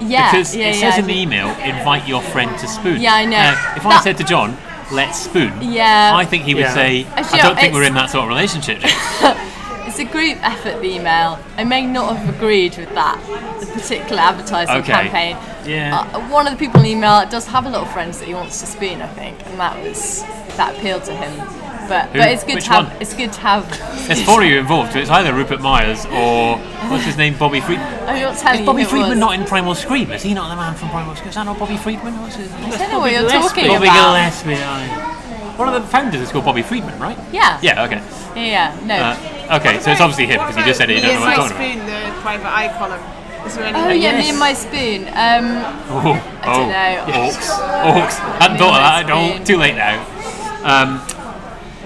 yeah, 0.00 0.30
Because 0.30 0.54
yeah, 0.56 0.68
it 0.68 0.76
yeah. 0.76 0.90
says 0.90 0.98
in 0.98 1.06
the 1.06 1.14
email, 1.18 1.48
invite 1.60 2.06
your 2.08 2.22
friend 2.22 2.56
to 2.58 2.66
spoon. 2.68 3.00
Yeah, 3.00 3.14
I 3.14 3.24
know. 3.24 3.30
Now, 3.32 3.74
if 3.76 3.84
I 3.84 4.00
said 4.00 4.16
to 4.18 4.24
John, 4.24 4.56
let's 4.92 5.18
spoon, 5.18 5.52
Yeah. 5.60 6.12
I 6.14 6.24
think 6.24 6.44
he 6.44 6.54
would 6.54 6.60
Yeah. 6.62 6.74
say, 6.74 7.04
Actually, 7.16 7.40
I 7.40 7.42
don't 7.42 7.56
think 7.58 7.74
we're 7.74 7.84
in 7.84 7.94
that 7.94 8.10
sort 8.10 8.24
of 8.24 8.28
relationship. 8.28 8.82
James." 9.96 10.00
It's 10.00 10.10
a 10.10 10.12
group 10.12 10.38
effort, 10.42 10.80
the 10.80 10.94
email. 10.94 11.38
I 11.56 11.64
may 11.64 11.86
not 11.86 12.16
have 12.16 12.34
agreed 12.36 12.76
with 12.76 12.92
that 12.94 13.18
the 13.60 13.66
particular 13.66 14.20
advertising 14.22 14.76
Okay. 14.76 14.92
campaign. 14.92 15.36
Yeah. 15.66 16.06
Uh, 16.12 16.20
one 16.28 16.46
of 16.46 16.52
the 16.52 16.58
people 16.58 16.78
in 16.80 16.84
the 16.84 16.90
email 16.92 17.24
does 17.28 17.46
have 17.46 17.66
a 17.66 17.70
lot 17.70 17.82
of 17.82 17.92
friends 17.92 18.18
that 18.18 18.26
he 18.28 18.34
wants 18.34 18.60
to 18.60 18.66
spoon, 18.66 19.00
I 19.02 19.08
think, 19.08 19.36
and 19.46 19.58
that 19.58 19.80
was 19.82 20.22
that 20.56 20.76
appealed 20.76 21.04
to 21.04 21.12
him. 21.14 21.32
But 21.88 22.06
Who? 22.12 22.18
but 22.18 22.28
it's 22.30 22.44
good 22.44 22.54
Which 22.54 22.64
to 22.64 22.70
have 22.72 22.88
one? 22.88 22.96
it's 23.02 23.12
good 23.12 23.32
to 23.32 23.40
have. 23.40 24.06
There's 24.08 24.22
four 24.22 24.42
of 24.42 24.48
you 24.48 24.58
involved, 24.58 24.92
so 24.94 24.98
it's 25.00 25.10
either 25.10 25.34
Rupert 25.34 25.60
Myers 25.60 26.06
or, 26.06 26.56
what's 26.88 27.04
his 27.04 27.16
name, 27.18 27.36
Bobby 27.36 27.60
Friedman. 27.60 27.86
I'm 28.08 28.22
not 28.22 28.38
telling 28.38 28.60
Is 28.60 28.66
Bobby 28.66 28.82
who 28.84 28.88
Friedman 28.88 29.10
was. 29.10 29.18
not 29.18 29.34
in 29.34 29.44
Primal 29.44 29.74
Scream? 29.74 30.10
Is 30.10 30.22
he 30.22 30.32
not 30.32 30.48
the 30.48 30.56
man 30.56 30.74
from 30.74 30.88
Primal 30.88 31.14
Scream? 31.14 31.28
Is 31.28 31.34
that 31.34 31.44
not 31.44 31.58
Bobby 31.58 31.76
Friedman? 31.76 32.18
What's 32.22 32.36
his 32.36 32.50
name? 32.52 32.72
I 32.72 32.76
don't 32.78 32.90
know 32.90 32.98
what 33.00 33.12
you're 33.12 33.28
Gillespie. 33.28 33.60
talking 33.62 33.68
Bobby 33.68 33.86
about. 33.88 34.14
Gillespie. 34.14 34.54
aye. 34.64 35.10
One 35.56 35.68
of 35.72 35.74
the 35.80 35.88
founders 35.88 36.20
is 36.20 36.30
called 36.32 36.44
Bobby 36.44 36.62
Friedman, 36.62 36.98
right? 36.98 37.16
Yeah. 37.32 37.58
Yeah, 37.62 37.84
okay. 37.84 38.02
Yeah. 38.34 38.76
No. 38.84 38.94
Uh, 38.96 39.58
okay, 39.60 39.78
so 39.80 39.92
it's 39.92 40.00
obviously 40.00 40.26
him 40.26 40.38
because 40.40 40.56
you 40.56 40.64
just 40.64 40.78
said 40.78 40.90
it, 40.90 40.96
you 40.96 41.02
don't 41.02 41.14
know 41.14 41.20
what 41.20 41.38
I'm 41.38 41.48
talking 41.48 41.56
about. 41.56 41.72
Spoon, 41.72 41.86
the 42.14 42.20
private 42.22 42.46
eye 42.46 42.68
column. 42.76 43.46
Is 43.46 43.54
there 43.56 43.64
any? 43.66 43.78
oh 43.78 43.88
yeah, 43.90 44.18
me 44.18 44.30
and 44.30 44.38
my 44.38 44.52
spoon. 44.54 45.02
Um, 45.08 45.62
Oh, 45.90 46.12
I 46.42 46.56
don't 46.56 46.68
know. 46.68 47.28
Orcs. 47.28 47.48
Orcs. 47.92 48.18
Hadn't 48.40 48.56
thought 48.58 48.74
of 48.74 49.06
that. 49.06 49.06
Spoon. 49.06 49.38
No, 49.38 49.44
too 49.44 49.56
late 49.58 49.76
now. 49.76 50.00
Um, 50.64 51.00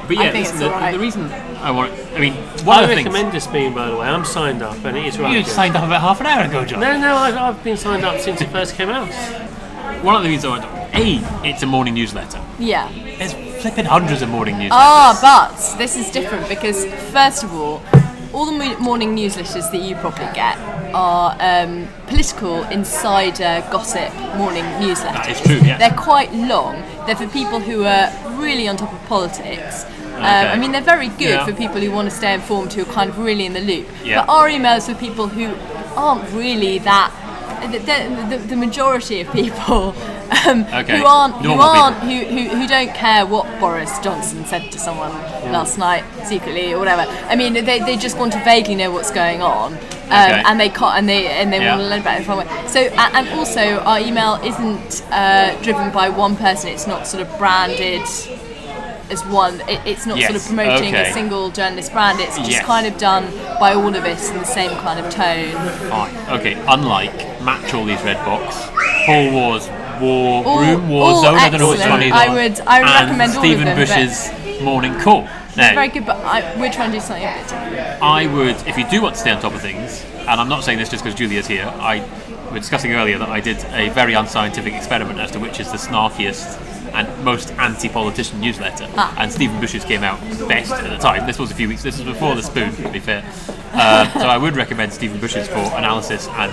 but 0.07 0.17
yeah, 0.17 0.23
I 0.31 0.33
listen, 0.33 0.59
the, 0.61 0.67
alright. 0.73 0.95
the 0.95 1.01
reason 1.01 1.25
I 1.61 1.71
want, 1.73 1.93
I 2.15 2.19
mean, 2.21 2.33
one 2.65 2.79
I 2.79 2.83
of 2.85 2.89
the 2.89 2.95
things. 2.95 3.07
recommend 3.09 3.35
a 3.37 3.41
spoon, 3.41 3.75
by 3.75 3.89
the 3.91 3.97
way. 3.97 4.07
I'm 4.07 4.25
signed 4.25 4.63
up, 4.63 4.83
and 4.85 4.97
it 4.97 5.05
is 5.05 5.19
right. 5.19 5.37
You 5.37 5.43
good. 5.43 5.51
signed 5.51 5.77
up 5.77 5.85
about 5.85 6.01
half 6.01 6.21
an 6.21 6.27
hour 6.27 6.45
ago, 6.45 6.65
John. 6.65 6.81
No, 6.81 6.97
no, 6.99 7.17
I've, 7.17 7.37
I've 7.37 7.63
been 7.65 7.77
signed 7.77 8.05
up 8.05 8.19
since 8.21 8.41
it 8.41 8.49
first 8.51 8.75
came 8.77 8.89
out. 8.89 9.09
One 10.05 10.15
of 10.15 10.23
the 10.23 10.29
reasons 10.29 10.45
I 10.45 10.59
want 10.61 10.95
A, 10.95 11.47
it's 11.47 11.63
a 11.63 11.67
morning 11.67 11.95
newsletter. 11.95 12.41
yeah. 12.61 12.89
There's 13.19 13.35
flipping 13.61 13.85
hundreds 13.85 14.23
of 14.23 14.29
morning 14.29 14.57
newsletters. 14.57 14.69
Ah, 14.73 15.19
but 15.21 15.79
this 15.79 15.97
is 15.97 16.11
different 16.11 16.49
because 16.49 16.85
first 17.13 17.43
of 17.45 17.53
all, 17.53 17.83
all 18.33 18.47
the 18.47 18.77
morning 18.79 19.17
newsletters 19.17 19.71
that 19.73 19.81
you 19.83 19.95
probably 19.97 20.27
get 20.35 20.57
are 20.95 21.37
um, 21.41 21.89
political 22.07 22.63
insider 22.65 23.65
gossip 23.71 24.13
morning 24.37 24.65
newsletters. 24.83 25.13
That 25.15 25.31
is 25.31 25.41
true, 25.41 25.57
yes. 25.57 25.79
They're 25.79 25.99
quite 25.99 26.33
long. 26.33 26.75
They're 27.07 27.17
for 27.17 27.29
people 27.29 27.59
who 27.61 27.85
are 27.85 28.11
really 28.41 28.69
on 28.69 28.77
top 28.77 28.93
of 28.93 29.03
politics. 29.09 29.85
Um, 29.85 29.93
Okay. 30.19 30.49
I 30.49 30.59
mean, 30.59 30.73
they're 30.73 30.81
very 30.83 31.09
good 31.11 31.21
Yeah. 31.39 31.47
for 31.47 31.53
people 31.53 31.81
who 31.81 31.93
want 31.93 32.11
to 32.11 32.15
stay 32.15 32.35
informed, 32.35 32.73
who 32.73 32.83
are 32.83 32.93
kind 32.93 33.09
of 33.09 33.19
really 33.21 33.47
in 33.47 33.53
the 33.53 33.61
loop. 33.61 33.87
Yeah. 34.05 34.27
But 34.27 34.33
our 34.33 34.49
emails 34.49 34.87
for 34.93 34.95
people 34.99 35.29
who 35.29 35.55
aren't 35.97 36.29
really 36.33 36.79
that. 36.81 37.13
The, 37.71 37.79
the, 37.79 38.37
the 38.49 38.57
majority 38.57 39.21
of 39.21 39.31
people 39.33 39.93
um, 40.47 40.65
Okay. 40.73 40.99
who 40.99 41.05
aren't 41.07 41.35
who 41.37 41.53
aren't 41.53 41.97
who, 41.99 42.19
who, 42.25 42.49
who 42.57 42.67
don't 42.67 42.95
care 42.95 43.25
what 43.27 43.47
Boris 43.61 43.99
Johnson 44.01 44.45
said 44.45 44.71
to 44.73 44.79
someone 44.79 45.11
last 45.53 45.79
night 45.79 46.05
secretly 46.25 46.73
or 46.75 46.79
whatever. 46.79 47.03
I 47.29 47.37
mean, 47.37 47.55
they, 47.55 47.79
they 47.81 47.97
just 47.97 48.19
want 48.19 48.33
to 48.35 48.45
vaguely 48.45 48.75
know 48.75 48.91
what's 48.91 49.11
going 49.11 49.41
on, 49.43 49.73
um, 49.75 49.79
Okay. 49.79 50.43
and 50.47 50.61
they 50.61 50.69
can't 50.69 50.99
and 50.99 51.09
they 51.09 51.27
and 51.29 51.53
they 51.53 51.61
Yeah. 51.61 51.77
want 51.77 51.83
to 51.83 51.89
learn 51.89 52.01
about 52.01 52.21
it 52.21 52.25
from 52.25 52.41
it. 52.41 52.69
So 52.69 52.81
and 52.81 53.29
also 53.31 53.79
our 53.81 53.99
email 54.01 54.35
isn't 54.45 55.03
uh, 55.11 55.57
driven 55.63 55.91
by 55.93 56.09
one 56.11 56.37
person. 56.37 56.69
It's 56.71 56.87
not 56.87 57.07
sort 57.07 57.23
of 57.27 57.39
branded 57.39 58.03
as 59.11 59.25
one. 59.25 59.59
It, 59.63 59.81
it's 59.87 60.05
not 60.05 60.19
sort 60.21 60.37
of 60.37 60.45
promoting 60.45 60.95
okay. 60.95 61.09
a 61.11 61.13
single 61.15 61.51
journalist 61.51 61.93
brand. 61.93 62.21
It's 62.21 62.37
just 62.37 62.51
Yes. 62.51 62.65
kind 62.67 62.87
of 62.87 62.99
done 62.99 63.25
by 63.59 63.73
all 63.73 63.89
of 63.95 64.05
us 64.05 64.29
in 64.31 64.37
the 64.37 64.45
same 64.45 64.71
kind 64.85 65.01
of 65.01 65.11
tone. 65.11 65.53
Fine. 65.89 66.15
Okay, 66.41 66.55
unlike 66.69 67.15
Matt 67.43 67.67
Chorley's 67.71 68.03
Red 68.03 68.23
Box, 68.27 68.69
Paul 69.07 69.33
Waugh's 69.33 69.69
War 70.01 70.45
All- 70.47 70.61
Room, 70.61 70.89
Waugh 70.89 71.23
Zone, 71.23 71.35
I 71.37 71.49
don't 71.51 71.61
know 71.61 71.69
which 71.71 71.81
one 71.81 72.03
is 72.03 72.13
I 72.13 72.29
would- 72.29 72.61
I 72.67 72.81
would 72.81 72.89
and 72.89 73.07
recommend 73.07 73.33
all 73.33 73.39
of 73.39 73.45
Stephen 73.45 73.65
them, 73.67 73.77
Bush's 73.77 74.63
Morning 74.63 74.99
Call. 75.01 75.29
Now, 75.57 75.75
Very 75.75 75.89
good, 75.89 76.07
but 76.07 76.17
I, 76.25 76.55
we're 76.59 76.71
trying 76.71 76.93
to 76.93 76.99
do 76.99 77.01
something 77.05 77.25
a 77.25 77.33
bit 77.35 77.49
different. 77.49 78.03
I 78.03 78.27
would, 78.29 78.57
if 78.69 78.79
you 78.79 78.85
do 78.89 79.03
want 79.03 79.17
to 79.17 79.21
stay 79.21 79.31
on 79.33 79.41
top 79.41 79.55
of 79.55 79.61
things, 79.61 80.05
and 80.21 80.41
I'm 80.41 80.49
not 80.49 80.63
saying 80.63 80.79
this 80.79 80.89
just 80.89 81.03
because 81.03 81.19
Julia's 81.19 81.47
here, 81.49 81.67
I 81.81 82.05
we 82.49 82.55
were 82.55 82.61
discussing 82.61 82.93
earlier 82.95 83.19
that 83.19 83.29
I 83.29 83.41
did 83.41 83.63
a 83.75 83.91
very 83.91 84.15
unscientific 84.15 84.73
experiment 84.73 85.19
as 85.19 85.31
to 85.33 85.39
which 85.39 85.61
is 85.61 85.71
the 85.71 85.77
snarkiest 85.77 86.59
and 86.95 87.07
most 87.25 87.53
anti-politician 87.59 88.41
newsletter, 88.41 88.89
Ah. 88.97 89.13
and 89.19 89.31
Stephen 89.31 89.61
Bush's 89.61 89.85
came 89.85 90.03
out 90.03 90.19
best 90.49 90.73
at 90.73 90.89
the 90.89 90.97
time. 90.97 91.27
This 91.27 91.39
was 91.39 91.51
a 91.51 91.55
few 91.55 91.69
weeks. 91.69 91.83
This 91.83 91.99
was 91.99 92.07
before 92.07 92.35
the 92.35 92.43
spoon, 92.43 92.75
to 92.77 92.89
be 92.89 93.01
fair. 93.01 93.23
Um, 93.75 94.09
so 94.15 94.29
I 94.29 94.39
would 94.39 94.57
recommend 94.57 94.93
Stephen 94.95 95.21
Bush's 95.21 95.47
for 95.49 95.59
analysis 95.77 96.27
and 96.29 96.53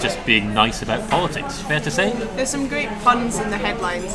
just 0.00 0.24
being 0.26 0.52
nice 0.54 0.82
about 0.82 1.08
politics. 1.10 1.60
Fair 1.62 1.80
to 1.80 1.90
say? 1.90 2.12
There's 2.36 2.50
some 2.50 2.68
great 2.68 2.88
puns 3.02 3.38
in 3.38 3.50
the 3.50 3.58
headlines 3.58 4.14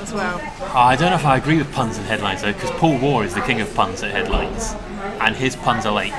as 0.00 0.12
well. 0.12 0.40
I 0.74 0.96
don't 0.96 1.10
know 1.10 1.16
if 1.16 1.24
I 1.26 1.36
agree 1.36 1.58
with 1.58 1.72
puns 1.72 1.96
and 1.98 2.06
headlines 2.06 2.42
though, 2.42 2.52
because 2.52 2.70
Paul 2.72 2.98
Waugh 2.98 3.20
is 3.22 3.34
the 3.34 3.40
king 3.42 3.60
of 3.60 3.72
puns 3.74 4.02
at 4.02 4.10
headlines, 4.10 4.74
and 5.20 5.36
his 5.36 5.56
puns 5.56 5.86
are 5.86 5.92
like 5.92 6.12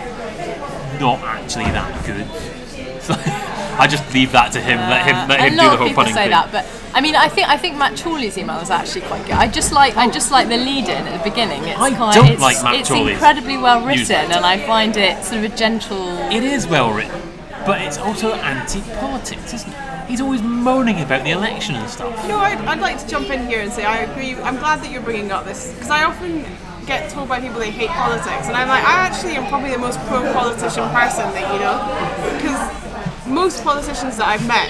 not 0.99 1.19
actually 1.19 1.65
that 1.65 2.05
good. 2.05 2.27
So 3.01 3.15
I 3.17 3.87
just 3.89 4.13
leave 4.13 4.31
that 4.33 4.51
to 4.51 4.61
him. 4.61 4.77
Let 4.77 5.07
him 5.07 5.27
let 5.27 5.39
him 5.39 5.53
do 5.53 5.57
lot 5.57 5.63
the 5.63 5.71
of 5.73 5.79
whole 5.79 5.87
people 5.87 6.03
punning 6.03 6.13
say 6.13 6.21
thing. 6.25 6.29
that, 6.31 6.51
but 6.51 6.67
I 6.93 7.01
mean, 7.01 7.15
I 7.15 7.27
think 7.29 7.49
I 7.49 7.57
think 7.57 7.77
Matt 7.77 7.97
Chorley's 7.99 8.37
email 8.37 8.59
is 8.59 8.69
actually 8.69 9.01
quite 9.01 9.23
good. 9.25 9.33
I 9.33 9.47
just 9.47 9.71
like 9.73 9.97
I 9.97 10.07
just 10.07 10.29
like 10.29 10.49
the 10.49 10.57
lead-in 10.57 11.07
at 11.07 11.17
the 11.17 11.27
beginning. 11.27 11.63
It's 11.63 11.79
I 11.79 11.95
quite, 11.95 12.13
don't 12.13 12.27
it's, 12.27 12.39
like 12.41 12.63
Matt 12.63 12.75
It's 12.75 12.89
Chorley's 12.89 13.13
incredibly 13.13 13.57
well 13.57 13.79
written, 13.79 13.97
newsletter. 14.01 14.33
and 14.33 14.45
I 14.45 14.59
find 14.67 14.95
it 14.97 15.23
sort 15.23 15.43
of 15.43 15.51
a 15.51 15.55
gentle. 15.57 16.09
It 16.31 16.43
is 16.43 16.67
well 16.67 16.93
written, 16.93 17.19
but 17.65 17.81
it's 17.81 17.97
also 17.97 18.33
anti-politics, 18.33 19.53
isn't 19.53 19.71
it? 19.71 20.07
He's 20.07 20.21
always 20.21 20.41
moaning 20.41 21.01
about 21.01 21.23
the 21.23 21.31
election 21.31 21.75
and 21.75 21.89
stuff. 21.89 22.21
You 22.23 22.29
know, 22.29 22.39
I'd, 22.39 22.57
I'd 22.65 22.79
like 22.81 22.99
to 22.99 23.07
jump 23.07 23.29
in 23.29 23.47
here 23.47 23.61
and 23.61 23.71
say 23.71 23.85
I 23.85 23.99
agree. 23.99 24.35
I'm 24.35 24.57
glad 24.57 24.81
that 24.81 24.91
you're 24.91 25.01
bringing 25.01 25.31
up 25.31 25.45
this 25.45 25.71
because 25.73 25.89
I 25.89 26.03
often 26.03 26.45
get 26.85 27.09
told 27.11 27.29
by 27.29 27.39
people 27.39 27.59
they 27.59 27.71
hate 27.71 27.89
politics, 27.89 28.47
and 28.47 28.57
I'm 28.57 28.67
like, 28.67 28.83
I 28.83 29.05
actually 29.05 29.33
am 29.33 29.47
probably 29.47 29.71
the 29.71 29.77
most 29.77 29.99
pro-politician 30.07 30.89
person 30.89 31.31
that 31.31 31.53
you 31.53 31.59
know, 31.61 31.77
because 32.35 33.27
most 33.27 33.63
politicians 33.63 34.17
that 34.17 34.27
I've 34.27 34.45
met, 34.47 34.69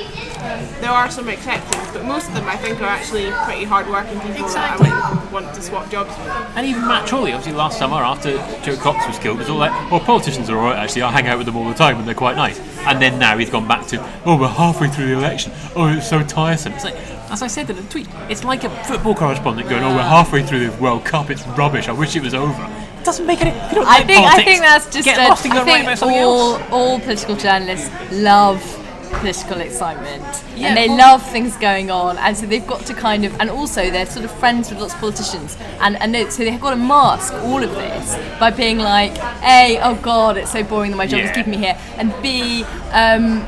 there 0.82 0.90
are 0.90 1.10
some 1.12 1.30
exceptions, 1.30 1.92
but 1.94 2.04
most 2.06 2.28
of 2.30 2.34
them 2.34 2.48
I 2.48 2.56
think 2.58 2.82
are 2.82 2.86
actually 2.86 3.32
pretty 3.46 3.64
hard-working 3.64 4.20
people 4.22 4.46
Exactly. 4.46 4.90
that 4.90 5.04
I 5.04 5.24
would 5.24 5.32
want 5.32 5.54
to 5.56 5.62
swap 5.62 5.90
jobs 5.92 6.10
with. 6.18 6.28
And 6.56 6.66
even 6.66 6.82
Matt 6.88 7.08
Chorley, 7.08 7.34
obviously 7.34 7.54
last 7.58 7.78
summer 7.78 7.98
after 7.98 8.38
Jo 8.64 8.76
Cox 8.78 9.06
was 9.08 9.20
killed, 9.20 9.38
was 9.40 9.50
all 9.50 9.58
like, 9.58 9.72
well, 9.92 10.00
politicians 10.00 10.50
are 10.50 10.58
alright 10.58 10.78
actually, 10.78 11.04
I 11.04 11.12
hang 11.12 11.28
out 11.28 11.38
with 11.38 11.46
them 11.46 11.56
all 11.58 11.68
the 11.68 11.74
time 11.76 11.98
and 11.98 12.08
they're 12.08 12.16
quite 12.16 12.36
nice. 12.36 12.60
And 12.88 13.02
then 13.02 13.20
now 13.20 13.38
he's 13.38 13.50
gone 13.50 13.68
back 13.68 13.86
to, 13.88 14.04
oh, 14.26 14.38
we're 14.38 14.48
halfway 14.48 14.88
through 14.90 15.08
the 15.08 15.14
election. 15.14 15.52
Oh, 15.76 15.88
it's 15.96 16.10
so 16.10 16.24
tiresome. 16.24 16.74
It's 16.74 16.84
like, 16.84 16.96
as 17.30 17.42
I 17.42 17.48
said 17.48 17.70
in 17.70 17.78
a 17.78 17.84
tweet, 17.84 18.08
it's 18.30 18.44
like 18.44 18.64
a 18.64 18.70
football 18.86 19.16
correspondent 19.16 19.70
going, 19.70 19.84
oh, 19.84 19.96
we're 19.96 20.02
halfway 20.02 20.44
through 20.44 20.70
the 20.70 20.82
World 20.82 21.06
Cup, 21.06 21.30
it's 21.30 21.46
rubbish, 21.50 21.88
I 21.88 21.92
wish 21.94 22.16
it 22.16 22.24
was 22.24 22.34
over. 22.34 22.64
It 23.00 23.06
doesn't 23.06 23.26
make 23.26 23.42
any, 23.42 23.52
you 23.70 23.76
don't 23.76 23.88
I 23.88 23.98
like 24.00 24.06
think 24.08 24.28
I 24.28 24.44
think 24.44 24.60
that's 24.62 24.90
just 24.92 25.06
get 25.06 25.18
a, 25.18 25.30
lost 25.30 25.44
and 25.46 25.54
go 25.54 25.60
I 25.60 25.62
and 25.62 25.68
write 25.68 25.74
think 25.76 25.86
about 25.88 25.98
something 25.98 26.20
all 26.20 26.56
else. 26.58 26.72
all 26.72 27.00
political 27.00 27.36
journalists 27.36 27.90
love 28.12 28.62
political 29.12 29.62
excitement. 29.62 30.44
Yeah, 30.56 30.68
and 30.70 30.78
they 30.78 30.88
well- 30.88 30.98
love 30.98 31.24
things 31.32 31.56
going 31.58 31.92
on 31.92 32.18
and 32.18 32.36
so 32.36 32.46
they've 32.46 32.66
got 32.66 32.86
to 32.86 32.94
kind 32.94 33.26
of 33.26 33.40
and 33.40 33.50
also 33.50 33.90
they're 33.90 34.06
sort 34.06 34.26
of 34.26 34.32
friends 34.32 34.70
with 34.70 34.80
lots 34.80 34.94
of 34.94 35.00
politicians. 35.00 35.58
And 35.80 35.96
and 36.02 36.14
they, 36.14 36.30
so 36.30 36.44
they've 36.44 36.60
got 36.60 36.72
to 36.72 36.76
mask 36.78 37.34
all 37.34 37.64
of 37.64 37.72
this 37.72 38.16
by 38.40 38.52
being 38.52 38.78
like 38.78 39.18
a 39.44 39.80
oh 39.82 39.96
god 40.02 40.38
it's 40.38 40.52
so 40.52 40.64
boring 40.64 40.92
that 40.92 40.98
my 40.98 41.08
job 41.08 41.22
is 41.22 41.32
keeping 41.32 41.52
me 41.52 41.58
here. 41.58 41.78
And 41.98 42.14
b 42.22 42.64
um, 42.92 43.46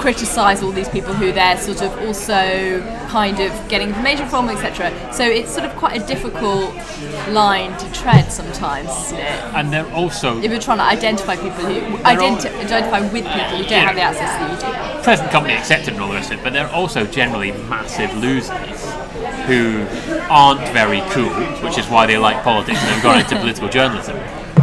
criticize 0.00 0.62
all 0.62 0.70
these 0.72 0.88
people 0.88 1.12
who 1.14 1.32
they're 1.32 1.56
sort 1.56 1.82
of 1.82 1.96
also 2.06 2.80
kind 3.08 3.40
of 3.40 3.50
getting 3.68 3.88
information 3.88 4.26
from 4.28 4.48
etc 4.48 4.90
so 5.12 5.24
it's 5.24 5.52
sort 5.52 5.64
of 5.64 5.74
quite 5.76 6.00
a 6.00 6.06
difficult 6.06 6.74
line 7.28 7.76
to 7.78 7.90
tread 7.92 8.30
sometimes 8.30 8.88
isn't 9.06 9.18
it 9.18 9.54
And 9.54 9.72
they're 9.72 9.90
also, 9.92 10.38
if 10.42 10.50
you're 10.50 10.60
trying 10.60 10.78
to 10.78 10.84
identify 10.84 11.34
people 11.36 11.64
who 11.64 11.80
identi- 12.04 12.54
identify 12.64 13.00
with 13.00 13.24
people 13.24 13.56
who 13.58 13.64
don't 13.64 13.86
have 13.86 13.94
the 13.96 14.02
access 14.02 14.30
that 14.38 14.50
you 14.50 14.96
do. 14.98 15.02
present 15.02 15.30
company 15.30 15.54
accepted 15.54 15.94
and 15.94 16.02
all 16.02 16.08
the 16.08 16.14
rest 16.14 16.30
of 16.32 16.38
it, 16.38 16.44
but 16.44 16.52
they're 16.52 16.70
also 16.70 17.04
generally 17.06 17.52
massive 17.68 18.14
losers 18.18 18.92
who 19.46 19.86
aren't 20.30 20.60
very 20.72 21.00
cool, 21.10 21.30
which 21.64 21.78
is 21.78 21.86
why 21.88 22.06
they 22.06 22.18
like 22.18 22.42
politics 22.42 22.78
and 22.82 22.94
they've 22.94 23.02
gone 23.02 23.18
into 23.20 23.36
political 23.40 23.68
journalism. 23.68 24.16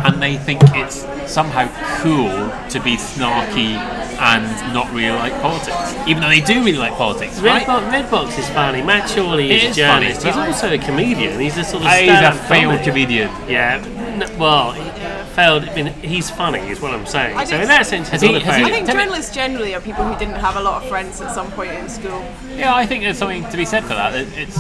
And 0.06 0.22
they 0.22 0.36
think 0.38 0.62
it's 0.76 1.06
somehow 1.32 1.68
cool 2.02 2.30
to 2.70 2.80
be 2.82 2.98
snarky 2.98 3.78
and 4.26 4.74
not 4.74 4.90
really 4.94 5.10
like 5.12 5.34
politics, 5.42 5.94
even 6.08 6.22
though 6.24 6.30
they 6.30 6.40
do 6.40 6.64
really 6.64 6.78
like 6.78 6.94
politics, 6.94 7.40
right? 7.42 7.66
Redbox, 7.68 7.92
Redbox 8.10 8.40
is 8.40 8.50
funny. 8.50 8.82
Matt 8.82 9.10
Chorley 9.10 9.52
It 9.52 9.64
is 9.64 9.64
a 9.64 9.82
is 9.82 9.88
funny, 9.88 10.06
journalist. 10.08 10.22
but 10.24 10.28
He's 10.36 10.38
also 10.48 10.74
a 10.74 10.78
comedian. 10.78 11.40
He's 11.40 11.58
a 11.58 11.64
sort 11.64 11.84
of 11.84 11.92
He's 11.92 12.10
a 12.10 12.32
failed 12.48 12.72
comic. 12.80 12.84
comedian. 12.84 13.30
Yeah, 13.50 13.84
n- 13.86 14.40
well, 14.40 14.72
he, 14.72 14.82
uh, 14.82 15.26
failed. 15.36 15.64
I 15.68 15.76
mean, 15.76 15.88
he's 16.02 16.30
funny, 16.30 16.60
is 16.70 16.80
what 16.80 16.94
I'm 16.94 17.06
saying. 17.06 17.36
I 17.36 17.44
so 17.44 17.50
think- 17.52 17.64
in 17.64 17.68
that 17.68 17.86
sense, 17.86 18.10
he's 18.10 18.22
he- 18.22 18.32
not 18.32 18.42
a 18.42 18.46
has 18.46 18.66
I 18.66 18.70
think 18.70 18.88
journalists 18.90 19.36
generally 19.36 19.76
are 19.76 19.82
people 19.82 20.06
who 20.06 20.18
didn't 20.18 20.40
have 20.40 20.56
a 20.56 20.62
lot 20.62 20.82
of 20.82 20.88
friends 20.90 21.20
at 21.22 21.34
some 21.36 21.52
point 21.52 21.72
in 21.74 21.90
school. 21.90 22.24
Yeah, 22.56 22.74
I 22.74 22.86
think 22.86 23.04
there's 23.04 23.18
something 23.18 23.44
to 23.50 23.58
be 23.58 23.66
said 23.66 23.84
for 23.84 23.96
that. 23.96 24.14
It- 24.16 24.28
It's 24.38 24.58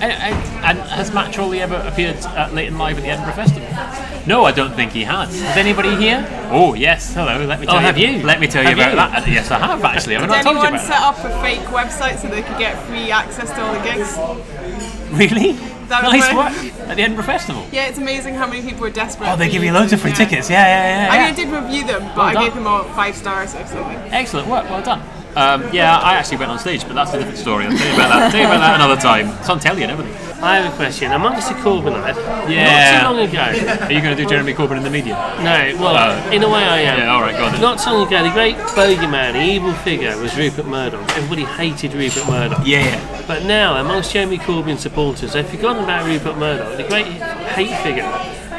and, 0.00 0.12
and, 0.12 0.34
and 0.64 0.78
has 0.90 1.12
Matt 1.12 1.34
Chorley 1.34 1.60
ever 1.60 1.76
appeared 1.76 2.16
at 2.16 2.54
Late 2.54 2.68
'n' 2.70 2.78
Live 2.78 2.98
at 2.98 3.02
the 3.02 3.10
Edinburgh 3.10 3.34
Festival? 3.34 3.68
No, 4.26 4.44
I 4.44 4.52
don't 4.52 4.74
think 4.74 4.92
he 4.92 5.04
has. 5.04 5.34
Is 5.34 5.42
anybody 5.42 5.94
here? 5.96 6.26
Oh 6.50 6.74
yes, 6.74 7.12
hello. 7.14 7.44
Let 7.44 7.60
me 7.60 7.66
oh, 7.66 7.70
tell 7.70 7.76
Oh, 7.76 7.80
you. 7.80 7.86
have 7.86 7.98
you? 7.98 8.22
Let 8.22 8.40
me 8.40 8.46
tell 8.46 8.62
you 8.62 8.70
Have 8.70 8.78
about 8.78 8.90
you? 8.90 9.24
that. 9.24 9.28
Yes, 9.28 9.50
I 9.50 9.58
have 9.58 9.84
actually. 9.84 10.16
I've 10.16 10.22
Did 10.22 10.28
not 10.28 10.42
told 10.42 10.56
you 10.56 10.62
anyone 10.62 10.80
set 10.80 11.00
up 11.00 11.18
a 11.18 11.30
fake 11.42 11.60
website 11.68 12.18
so 12.18 12.28
they 12.28 12.42
could 12.42 12.58
get 12.58 12.80
free 12.86 13.10
access 13.10 13.50
to 13.50 13.62
all 13.62 13.74
the 13.74 13.80
gigs? 13.84 14.16
Really? 15.12 15.52
That 15.88 16.02
was 16.02 16.12
nice 16.12 16.34
work 16.34 16.88
at 16.88 16.96
the 16.96 17.02
Edinburgh 17.02 17.24
Festival. 17.24 17.66
Yeah, 17.70 17.86
it's 17.88 17.98
amazing 17.98 18.34
how 18.34 18.46
many 18.46 18.62
people 18.62 18.80
were 18.80 18.90
desperate. 18.90 19.28
Oh, 19.28 19.36
they 19.36 19.50
give 19.50 19.62
you 19.62 19.72
loads 19.72 19.92
of 19.92 20.00
free 20.00 20.10
yeah. 20.12 20.16
tickets. 20.16 20.48
Yeah, 20.48 20.64
yeah, 20.66 21.06
yeah. 21.06 21.12
I 21.12 21.18
mean, 21.18 21.32
I 21.32 21.36
did 21.36 21.48
review 21.52 21.86
them, 21.86 22.02
but 22.08 22.16
Well 22.16 22.26
I 22.38 22.44
gave 22.44 22.54
them 22.54 22.66
all 22.66 22.84
five 22.94 23.14
stars 23.16 23.54
or 23.54 23.66
something. 23.66 23.98
Excellent 24.12 24.48
work. 24.48 24.64
Well 24.70 24.82
done. 24.82 25.02
Um, 25.36 25.68
yeah, 25.72 25.96
I 25.98 26.14
actually 26.14 26.36
went 26.38 26.50
on 26.52 26.58
stage, 26.58 26.82
but 26.86 26.94
that's 26.94 27.12
a 27.12 27.18
different 27.18 27.38
story. 27.38 27.66
I'll 27.66 27.76
tell 27.76 27.86
you 27.88 27.94
about 27.94 28.08
that. 28.08 28.30
tell 28.32 28.40
you 28.40 28.46
about 28.46 28.60
that 28.60 28.74
another 28.80 29.00
time. 29.00 29.28
It's 29.40 29.48
on 29.48 29.58
telly 29.58 29.82
and 29.82 29.90
everything. 29.92 30.14
I 30.42 30.56
have 30.58 30.72
a 30.72 30.76
question. 30.76 31.10
Amongst 31.12 31.48
the 31.48 31.54
Corbynite, 31.54 32.16
Yeah. 32.50 33.00
not 33.02 33.10
too 33.10 33.16
long 33.16 33.28
ago. 33.28 33.84
Are 33.86 33.90
you 33.92 34.00
going 34.02 34.14
to 34.16 34.22
do 34.22 34.28
Jeremy 34.28 34.52
Corbyn 34.52 34.76
in 34.76 34.82
the 34.82 34.90
media? 34.90 35.14
No, 35.38 35.82
well, 35.82 35.96
Oh. 35.96 36.30
in 36.30 36.42
a 36.42 36.48
way 36.48 36.62
I 36.64 36.80
am. 36.80 36.98
Yeah, 36.98 37.14
all 37.14 37.22
right, 37.22 37.34
go 37.36 37.44
on 37.46 37.52
then. 37.52 37.60
Not 37.62 37.80
so 37.80 37.94
long 37.94 38.06
ago, 38.06 38.22
the 38.22 38.30
great 38.30 38.56
bogeyman, 38.56 39.32
the 39.32 39.40
evil 39.42 39.72
figure, 39.72 40.16
was 40.18 40.36
Rupert 40.36 40.66
Murdoch. 40.66 41.00
Everybody 41.16 41.44
hated 41.44 41.94
Rupert 41.94 42.28
Murdoch. 42.28 42.60
Yeah. 42.64 43.00
But 43.26 43.44
now, 43.44 43.76
amongst 43.80 44.12
Jeremy 44.12 44.38
Corbyn 44.38 44.78
supporters, 44.78 45.32
they've 45.32 45.48
forgotten 45.48 45.82
about 45.84 46.04
Rupert 46.04 46.36
Murdoch. 46.36 46.76
The 46.76 46.84
great 46.84 47.06
hate 47.06 47.74
figure 47.82 48.10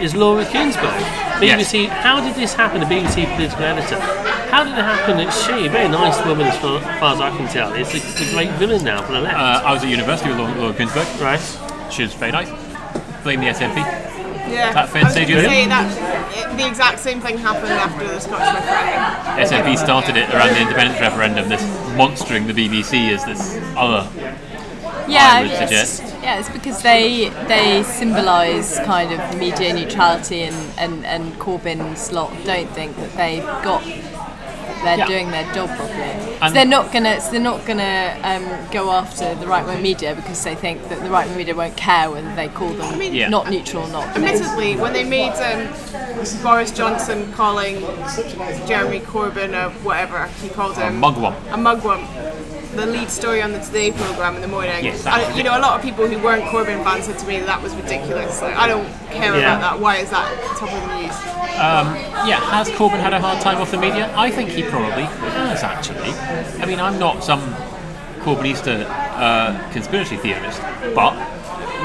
is 0.01 0.15
Laura 0.15 0.43
Kuenssberg. 0.45 0.99
BBC, 1.39 1.87
how 1.87 2.19
did 2.19 2.35
this 2.35 2.53
happen, 2.55 2.79
the 2.79 2.85
BBC 2.87 3.25
political 3.35 3.63
editor? 3.63 3.97
How 4.49 4.63
did 4.63 4.73
it 4.73 4.83
happen 4.83 5.17
that 5.17 5.31
she, 5.31 5.67
a 5.67 5.69
very 5.69 5.89
nice 5.89 6.23
woman 6.25 6.47
as 6.47 6.57
far, 6.57 6.77
as 6.77 6.99
far 6.99 7.13
as 7.13 7.21
I 7.21 7.35
can 7.35 7.47
tell, 7.51 7.73
is 7.73 7.91
the, 7.91 7.99
the 7.99 8.31
great 8.31 8.51
villain 8.51 8.83
now 8.83 9.01
for 9.01 9.13
the 9.13 9.21
left? 9.21 9.35
Uh, 9.35 9.67
I 9.67 9.73
was 9.73 9.83
at 9.83 9.89
university 9.89 10.29
with 10.29 10.39
Laura, 10.39 10.55
Laura 10.55 10.73
Kuenssberg. 10.73 11.21
right? 11.21 11.91
She 11.91 12.03
was 12.03 12.13
very 12.13 12.31
nice. 12.31 12.49
Blame 13.23 13.41
the 13.41 13.47
SNP. 13.47 13.75
Yeah. 13.75 14.73
That 14.73 14.89
fair 14.89 15.01
I 15.01 15.05
was 15.05 15.13
to 15.15 15.19
say, 15.21 15.25
Julia? 15.25 15.49
say 15.49 15.65
that 15.67 16.53
it, 16.53 16.57
the 16.57 16.67
exact 16.67 16.99
same 16.99 17.19
thing 17.19 17.37
happened 17.37 17.73
after 17.73 18.07
the 18.07 18.19
Scottish 18.19 18.53
referendum. 18.53 19.73
SNP 19.73 19.77
started 19.77 20.17
it 20.17 20.29
around 20.33 20.53
the 20.53 20.61
independence 20.61 20.99
referendum, 21.01 21.49
this 21.49 21.63
monstering 21.97 22.45
the 22.47 22.53
BBC 22.53 23.09
as 23.09 23.25
this 23.25 23.57
other. 23.75 24.07
Yeah, 25.07 25.33
I 25.33 25.41
would 25.43 25.51
it's, 25.51 25.59
suggest. 25.59 26.03
yeah, 26.23 26.39
it's 26.39 26.49
because 26.49 26.81
they 26.81 27.29
they 27.47 27.83
symbolise 27.83 28.79
kind 28.79 29.11
of 29.11 29.37
media 29.37 29.73
neutrality, 29.73 30.41
and, 30.43 30.55
and, 30.79 31.05
and 31.05 31.33
Corbyn's 31.33 32.11
lot 32.11 32.31
don't 32.43 32.69
think 32.69 32.95
that 32.97 33.13
they've 33.15 33.43
got 33.43 33.83
they're 34.83 34.97
Yeah. 34.97 35.07
doing 35.07 35.31
their 35.31 35.43
job 35.53 35.69
properly. 35.75 36.37
So 36.41 36.49
they're 36.51 36.65
not 36.65 36.91
gonna 36.91 37.19
so 37.21 37.31
they're 37.31 37.41
not 37.41 37.65
gonna 37.65 38.17
um, 38.23 38.45
go 38.71 38.91
after 38.91 39.33
the 39.35 39.47
right 39.47 39.65
wing 39.65 39.81
media 39.81 40.13
because 40.15 40.43
they 40.43 40.55
think 40.55 40.87
that 40.89 41.01
the 41.01 41.09
right 41.09 41.27
wing 41.27 41.37
media 41.37 41.55
won't 41.55 41.77
care 41.77 42.09
whether 42.11 42.33
they 42.35 42.47
call 42.49 42.69
them 42.69 42.93
I 42.93 42.95
mean- 42.95 43.13
Yeah. 43.13 43.29
not 43.29 43.49
neutral 43.49 43.83
or 43.83 43.89
not. 43.89 44.07
Admittedly, 44.15 44.75
when 44.75 44.93
they 44.93 45.03
made 45.03 45.31
um, 45.33 45.67
Boris 46.43 46.71
Johnson 46.71 47.31
calling 47.33 47.81
Jeremy 48.67 48.99
Corbyn 48.99 49.53
a 49.53 49.69
whatever 49.83 50.27
he 50.41 50.49
called 50.49 50.77
him 50.77 51.01
Mugwump. 51.01 51.35
a 51.51 51.57
mugwump, 51.57 52.05
the 52.75 52.85
lead 52.85 53.09
story 53.09 53.41
on 53.41 53.51
the 53.51 53.59
Today 53.59 53.91
programme 53.91 54.35
in 54.35 54.41
the 54.41 54.47
morning. 54.47 54.83
Yes, 54.83 55.05
I, 55.05 55.33
you 55.35 55.43
know, 55.43 55.57
a 55.57 55.59
lot 55.61 55.77
of 55.77 55.81
people 55.81 56.07
who 56.07 56.21
weren't 56.23 56.43
Corbyn 56.45 56.83
fans 56.83 57.05
said 57.05 57.17
to 57.19 57.27
me 57.27 57.39
that, 57.39 57.45
that 57.47 57.61
was 57.63 57.73
ridiculous. 57.75 58.41
Like, 58.41 58.55
I 58.55 58.67
don't 58.67 58.85
care 59.11 59.33
Yeah. 59.33 59.57
about 59.57 59.61
that. 59.61 59.79
Why 59.79 59.97
is 59.97 60.09
that 60.11 60.27
top 60.57 60.71
of 60.71 60.81
the 60.81 60.95
news? 60.99 61.15
Yeah, 62.27 62.39
has 62.51 62.69
Corbyn 62.71 62.99
had 62.99 63.13
a 63.13 63.19
hard 63.19 63.41
time 63.41 63.57
off 63.57 63.71
the 63.71 63.77
media? 63.77 64.11
I 64.15 64.29
think 64.29 64.49
he 64.49 64.63
probably 64.63 65.03
has, 65.03 65.63
actually. 65.63 66.11
I 66.61 66.65
mean, 66.65 66.79
I'm 66.79 66.99
not 66.99 67.23
some 67.23 67.41
Corbynista 68.21 68.85
uh, 68.89 69.71
conspiracy 69.71 70.17
theorist, 70.17 70.59
but 70.93 71.13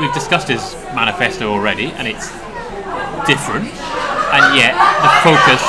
we've 0.00 0.12
discussed 0.14 0.48
his 0.48 0.74
manifesto 0.94 1.52
already, 1.52 1.92
and 1.92 2.08
it's 2.08 2.30
different, 3.26 3.68
and 4.34 4.56
yet 4.56 4.74
the 5.02 5.10
focus 5.22 5.62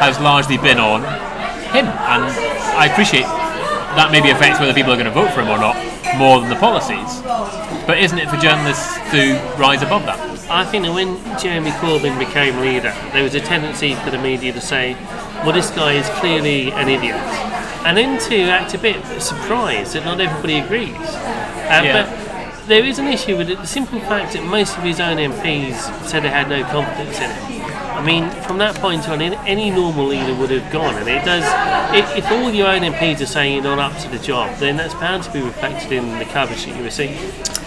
has 0.00 0.18
largely 0.20 0.56
been 0.56 0.78
on 0.78 1.02
him. 1.74 1.86
And 1.86 2.24
I 2.78 2.86
appreciate 2.90 3.26
that 3.96 4.10
maybe 4.10 4.30
affects 4.30 4.58
whether 4.60 4.72
people 4.74 4.92
are 4.92 4.96
going 4.96 5.06
to 5.06 5.12
vote 5.12 5.30
for 5.32 5.42
him 5.42 5.48
or 5.48 5.58
not 5.58 5.76
more 6.16 6.40
than 6.40 6.48
the 6.50 6.56
policies. 6.56 7.20
But 7.86 7.98
isn't 7.98 8.18
it 8.18 8.28
for 8.28 8.36
journalists 8.36 8.94
to 9.12 9.34
rise 9.58 9.82
above 9.82 10.04
that? 10.06 10.18
I 10.50 10.64
think 10.64 10.84
that 10.84 10.92
when 10.92 11.16
Jeremy 11.38 11.70
Corbyn 11.72 12.18
became 12.18 12.58
leader, 12.60 12.94
there 13.12 13.22
was 13.22 13.34
a 13.34 13.40
tendency 13.40 13.94
for 13.96 14.10
the 14.10 14.18
media 14.18 14.52
to 14.52 14.60
say, 14.60 14.94
well, 15.44 15.52
this 15.52 15.70
guy 15.70 15.92
is 15.94 16.08
clearly 16.20 16.70
an 16.72 16.88
idiot. 16.88 17.16
And 17.84 17.96
then 17.96 18.20
to 18.30 18.42
act 18.44 18.74
a 18.74 18.78
bit 18.78 19.02
surprised 19.20 19.94
that 19.94 20.04
not 20.04 20.20
everybody 20.20 20.58
agrees. 20.58 20.94
Uh, 20.96 21.80
Yeah. 21.84 21.92
But 22.04 22.66
there 22.68 22.84
is 22.84 22.98
an 22.98 23.06
issue 23.08 23.36
with 23.36 23.50
it. 23.50 23.58
The 23.58 23.66
simple 23.66 23.98
fact 24.00 24.34
that 24.34 24.44
most 24.44 24.76
of 24.76 24.84
his 24.84 25.00
own 25.00 25.16
MPs 25.16 26.06
said 26.06 26.22
they 26.22 26.28
had 26.28 26.48
no 26.48 26.62
confidence 26.64 27.18
in 27.18 27.30
him. 27.30 27.61
I 28.02 28.04
mean, 28.04 28.28
from 28.42 28.58
that 28.58 28.74
point 28.76 29.08
on, 29.08 29.22
any- 29.22 29.36
any 29.48 29.70
normal 29.70 30.06
leader 30.06 30.34
would 30.34 30.50
have 30.50 30.72
gone. 30.72 30.96
And 30.96 31.06
it 31.08 31.24
does, 31.24 31.44
if, 31.94 32.16
if 32.24 32.30
all 32.32 32.50
your 32.50 32.66
own 32.66 32.80
MPs 32.82 33.20
are 33.20 33.26
saying 33.26 33.54
you're 33.54 33.62
not 33.62 33.78
up 33.78 33.96
to 34.02 34.08
the 34.08 34.18
job, 34.18 34.58
then 34.58 34.76
that's 34.76 34.92
bound 34.94 35.22
to 35.22 35.32
be 35.32 35.40
reflected 35.40 35.92
in 35.92 36.18
the 36.18 36.24
coverage 36.24 36.66
that 36.66 36.76
you 36.76 36.82
receive. 36.82 37.16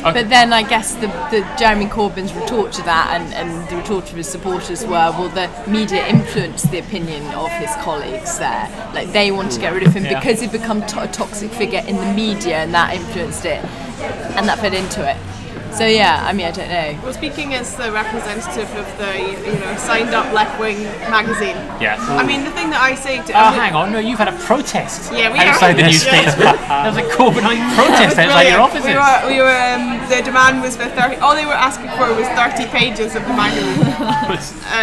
But 0.04 0.28
then 0.30 0.52
I 0.52 0.64
guess 0.64 0.94
the, 0.96 1.08
the 1.32 1.48
Jeremy 1.58 1.86
Corbyn's 1.86 2.34
retort 2.34 2.74
to 2.74 2.82
that 2.82 3.12
and, 3.18 3.34
and 3.34 3.70
the 3.70 3.78
retort 3.78 4.10
of 4.12 4.18
his 4.18 4.28
supporters 4.28 4.84
were, 4.84 4.90
well, 4.90 5.30
the 5.30 5.50
media 5.72 6.06
influenced 6.06 6.70
the 6.70 6.80
opinion 6.80 7.24
of 7.34 7.50
his 7.52 7.70
colleagues 7.78 8.38
there. 8.38 8.68
Like 8.94 9.14
they 9.14 9.32
want 9.32 9.54
to 9.54 9.60
get 9.62 9.72
rid 9.74 9.84
of 9.88 9.94
him 9.94 10.04
Yeah. 10.04 10.20
because 10.20 10.42
he'd 10.42 10.52
become 10.52 10.86
to- 10.88 11.04
a 11.04 11.08
toxic 11.08 11.50
figure 11.52 11.82
in 11.88 11.96
the 11.96 12.14
media 12.14 12.58
and 12.58 12.74
that 12.74 12.94
influenced 12.94 13.46
it. 13.46 13.64
And 14.36 14.50
that 14.50 14.60
fed 14.60 14.74
into 14.74 15.10
it. 15.10 15.16
So 15.76 15.86
yeah, 15.86 16.24
I 16.24 16.32
mean, 16.32 16.46
I 16.46 16.52
don't 16.52 16.70
know. 16.70 16.96
Well, 17.04 17.12
speaking 17.14 17.54
as 17.54 17.76
the 17.76 17.92
representative 17.92 18.72
of 18.80 18.88
the 18.98 19.12
you 19.20 19.60
know 19.60 19.76
signed 19.76 20.16
up 20.16 20.32
left 20.32 20.58
wing 20.58 20.82
magazine. 21.12 21.58
Yes. 21.84 22.00
I 22.00 22.24
mean, 22.26 22.46
the 22.46 22.52
thing 22.52 22.70
that 22.70 22.80
I 22.80 22.96
say 22.96 23.18
to 23.20 23.32
Oh, 23.36 23.52
hang 23.52 23.76
on. 23.76 23.92
No, 23.92 24.00
you've 24.00 24.18
had 24.18 24.30
a 24.32 24.38
protest 24.40 25.12
Yeah, 25.12 25.34
we 25.34 25.40
outside 25.40 25.76
have. 25.76 25.78
the 25.78 25.84
New 25.84 26.00
Yes. 26.00 26.08
States. 26.08 26.36
there 26.40 26.88
was 26.88 26.96
a 26.96 27.08
Corbynite 27.12 27.60
protest 27.76 28.16
It 28.16 28.24
was 28.24 28.32
outside 28.32 28.48
your 28.48 28.62
offices. 28.64 28.88
We 28.88 28.96
were, 28.96 29.20
we 29.28 29.38
were 29.44 29.60
um, 29.76 30.00
the 30.08 30.22
demand 30.24 30.62
was 30.64 30.78
for 30.80 30.88
30, 30.88 31.18
all 31.20 31.36
they 31.36 31.46
were 31.46 31.52
asking 31.52 31.92
for 32.00 32.08
was 32.16 32.28
30 32.40 32.72
pages 32.72 33.12
of 33.20 33.28
the 33.28 33.36
magazine. 33.36 33.76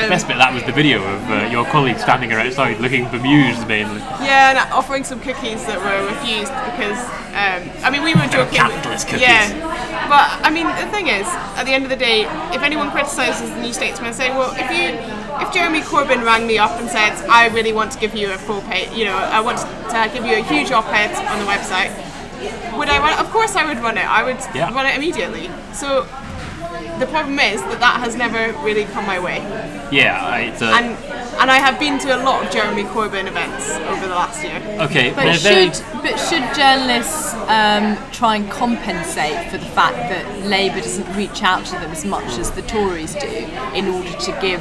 the 0.05 0.13
best 0.13 0.29
bit 0.29 0.37
that 0.37 0.53
was 0.53 0.63
the 0.69 0.77
video 0.77 1.01
of 1.01 1.21
uh, 1.33 1.49
your 1.49 1.65
colleague 1.73 1.99
standing 2.05 2.33
outside 2.33 2.77
looking 2.85 3.09
bemused 3.09 3.65
mainly. 3.67 4.01
yeah, 4.21 4.53
and 4.53 4.59
offering 4.77 5.05
some 5.09 5.21
cookies 5.25 5.65
that 5.65 5.81
were 5.81 6.05
refused 6.13 6.53
because, 6.69 7.01
um, 7.33 7.65
I 7.81 7.89
mean, 7.89 8.05
we 8.05 8.13
were 8.13 8.29
joking. 8.29 8.61
capitalist 8.61 9.09
cookies. 9.09 9.25
Yeah. 9.25 9.82
But, 10.09 10.29
I 10.43 10.51
mean, 10.51 10.67
the 10.67 10.89
thing 10.91 11.09
is, 11.09 11.27
at 11.57 11.65
the 11.65 11.73
end 11.73 11.85
of 11.85 11.91
the 11.91 11.97
day, 11.97 12.23
if 12.55 12.63
anyone 12.63 12.91
criticises 12.91 13.51
the 13.51 13.61
New 13.61 13.73
Statesman, 13.73 14.13
say, 14.15 14.31
well, 14.31 14.53
if 14.57 14.69
you, 14.71 14.97
if 15.45 15.53
Jeremy 15.53 15.81
Corbyn 15.81 16.25
rang 16.25 16.47
me 16.47 16.59
up 16.59 16.73
and 16.81 16.89
said, 16.89 17.13
I 17.29 17.49
really 17.49 17.73
want 17.73 17.93
to 17.93 17.99
give 17.99 18.15
you 18.15 18.33
a 18.33 18.39
full 18.39 18.63
page, 18.63 18.91
you 18.97 19.05
know, 19.05 19.17
I 19.17 19.41
want 19.41 19.59
to 19.59 20.11
give 20.15 20.25
you 20.25 20.37
a 20.37 20.43
huge 20.43 20.71
op-ed 20.73 21.13
on 21.29 21.39
the 21.39 21.45
website, 21.45 21.93
would 22.77 22.89
I 22.89 22.99
run 22.99 23.13
it? 23.13 23.19
Of 23.21 23.31
course 23.31 23.55
I 23.55 23.65
would 23.67 23.79
run 23.79 23.97
it. 23.99 24.07
I 24.09 24.23
would 24.25 24.39
Yeah. 24.55 24.73
run 24.75 24.87
it 24.87 24.97
immediately. 24.97 25.51
So 25.73 26.07
the 26.99 27.07
problem 27.07 27.39
is 27.39 27.61
that 27.63 27.81
that 27.81 28.01
has 28.01 28.17
never 28.17 28.53
really 28.65 28.85
come 28.87 29.07
my 29.07 29.19
way. 29.21 29.39
Yeah, 29.93 30.19
I- 30.25 30.41
it's 30.53 30.63
uh, 30.63 30.73
And 30.75 30.97
and 31.41 31.51
I 31.51 31.57
have 31.59 31.79
been 31.81 31.99
to 32.01 32.15
a 32.17 32.21
lot 32.23 32.45
of 32.45 32.53
Jeremy 32.53 32.85
Corbyn 32.85 33.27
events 33.27 33.71
over 33.89 34.07
the 34.07 34.15
last 34.15 34.43
year. 34.43 34.57
okay. 34.81 35.11
But 35.11 35.25
They're 35.25 35.37
very- 35.39 35.73
should 35.73 35.85
but 36.03 36.17
should 36.19 36.43
journalists 36.55 37.33
um, 37.49 37.97
try 38.13 38.37
and 38.37 38.51
compensate 38.51 39.51
for 39.51 39.59
the 39.59 39.67
fact 39.67 39.97
that 39.97 40.25
Labour 40.47 40.81
doesn't 40.81 41.09
reach 41.17 41.43
out 41.43 41.65
to 41.67 41.73
them 41.73 41.91
as 41.91 42.05
much 42.05 42.39
as 42.39 42.51
the 42.53 42.63
Tories 42.63 43.15
do 43.15 43.27
in 43.75 43.87
order 43.89 44.11
to 44.13 44.39
give 44.41 44.61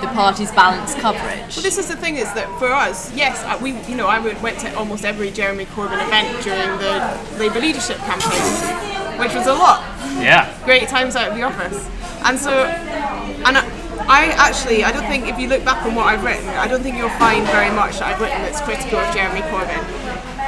the 0.00 0.08
parties 0.14 0.50
balanced 0.52 0.98
coverage? 0.98 1.56
Well, 1.56 1.62
this 1.62 1.78
is 1.78 1.88
the 1.88 1.96
thing 1.96 2.16
is 2.16 2.32
that 2.34 2.46
for 2.58 2.72
us, 2.72 3.12
yes, 3.14 3.42
uh, 3.44 3.58
we 3.60 3.72
you 3.88 3.96
know 3.96 4.06
I 4.06 4.18
went 4.20 4.58
to 4.60 4.72
almost 4.76 5.04
every 5.04 5.30
Jeremy 5.30 5.66
Corbyn 5.66 6.00
event 6.06 6.42
during 6.44 6.78
the 6.78 7.38
Labour 7.38 7.60
leadership 7.60 7.98
campaign, 7.98 9.18
which 9.18 9.34
was 9.34 9.46
a 9.46 9.54
lot. 9.54 9.80
yeah. 10.22 10.52
Great 10.64 10.88
times 10.88 11.16
out 11.16 11.28
of 11.30 11.36
the 11.36 11.42
office, 11.42 11.88
and 12.24 12.38
so 12.38 12.52
and. 12.52 13.58
I, 13.58 13.77
I 14.08 14.32
actually, 14.36 14.84
I 14.84 14.90
don't 14.92 15.04
think 15.06 15.28
if 15.28 15.38
you 15.38 15.48
look 15.48 15.64
back 15.64 15.84
on 15.84 15.94
what 15.94 16.06
I've 16.06 16.24
written, 16.24 16.48
I 16.48 16.66
don't 16.66 16.82
think 16.82 16.96
you'll 16.96 17.12
find 17.20 17.44
very 17.46 17.70
much 17.70 17.98
that 18.00 18.14
I've 18.14 18.20
written 18.20 18.40
that's 18.42 18.60
critical 18.62 18.98
of 18.98 19.14
Jeremy 19.14 19.42
Corbyn. 19.52 19.84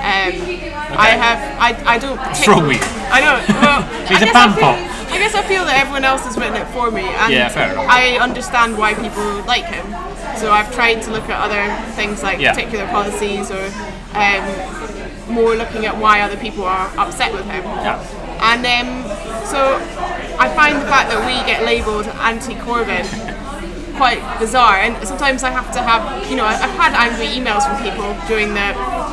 Okay. 0.00 0.72
I 0.96 1.10
have. 1.10 1.38
I, 1.60 1.94
I 1.94 1.98
don't. 1.98 2.16
What's 2.16 2.46
wrong 2.48 2.66
with? 2.66 2.82
I 3.12 3.20
know. 3.20 3.36
Well, 3.60 3.82
He's 4.08 4.16
I 4.16 4.22
a 4.22 4.24
guess 4.24 4.34
I 4.34 4.46
pan 4.46 4.52
feel- 4.54 4.62
pot. 4.64 4.78
I 5.12 5.18
guess 5.18 5.34
I 5.34 5.42
feel 5.42 5.64
that 5.66 5.76
everyone 5.76 6.04
else 6.04 6.24
has 6.24 6.36
written 6.38 6.54
it 6.56 6.66
for 6.68 6.90
me, 6.90 7.02
and 7.02 7.32
Yeah, 7.32 7.48
fair 7.48 7.72
enough. 7.72 7.84
I 7.88 8.16
understand 8.18 8.78
why 8.78 8.94
people 8.94 9.42
like 9.44 9.66
him. 9.66 9.84
So 10.38 10.52
I've 10.52 10.72
tried 10.72 11.02
to 11.02 11.10
look 11.10 11.28
at 11.28 11.36
other 11.36 11.60
things 11.94 12.22
like 12.22 12.38
Yeah. 12.40 12.54
particular 12.54 12.86
policies 12.86 13.50
or 13.50 13.60
um, 14.14 14.44
more 15.34 15.54
looking 15.56 15.84
at 15.84 15.96
why 15.98 16.22
other 16.22 16.36
people 16.36 16.64
are 16.64 16.88
upset 16.96 17.32
with 17.34 17.44
him. 17.44 17.64
Yeah. 17.64 18.00
And 18.40 18.64
um, 18.64 19.04
so 19.44 19.76
I 20.38 20.48
find 20.54 20.76
the 20.80 20.86
fact 20.86 21.10
that 21.10 21.20
we 21.26 21.34
get 21.44 21.64
labelled 21.64 22.06
anti-Corbyn 22.06 23.04
quite 24.00 24.20
bizarre. 24.40 24.76
And 24.84 24.92
sometimes 25.06 25.42
I 25.42 25.50
have 25.50 25.68
to 25.76 25.80
have, 25.90 26.02
you 26.30 26.36
know, 26.38 26.46
I've 26.46 26.72
had 26.84 26.92
angry 27.06 27.28
emails 27.36 27.62
from 27.68 27.76
people 27.84 28.08
during 28.30 28.54
the 28.58 28.68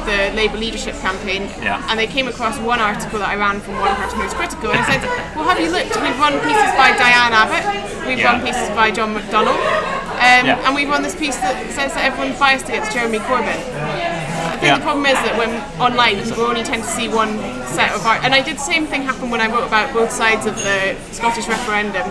the 0.08 0.20
Labour 0.40 0.56
leadership 0.66 0.96
campaign, 1.08 1.44
Yeah. 1.62 1.84
and 1.90 2.00
they 2.00 2.08
came 2.08 2.28
across 2.34 2.56
one 2.74 2.80
article 2.80 3.20
that 3.20 3.28
I 3.28 3.36
ran 3.36 3.60
from 3.60 3.76
one 3.88 3.94
person 4.00 4.16
who 4.20 4.24
was 4.24 4.34
critical, 4.42 4.72
and 4.72 4.80
I 4.80 4.86
said, 4.92 5.02
"Well, 5.36 5.44
have 5.50 5.60
you 5.60 5.70
looked? 5.76 5.94
We've 6.06 6.20
run 6.26 6.40
pieces 6.48 6.72
by 6.82 6.90
Diane 7.04 7.34
Abbott, 7.42 7.66
we've 8.08 8.20
Yeah. 8.20 8.32
run 8.32 8.40
pieces 8.48 8.70
by 8.80 8.88
John 8.98 9.10
McDonnell, 9.18 9.60
um, 10.30 10.44
Yeah. 10.48 10.64
and 10.66 10.72
we've 10.78 10.88
run 10.96 11.04
this 11.04 11.16
piece 11.24 11.36
that 11.44 11.56
says 11.78 11.92
that 11.96 12.04
everyone's 12.08 12.40
biased 12.40 12.70
against 12.70 12.94
Jeremy 12.96 13.20
Corbyn." 13.28 13.60
I 14.58 14.60
think 14.60 14.72
Yeah. 14.72 14.78
the 14.80 14.90
problem 14.90 15.06
is 15.06 15.14
that 15.14 15.38
when 15.38 15.54
online 15.80 16.18
people 16.24 16.46
only 16.46 16.64
tend 16.64 16.82
to 16.82 16.90
see 16.90 17.08
one 17.08 17.38
set 17.78 17.92
of 17.94 18.04
art. 18.04 18.24
And 18.24 18.34
I 18.34 18.42
did 18.42 18.56
the 18.58 18.68
same 18.74 18.88
thing 18.88 19.04
happen 19.04 19.30
when 19.30 19.40
I 19.40 19.46
wrote 19.54 19.68
about 19.68 19.94
both 19.94 20.12
sides 20.12 20.48
of 20.48 20.56
the 20.56 20.96
Scottish 21.12 21.48
referendum, 21.48 22.10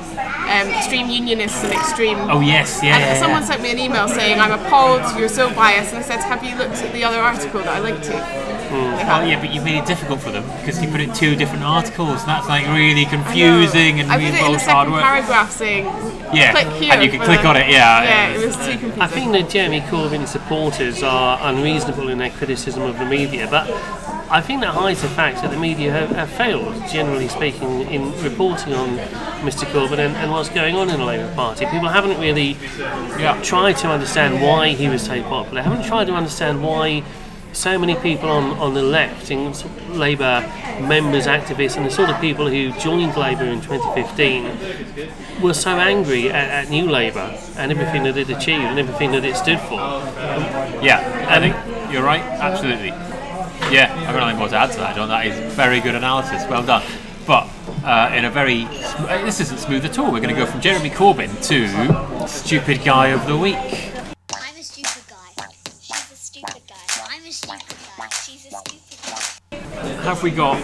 um, 0.54 0.68
extreme 0.78 1.10
unionists 1.10 1.64
and 1.64 1.72
extreme. 1.72 2.18
Oh 2.30 2.38
yes, 2.38 2.78
yeah. 2.84 2.94
and 2.94 3.02
yeah, 3.02 3.18
someone 3.18 3.42
yeah. 3.42 3.48
sent 3.48 3.62
me 3.62 3.72
an 3.72 3.80
email 3.80 4.06
saying, 4.06 4.38
"I'm 4.38 4.52
appalled. 4.52 5.02
You're 5.18 5.28
so 5.28 5.50
biased." 5.54 5.90
And 5.92 5.98
I 5.98 6.06
said, 6.06 6.20
"Have 6.22 6.44
you 6.44 6.54
looked 6.54 6.78
at 6.86 6.92
the 6.92 7.02
other 7.02 7.18
article 7.18 7.58
that 7.62 7.74
I 7.78 7.80
linked 7.80 8.04
to?" 8.04 8.55
Mm. 8.66 8.96
They 8.96 9.02
Oh 9.04 9.22
yeah, 9.24 9.40
but 9.40 9.52
you 9.54 9.60
made 9.62 9.78
it 9.78 9.86
difficult 9.86 10.20
for 10.20 10.30
them 10.30 10.44
because 10.60 10.82
you 10.82 10.88
put 10.90 11.00
it 11.00 11.08
in 11.08 11.14
two 11.14 11.36
different 11.36 11.64
articles, 11.64 12.20
and 12.22 12.28
that's 12.28 12.48
like 12.48 12.66
really 12.68 13.04
confusing 13.06 14.00
and 14.00 14.10
I 14.10 14.16
really 14.16 14.30
put 14.32 14.34
it 14.34 14.34
in 14.34 14.34
the 14.34 14.38
involves 14.38 14.66
hard 14.66 14.86
second 14.86 14.92
work. 14.92 15.02
paragraph 15.02 15.50
saying, 15.50 15.84
Yeah, 16.34 16.50
click 16.52 16.66
here. 16.82 16.92
and 16.92 17.02
you 17.04 17.10
can 17.10 17.20
click 17.20 17.42
the- 17.42 17.48
on 17.48 17.56
it. 17.56 17.68
Yeah, 17.70 18.02
Yeah, 18.02 18.28
it 18.38 18.46
was 18.46 18.56
too 18.56 18.72
confusing. 18.72 19.00
I 19.02 19.06
think 19.06 19.32
that 19.32 19.48
Jeremy 19.50 19.80
Corbyn 19.82 20.26
supporters 20.26 21.02
are 21.02 21.38
unreasonable 21.42 22.08
in 22.08 22.18
their 22.18 22.30
criticism 22.30 22.82
of 22.82 22.98
the 22.98 23.04
media, 23.04 23.46
but 23.50 23.70
I 24.28 24.40
think 24.40 24.60
that 24.62 24.74
hides 24.74 25.02
the 25.02 25.08
fact 25.08 25.42
that 25.42 25.52
the 25.52 25.56
media 25.56 25.92
have, 25.92 26.10
have 26.10 26.28
failed, 26.30 26.74
generally 26.90 27.28
speaking, 27.28 27.82
in 27.82 28.10
reporting 28.22 28.74
on 28.74 28.98
Mr 29.46 29.64
Corbyn 29.72 30.00
and, 30.00 30.16
and 30.16 30.32
what's 30.32 30.48
going 30.48 30.74
on 30.74 30.90
in 30.90 30.98
the 30.98 31.04
Labour 31.04 31.32
Party. 31.36 31.64
People 31.66 31.88
haven't 31.88 32.18
really 32.18 32.56
Yeah. 33.20 33.38
tried 33.42 33.76
to 33.78 33.88
understand 33.88 34.42
why 34.42 34.70
he 34.70 34.88
was 34.88 35.02
so 35.02 35.22
popular, 35.22 35.62
haven't 35.62 35.84
tried 35.86 36.08
to 36.08 36.14
understand 36.14 36.60
why 36.64 37.04
so 37.56 37.78
many 37.78 37.94
people 37.96 38.28
on, 38.28 38.58
on 38.58 38.74
the 38.74 38.82
left, 38.82 39.30
in 39.30 39.52
Labour 39.98 40.40
members, 40.80 41.26
activists, 41.26 41.76
and 41.76 41.86
the 41.86 41.90
sort 41.90 42.10
of 42.10 42.20
people 42.20 42.48
who 42.48 42.70
joined 42.72 43.16
Labour 43.16 43.44
in 43.44 43.62
2015 43.62 45.40
were 45.40 45.54
so 45.54 45.70
angry 45.70 46.28
at, 46.28 46.64
at 46.64 46.70
New 46.70 46.88
Labour 46.88 47.34
and 47.56 47.72
everything 47.72 48.02
that 48.04 48.16
it 48.16 48.28
achieved 48.28 48.62
and 48.62 48.78
everything 48.78 49.10
that 49.12 49.24
it 49.24 49.36
stood 49.36 49.58
for. 49.60 49.80
Yeah, 50.82 51.26
I 51.28 51.40
think 51.40 51.56
you're 51.92 52.04
right. 52.04 52.22
Absolutely. 52.22 52.88
Yeah, 53.74 53.92
I've 54.06 54.14
got 54.14 54.20
nothing 54.20 54.38
more 54.38 54.48
to 54.48 54.56
add 54.56 54.70
to 54.72 54.78
that, 54.78 54.94
John. 54.94 55.08
That 55.08 55.26
is 55.26 55.54
very 55.54 55.80
good 55.80 55.94
analysis. 55.94 56.44
Well 56.48 56.64
done. 56.64 56.84
But 57.26 57.48
uh, 57.84 58.12
in 58.14 58.24
a 58.24 58.30
very 58.30 58.64
this 59.24 59.40
isn't 59.40 59.58
smooth 59.58 59.84
at 59.84 59.98
all. 59.98 60.12
We're 60.12 60.20
going 60.20 60.34
to 60.34 60.40
go 60.40 60.46
from 60.46 60.60
Jeremy 60.60 60.90
Corbyn 60.90 61.30
to 61.48 62.28
stupid 62.28 62.84
guy 62.84 63.08
of 63.08 63.26
the 63.26 63.36
week. 63.36 63.95
Have 70.06 70.22
we 70.22 70.30
got 70.30 70.62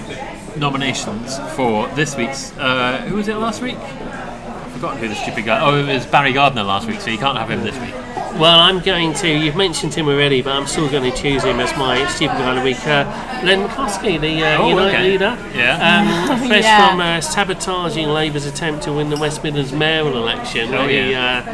nominations 0.57 1.37
for 1.57 1.89
this 1.97 2.17
week's? 2.17 2.57
Uh, 2.57 2.99
who 3.09 3.17
was 3.17 3.27
it 3.27 3.35
last 3.35 3.61
week? 3.61 3.77
I've 3.77 4.71
forgotten 4.71 5.01
who 5.01 5.09
the 5.09 5.17
stupid 5.17 5.47
guy. 5.47 5.61
Oh, 5.61 5.85
it 5.85 5.93
was 5.93 6.07
Barry 6.07 6.33
Gardiner 6.33 6.63
last 6.63 6.87
week, 6.87 7.01
so 7.01 7.11
you 7.11 7.19
can't 7.19 7.37
have 7.37 7.51
him 7.51 7.65
this 7.65 7.77
week. 7.81 7.93
Well, 8.39 8.61
I'm 8.61 8.79
going 8.79 9.13
to, 9.15 9.29
you've 9.29 9.57
mentioned 9.57 9.95
him 9.95 10.07
already, 10.07 10.43
but 10.43 10.53
I'm 10.53 10.69
still 10.69 10.89
going 10.89 11.11
to 11.11 11.19
choose 11.21 11.43
him 11.43 11.59
as 11.59 11.77
my 11.77 12.07
stupid 12.07 12.35
guy 12.35 12.51
of 12.51 12.57
the 12.57 12.63
week. 12.63 12.87
Uh, 12.87 13.03
Len 13.43 13.69
McCluskey, 14.03 14.21
the 14.21 14.45
uh, 14.45 14.59
Oh, 14.63 14.69
United 14.71 14.89
okay. 14.95 15.03
leader. 15.11 15.39
Yeah. 15.55 16.29
Um, 16.31 16.39
fresh 16.49 16.65
Yeah. 16.65 16.89
from 16.91 17.01
uh, 17.01 17.21
sabotaging 17.21 18.09
Labour's 18.09 18.47
attempt 18.47 18.83
to 18.85 18.93
win 18.93 19.11
the 19.11 19.17
West 19.17 19.43
Midlands 19.43 19.73
mayoral 19.73 20.17
election, 20.17 20.69
Oh, 20.75 20.87
where 20.87 20.89
he 20.89 21.11
yeah. 21.13 21.45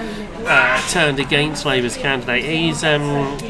uh, 0.44 0.48
uh, 0.48 0.80
turned 0.88 1.20
against 1.20 1.64
Labour's 1.66 1.96
candidate. 1.96 2.44
He's 2.44 2.82
um, 2.84 3.02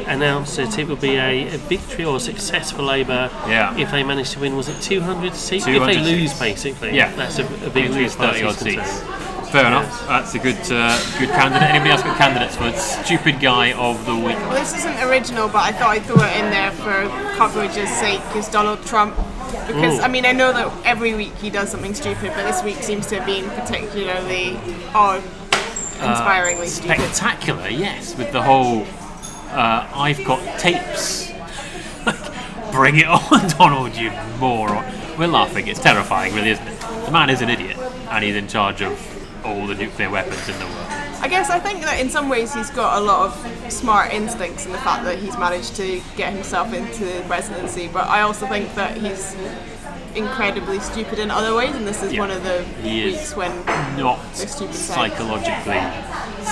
announced 0.06 0.56
that 0.56 0.78
it 0.78 0.88
will 0.88 0.96
be 0.96 1.16
a, 1.16 1.54
a 1.54 1.58
victory 1.58 2.04
or 2.04 2.18
success 2.20 2.70
for 2.72 2.82
Labour 2.82 3.30
Yeah. 3.46 3.76
if 3.76 3.90
they 3.90 4.02
manage 4.02 4.30
to 4.30 4.40
win. 4.40 4.56
Was 4.56 4.68
it 4.68 4.80
200 4.82 5.34
seats? 5.34 5.64
200 5.64 5.88
if 5.90 5.96
they 5.96 6.02
lose, 6.02 6.30
seats. 6.30 6.40
basically. 6.40 6.96
Yeah. 6.96 7.14
That's 7.14 7.38
a, 7.38 7.44
a 7.44 7.70
big 7.70 7.84
At 7.86 7.90
win 7.90 7.92
as 7.92 7.96
least 7.96 8.16
far 8.18 8.26
as 8.34 8.40
30 8.40 8.44
odd 8.46 8.54
seats. 8.56 9.02
Fair 9.50 9.66
enough. 9.66 10.06
That's 10.06 10.34
a 10.34 10.38
good 10.38 10.60
uh, 10.70 10.98
good 11.18 11.30
candidate. 11.30 11.70
Anybody 11.70 11.90
else 11.90 12.02
got 12.02 12.18
candidates 12.18 12.56
for 12.56 12.70
stupid 12.72 13.40
guy 13.40 13.72
of 13.72 14.04
the 14.04 14.14
week? 14.14 14.36
Well, 14.36 14.52
this 14.52 14.76
isn't 14.76 14.98
original, 15.08 15.48
but 15.48 15.62
I 15.62 15.72
thought 15.72 15.90
I'd 15.90 16.02
throw 16.02 16.22
it 16.22 16.36
in 16.36 16.50
there 16.50 16.70
for 16.72 17.08
coverage's 17.36 17.88
sake, 17.88 18.20
is 18.36 18.46
Donald 18.48 18.84
Trump. 18.84 19.16
Because, 19.66 19.98
Ooh. 19.98 20.02
I 20.02 20.08
mean, 20.08 20.26
I 20.26 20.32
know 20.32 20.52
that 20.52 20.70
every 20.84 21.14
week 21.14 21.34
he 21.36 21.48
does 21.48 21.70
something 21.70 21.94
stupid, 21.94 22.32
but 22.34 22.42
this 22.42 22.62
week 22.62 22.76
seems 22.76 23.06
to 23.06 23.20
have 23.20 23.26
been 23.26 23.48
particularly 23.50 24.56
awe 24.94 25.16
inspiringly 25.16 26.66
stupid. 26.66 27.00
Spectacular, 27.00 27.68
yes, 27.68 28.16
with 28.18 28.30
the 28.32 28.42
whole 28.42 28.86
uh, 29.50 29.88
I've 29.94 30.22
got 30.24 30.58
tapes. 30.58 31.32
like, 32.04 32.72
bring 32.72 32.98
it 32.98 33.06
on, 33.06 33.48
Donald, 33.58 33.96
you 33.96 34.10
moron. 34.38 34.84
We're 35.18 35.26
laughing. 35.28 35.68
It's 35.68 35.80
terrifying, 35.80 36.34
really, 36.34 36.50
isn't 36.50 36.68
it? 36.68 36.80
The 37.06 37.10
man 37.10 37.30
is 37.30 37.40
an 37.40 37.48
idiot, 37.48 37.78
and 38.10 38.22
he's 38.22 38.36
in 38.36 38.46
charge 38.46 38.82
of 38.82 39.17
all 39.44 39.66
the 39.66 39.74
nuclear 39.74 40.10
weapons 40.10 40.48
in 40.48 40.58
the 40.58 40.64
world. 40.64 40.86
I 41.20 41.26
guess 41.28 41.50
I 41.50 41.58
think 41.58 41.82
that 41.82 42.00
in 42.00 42.08
some 42.10 42.28
ways 42.28 42.54
he's 42.54 42.70
got 42.70 42.98
a 42.98 43.04
lot 43.04 43.26
of 43.26 43.72
smart 43.72 44.12
instincts 44.12 44.66
in 44.66 44.72
the 44.72 44.78
fact 44.78 45.04
that 45.04 45.18
he's 45.18 45.36
managed 45.36 45.74
to 45.76 46.00
get 46.16 46.32
himself 46.32 46.72
into 46.72 47.04
the 47.04 47.24
presidency, 47.26 47.88
but 47.88 48.06
I 48.06 48.22
also 48.22 48.46
think 48.46 48.74
that 48.76 48.96
he's 48.96 49.36
incredibly 50.14 50.80
stupid 50.80 51.18
in 51.18 51.30
other 51.30 51.54
ways, 51.54 51.74
and 51.74 51.86
this 51.86 52.02
is 52.02 52.12
Yeah, 52.12 52.20
one 52.20 52.30
of 52.30 52.42
the 52.42 52.62
he 52.82 53.04
weeks 53.06 53.36
when 53.36 53.52
Not 53.96 54.18
stupid 54.34 54.74
psychologically 54.74 55.80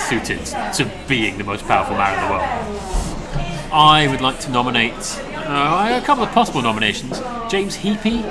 suited 0.09 0.45
to 0.75 0.89
being 1.07 1.37
the 1.37 1.43
most 1.43 1.65
powerful 1.65 1.95
man 1.95 2.13
in 2.17 2.25
the 2.25 2.31
world. 2.33 3.71
I 3.71 4.07
would 4.09 4.21
like 4.21 4.39
to 4.41 4.51
nominate 4.51 4.93
uh, 4.93 5.99
a 6.01 6.05
couple 6.05 6.23
of 6.23 6.31
possible 6.31 6.61
nominations. 6.61 7.19
James 7.49 7.77
Heappey, 7.77 8.23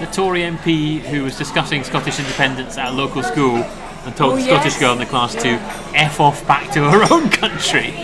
the 0.00 0.06
Tory 0.12 0.40
MP 0.42 1.00
who 1.00 1.24
was 1.24 1.36
discussing 1.36 1.82
Scottish 1.84 2.18
independence 2.18 2.76
at 2.78 2.88
a 2.88 2.92
local 2.92 3.22
school 3.22 3.56
and 3.56 4.14
told 4.16 4.34
Oh, 4.34 4.36
the 4.36 4.42
Scottish 4.42 4.72
yes. 4.74 4.80
girl 4.80 4.92
in 4.92 4.98
the 4.98 5.06
class 5.06 5.34
to 5.34 5.48
F 5.94 6.20
off 6.20 6.46
back 6.46 6.70
to 6.72 6.90
her 6.90 7.06
own 7.12 7.28
country. 7.30 7.94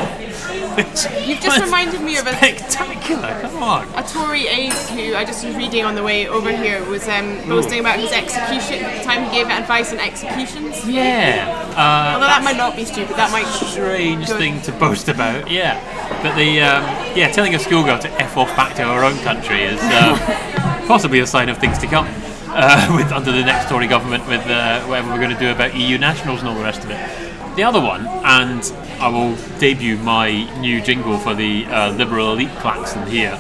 You've 0.72 1.40
just 1.40 1.60
reminded 1.60 2.00
me 2.00 2.16
of 2.16 2.26
a 2.26 2.34
spectacular. 2.34 3.38
Come 3.42 3.62
on. 3.62 3.86
a 3.94 4.02
Tory 4.02 4.46
aide 4.48 4.72
who 4.72 5.14
I 5.14 5.22
just 5.22 5.44
was 5.44 5.54
reading 5.54 5.84
on 5.84 5.94
the 5.94 6.02
way 6.02 6.26
over 6.28 6.50
here 6.50 6.82
was 6.86 7.06
um, 7.08 7.46
boasting 7.46 7.78
about 7.80 7.98
his 8.00 8.10
execution, 8.10 8.82
at 8.82 8.98
the 8.98 9.04
time 9.04 9.22
he 9.24 9.30
gave 9.36 9.48
advice 9.48 9.92
on 9.92 9.98
executions. 9.98 10.88
Yeah. 10.88 11.46
Uh, 11.76 12.14
Although 12.14 12.26
that 12.26 12.42
might 12.42 12.56
not 12.56 12.74
be 12.74 12.86
stupid, 12.86 13.16
that 13.16 13.30
might 13.30 13.44
strange 13.68 14.28
Good. 14.28 14.38
thing 14.38 14.62
to 14.62 14.72
boast 14.72 15.08
about. 15.08 15.50
Yeah, 15.50 15.78
but 16.22 16.34
the 16.36 16.62
um, 16.62 16.82
yeah, 17.14 17.30
telling 17.30 17.54
a 17.54 17.58
schoolgirl 17.58 17.98
to 17.98 18.08
f 18.22 18.38
off 18.38 18.48
back 18.56 18.74
to 18.76 18.82
her 18.84 19.04
own 19.04 19.18
country 19.18 19.64
is 19.64 19.78
uh, 19.82 20.58
possibly 20.86 21.20
a 21.20 21.26
sign 21.26 21.48
of 21.48 21.58
things 21.58 21.78
to 21.78 21.86
come. 21.86 22.06
Uh, 22.54 22.92
with 22.96 23.10
under 23.12 23.32
the 23.32 23.42
next 23.42 23.68
Tory 23.70 23.86
government, 23.86 24.26
with 24.26 24.46
uh, 24.46 24.82
whatever 24.84 25.10
we're 25.10 25.20
going 25.20 25.34
to 25.34 25.38
do 25.38 25.50
about 25.50 25.74
EU 25.74 25.96
nationals 25.96 26.40
and 26.40 26.48
all 26.48 26.54
the 26.54 26.62
rest 26.62 26.84
of 26.84 26.90
it. 26.90 27.56
The 27.56 27.62
other 27.62 27.80
one, 27.80 28.06
and 28.06 28.62
I 29.00 29.08
will 29.08 29.36
debut 29.58 29.96
my 29.98 30.44
new 30.60 30.80
jingle 30.80 31.18
for 31.18 31.34
the 31.34 31.66
uh, 31.66 31.92
Liberal 31.92 32.32
elite 32.32 32.50
klaxon 32.60 33.06
here. 33.06 33.32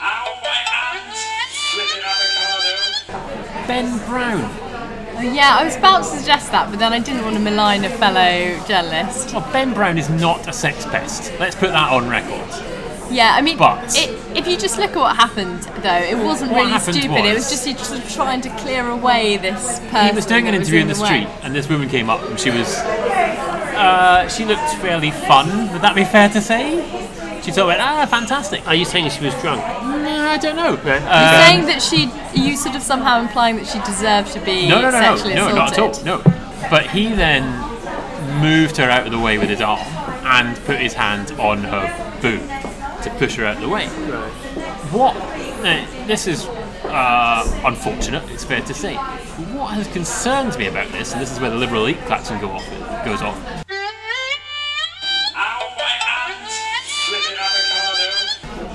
Ow, 0.00 0.40
my 0.42 0.60
hands! 0.70 1.18
Flipping 1.72 2.02
avocado. 2.04 3.66
Ben 3.66 3.98
Brown. 4.08 4.50
Oh, 5.16 5.20
yeah, 5.20 5.56
I 5.58 5.64
was 5.64 5.76
about 5.76 5.98
to 5.98 6.04
suggest 6.04 6.50
that, 6.52 6.70
but 6.70 6.78
then 6.78 6.92
I 6.92 6.98
didn't 6.98 7.22
want 7.22 7.36
to 7.36 7.42
malign 7.42 7.84
a 7.84 7.90
fellow 7.90 8.58
journalist. 8.66 9.32
Well, 9.32 9.48
Ben 9.52 9.72
Brown 9.72 9.98
is 9.98 10.10
not 10.10 10.48
a 10.48 10.52
sex 10.52 10.84
pest. 10.86 11.32
Let's 11.38 11.54
put 11.54 11.70
that 11.70 11.92
on 11.92 12.08
record. 12.08 12.73
Yeah, 13.10 13.34
I 13.34 13.42
mean, 13.42 13.56
But- 13.58 13.96
it, 13.96 14.10
if 14.34 14.46
you 14.48 14.56
just 14.56 14.78
look 14.78 14.90
at 14.92 14.96
what 14.96 15.16
happened, 15.16 15.60
though, 15.82 15.94
it 15.94 16.16
wasn't 16.18 16.52
really 16.52 16.70
happened 16.70 16.96
stupid. 16.96 17.24
It 17.24 17.34
was- 17.34 17.44
was 17.44 17.50
just 17.50 17.66
you 17.66 17.76
sort 17.78 18.00
of 18.00 18.12
trying 18.14 18.40
to 18.42 18.48
clear 18.50 18.88
away 18.88 19.36
this 19.36 19.80
person. 19.90 20.06
he 20.08 20.12
was 20.12 20.26
doing 20.26 20.48
an 20.48 20.54
interview 20.54 20.80
in 20.80 20.88
the 20.88 20.98
way. 21.00 21.06
street, 21.06 21.28
and 21.42 21.54
this 21.54 21.68
woman 21.68 21.88
came 21.88 22.08
up, 22.10 22.22
and 22.28 22.38
she 22.40 22.50
was, 22.50 22.76
uh, 22.78 24.28
she 24.28 24.44
looked 24.44 24.68
fairly 24.80 25.10
fun. 25.10 25.72
Would 25.72 25.82
that 25.82 25.94
be 25.94 26.04
fair 26.04 26.28
to 26.30 26.40
say? 26.40 26.82
She 27.42 27.50
sort 27.52 27.58
of 27.64 27.66
went, 27.68 27.80
ah, 27.82 28.06
fantastic. 28.06 28.66
Are 28.66 28.74
you 28.74 28.86
saying 28.86 29.10
she 29.10 29.22
was 29.24 29.34
drunk? 29.42 29.60
No, 29.82 30.28
I 30.30 30.38
don't 30.38 30.56
know. 30.56 30.78
You're 30.82 30.96
Um, 30.96 31.34
saying 31.44 31.66
that 31.66 31.82
she, 31.82 32.10
you 32.32 32.56
sort 32.56 32.74
of 32.74 32.82
somehow 32.82 33.20
implying 33.20 33.56
that 33.56 33.66
she 33.66 33.78
deserved 33.80 34.32
to 34.32 34.40
be 34.40 34.66
no, 34.66 34.80
no, 34.80 34.90
no, 34.90 35.00
no, 35.00 35.16
sexually 35.16 35.34
no, 35.34 35.48
not 35.54 35.72
at 35.72 35.78
all. 35.78 35.92
No, 36.04 36.22
but 36.70 36.86
he 36.86 37.08
then 37.08 37.44
moved 38.40 38.78
her 38.78 38.88
out 38.90 39.04
of 39.06 39.12
the 39.12 39.18
way 39.18 39.36
with 39.36 39.50
his 39.50 39.60
arm 39.60 39.78
and 40.24 40.56
put 40.64 40.78
his 40.78 40.94
hand 40.94 41.32
on 41.38 41.62
her 41.64 41.92
boob 42.22 42.40
to 43.04 43.10
push 43.10 43.36
her 43.36 43.44
out 43.44 43.56
of 43.56 43.62
the 43.62 43.68
way. 43.68 43.86
Right. 43.86 44.32
What? 44.90 45.16
Uh, 45.16 45.86
this 46.06 46.26
is 46.26 46.46
uh, 46.84 47.62
unfortunate. 47.64 48.28
It's 48.30 48.44
fair 48.44 48.62
to 48.62 48.74
say. 48.74 48.94
What 48.94 49.74
has 49.74 49.86
concerned 49.88 50.56
me 50.58 50.66
about 50.66 50.90
this, 50.92 51.12
and 51.12 51.20
this 51.20 51.30
is 51.30 51.38
where 51.40 51.50
the 51.50 51.56
liberal 51.56 51.82
elite 51.82 52.00
klaxon 52.06 52.40
go 52.40 52.50
off, 52.50 52.68
goes 53.04 53.22
off, 53.22 53.64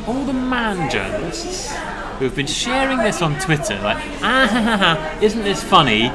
all 0.08 0.26
the 0.26 0.34
man 0.34 0.90
journalists 0.90 1.72
who 2.18 2.26
have 2.26 2.36
been 2.36 2.48
sharing 2.48 2.98
this 2.98 3.22
on 3.22 3.40
Twitter, 3.40 3.80
like, 3.82 3.98
ah, 4.22 4.48
ha, 4.50 4.62
ha, 4.62 4.78
ha, 4.78 5.20
isn't 5.22 5.44
this 5.44 5.64
funny? 5.64 6.10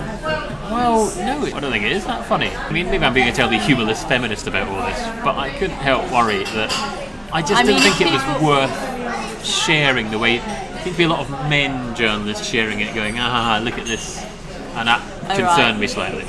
Well, 0.71 1.15
no, 1.17 1.47
I 1.57 1.61
don't 1.61 1.71
think 1.71 1.85
it 1.85 1.93
is 1.93 2.05
that 2.07 2.27
funny. 2.27 2.49
I 2.49 2.71
mean, 2.73 2.91
maybe 2.91 3.05
I'm 3.05 3.15
being 3.15 3.29
a 3.29 3.33
terribly 3.33 3.59
humorless 3.59 4.03
feminist 4.05 4.47
about 4.47 4.69
all 4.69 4.85
this, 4.87 5.01
but 5.23 5.37
I 5.37 5.51
couldn't 5.51 5.77
help 5.77 6.11
worry 6.11 6.43
that 6.45 7.04
I 7.35 7.41
just 7.43 7.53
I 7.55 7.62
didn't 7.64 7.82
mean, 7.82 7.93
think 7.93 8.12
it 8.12 8.12
was 8.14 8.43
worth 8.43 9.45
sharing 9.45 10.11
the 10.11 10.18
way. 10.18 10.39
I 10.39 10.43
think 10.85 10.85
there'd 10.85 10.97
be 10.97 11.05
a 11.05 11.09
lot 11.09 11.20
of 11.20 11.30
men 11.51 11.95
journalists 11.97 12.47
sharing 12.47 12.80
it, 12.80 12.95
going, 12.95 13.18
ah, 13.18 13.28
ha, 13.28 13.43
ha, 13.59 13.64
look 13.64 13.76
at 13.78 13.87
this, 13.87 14.22
and 14.76 14.87
that 14.89 15.03
Oh, 15.24 15.26
concerned 15.35 15.59
right. 15.59 15.78
me 15.78 15.87
slightly. 15.89 16.24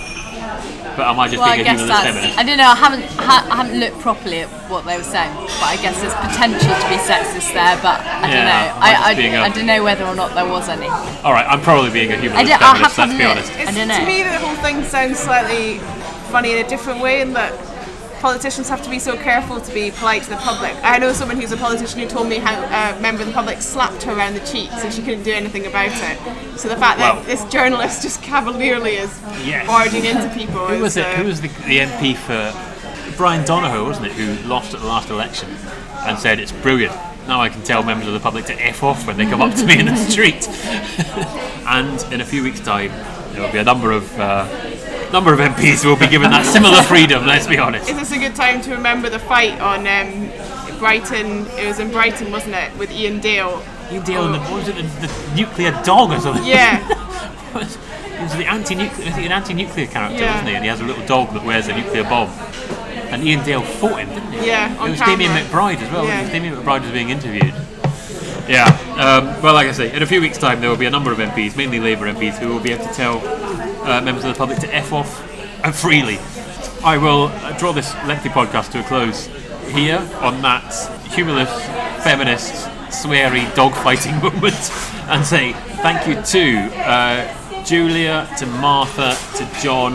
But 0.96 1.08
am 1.12 1.20
I 1.20 1.28
just 1.28 1.40
Well, 1.44 1.50
I 1.52 1.58
being 1.58 1.68
a 1.68 1.70
guess 1.76 1.80
humorless 1.84 2.04
feminist? 2.08 2.38
I 2.40 2.44
don't 2.44 2.58
know. 2.58 2.72
I 2.72 2.76
haven't 2.76 3.04
ha- 3.20 3.46
I 3.52 3.56
haven't 3.58 3.80
looked 3.82 4.00
properly 4.00 4.40
at 4.40 4.50
what 4.72 4.86
they 4.86 4.96
were 4.98 5.04
saying, 5.04 5.36
but 5.36 5.68
I 5.68 5.76
guess 5.84 6.00
there's 6.00 6.16
potential 6.16 6.72
to 6.72 6.88
be 6.88 6.96
sexist 7.04 7.52
there. 7.54 7.76
But 7.84 8.00
I 8.00 8.22
don't 8.32 8.48
know. 8.48 8.64
am 8.72 8.82
I 8.82 8.96
I, 9.12 9.16
being 9.16 9.36
a- 9.36 9.40
I, 9.40 9.46
I 9.46 9.50
don't 9.50 9.66
know 9.68 9.84
whether 9.84 10.06
or 10.06 10.16
not 10.16 10.34
there 10.34 10.48
was 10.48 10.70
any. 10.70 10.88
All 10.88 11.34
right, 11.34 11.46
I'm 11.46 11.60
probably 11.62 11.92
being 11.92 12.12
a 12.14 12.18
humorless 12.18 12.48
I 12.50 12.58
don't- 12.58 12.78
have 12.80 12.94
feminist. 12.94 12.96
to 12.96 13.02
Let's 13.02 13.12
be 13.12 13.14
admit. 13.14 13.28
honest. 13.28 13.52
I 13.52 13.62
It's, 13.62 13.76
don't 13.76 13.88
know. 13.90 14.00
To 14.00 14.06
me, 14.08 14.24
the 14.24 14.40
whole 14.40 14.56
thing 14.64 14.84
sounds 14.86 15.20
slightly 15.20 15.80
funny 16.32 16.54
in 16.58 16.66
a 16.66 16.70
different 16.70 17.02
way 17.02 17.20
in 17.20 17.34
that 17.34 17.52
politicians 18.20 18.70
have 18.70 18.82
to 18.84 18.90
be 18.90 19.00
so 19.00 19.16
careful 19.18 19.60
to 19.62 19.74
be 19.74 19.92
polite 19.92 20.24
to 20.24 20.30
the 20.30 20.36
public. 20.38 20.74
I 20.84 20.98
know 20.98 21.14
someone 21.14 21.38
who's 21.40 21.52
a 21.52 21.58
politician 21.58 22.00
who 22.00 22.08
told 22.08 22.28
me 22.28 22.38
how 22.38 22.54
a 22.64 23.00
member 23.00 23.22
of 23.22 23.28
the 23.28 23.34
public 23.34 23.62
slapped 23.62 24.04
her 24.04 24.14
around 24.14 24.34
the 24.36 24.46
cheeks 24.46 24.74
and 24.84 24.94
she 24.94 25.02
couldn't 25.02 25.24
do 25.24 25.34
anything 25.34 25.66
about 25.66 25.92
it. 25.92 26.60
So 26.60 26.68
the 26.70 26.78
fact 26.78 27.00
that 27.00 27.16
Well- 27.16 27.24
this 27.24 27.44
journalist 27.46 28.02
just 28.02 28.22
cavalierly 28.22 28.96
is 28.96 29.12
Yes. 29.44 29.68
barging 29.68 30.06
into 30.06 30.28
people 30.30 30.68
Who 30.68 30.80
was 30.82 30.98
it? 30.98 31.06
uh, 31.06 31.10
Who 31.16 31.26
was 31.26 31.42
the, 31.42 31.50
the 31.68 31.80
MP 31.80 32.16
for 32.16 32.54
Brian 33.18 33.46
Donohoe, 33.46 33.86
wasn't 33.86 34.08
it? 34.08 34.14
Who 34.14 34.36
lost 34.48 34.74
at 34.74 34.82
the 34.82 34.88
last 34.88 35.10
election 35.10 35.50
and 36.06 36.18
said 36.20 36.40
it's 36.40 36.52
brilliant. 36.52 36.94
Now 37.28 37.42
I 37.42 37.50
can 37.50 37.64
tell 37.64 37.82
members 37.84 38.08
of 38.08 38.14
the 38.14 38.20
public 38.20 38.46
to 38.46 38.54
f 38.54 38.84
off 38.84 39.08
when 39.08 39.18
they 39.18 39.26
come 39.26 39.42
up 39.42 39.56
to 39.56 39.66
me 39.66 39.80
in 39.80 39.86
the 39.88 39.96
street. 40.10 40.48
and 41.68 42.14
in 42.14 42.22
a 42.22 42.26
few 42.26 42.44
weeks' 42.44 42.60
time, 42.60 42.92
there 43.32 43.42
will 43.42 43.52
be 43.52 43.58
a 43.58 43.64
number 43.64 43.92
of 43.92 44.20
uh, 44.20 44.46
number 45.16 45.32
of 45.34 45.40
MPs 45.40 45.86
will 45.86 45.96
be 45.96 46.08
given 46.08 46.30
that 46.32 46.46
similar 46.46 46.82
freedom. 46.84 47.26
Let's 47.26 47.48
be 47.48 47.58
honest. 47.58 47.90
Is 47.90 47.96
this 47.96 48.12
a 48.12 48.20
good 48.20 48.36
time 48.36 48.60
to 48.64 48.72
remember 48.72 49.10
the 49.10 49.18
fight 49.18 49.58
on 49.62 49.88
um, 49.88 50.78
Brighton? 50.78 51.48
It 51.58 51.66
was 51.66 51.80
in 51.80 51.90
Brighton, 51.90 52.34
wasn't 52.34 52.56
it, 52.56 52.76
with 52.78 52.92
Iain 52.92 53.22
Dale? 53.22 53.64
You 53.90 54.04
deal 54.04 54.26
in 54.26 54.34
the, 54.34 54.40
was 54.40 54.68
it, 54.68 54.76
the, 54.76 54.82
the 55.08 55.36
nuclear 55.36 55.72
dog 55.86 56.12
or 56.12 56.20
something? 56.20 56.44
Yeah, 56.44 56.80
He 58.16 58.24
was 58.24 58.36
the 58.36 58.46
anti-nuclear, 58.46 59.08
an 59.08 59.32
anti-nuclear 59.32 59.88
character, 59.88 60.18
Yeah. 60.20 60.32
wasn't 60.32 60.50
he? 60.50 60.56
And 60.56 60.64
he 60.66 60.70
has 60.70 60.82
a 60.82 60.84
little 60.84 61.06
dog 61.06 61.34
that 61.34 61.46
wears 61.46 61.70
a 61.70 61.76
nuclear 61.78 62.04
bomb. 62.04 62.28
And 63.10 63.24
Iain 63.24 63.42
Dale 63.46 63.62
fought 63.62 64.00
him, 64.02 64.10
didn't 64.10 64.32
he? 64.34 64.48
yeah, 64.48 64.76
on 64.80 64.88
It 64.90 64.92
was 64.92 65.00
camera. 65.00 65.16
Damian 65.28 65.46
McBride 65.46 65.78
as 65.82 65.92
well. 65.94 66.06
Yeah. 66.06 66.28
it? 66.28 66.32
Damian 66.32 66.56
McBride 66.56 66.82
was 66.82 66.92
being 66.92 67.10
interviewed. 67.10 67.54
Yeah. 68.50 68.66
Um, 69.00 69.42
well, 69.42 69.54
like 69.54 69.68
I 69.68 69.72
say, 69.72 69.96
in 69.96 70.04
a 70.04 70.06
few 70.06 70.20
weeks' 70.20 70.38
time, 70.38 70.60
there 70.60 70.70
will 70.70 70.78
be 70.78 70.86
a 70.86 70.90
number 70.92 71.12
of 71.12 71.18
MPs, 71.20 71.56
mainly 71.56 71.80
Labour 71.80 72.12
MPs, 72.12 72.38
who 72.38 72.50
will 72.50 72.60
be 72.60 72.72
able 72.74 72.86
to 72.86 72.94
tell 72.94 73.20
uh, 73.88 74.02
members 74.02 74.24
of 74.26 74.34
the 74.34 74.38
public 74.38 74.60
to 74.60 74.74
f 74.76 74.92
off 74.94 75.22
uh, 75.64 75.72
freely. 75.72 76.18
I 76.84 76.98
will 76.98 77.28
uh, 77.28 77.58
draw 77.58 77.72
this 77.72 77.94
lengthy 78.06 78.30
podcast 78.30 78.72
to 78.74 78.80
a 78.80 78.84
close 78.84 79.28
here 79.72 79.98
on 80.22 80.42
that 80.44 80.72
humorless, 81.12 81.50
feminist, 82.04 82.54
sweary, 82.90 83.46
dogfighting 83.56 84.22
moment, 84.34 84.72
and 85.10 85.26
say 85.26 85.54
thank 85.82 86.08
you 86.08 86.22
to 86.22 86.76
uh, 86.88 87.64
Julia, 87.64 88.30
to 88.38 88.46
Martha, 88.46 89.16
to 89.38 89.62
John, 89.62 89.94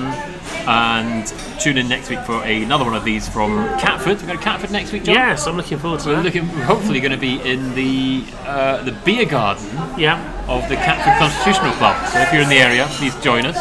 and 0.67 1.27
tune 1.61 1.79
in 1.79 1.89
next 1.89 2.11
week 2.11 2.19
for 2.21 2.43
another 2.43 2.85
one 2.85 2.95
of 2.95 3.05
these 3.05 3.29
from 3.29 3.67
Catford. 3.79 4.21
We're 4.21 4.27
going 4.27 4.39
to 4.39 4.45
Catford 4.45 4.71
next 4.73 4.93
week, 4.93 5.05
John. 5.05 5.15
Yes, 5.15 5.47
I'm 5.47 5.57
looking 5.57 5.79
forward 5.79 6.01
to 6.01 6.11
it. 6.11 6.13
We're 6.17 6.23
that. 6.23 6.25
looking, 6.25 6.47
hopefully 6.47 7.01
going 7.01 7.13
to 7.13 7.17
be 7.19 7.41
in 7.49 7.75
the 7.75 8.25
uh, 8.45 8.83
the 8.83 8.93
beer 8.93 9.25
garden 9.25 9.65
Yeah. 9.97 10.19
of 10.49 10.69
the 10.69 10.75
Catford 10.77 11.17
Constitutional 11.19 11.73
Club. 11.75 12.09
So 12.09 12.19
if 12.21 12.33
you're 12.33 12.43
in 12.43 12.49
the 12.49 12.59
area, 12.59 12.87
please 12.91 13.15
join 13.23 13.47
us. 13.47 13.57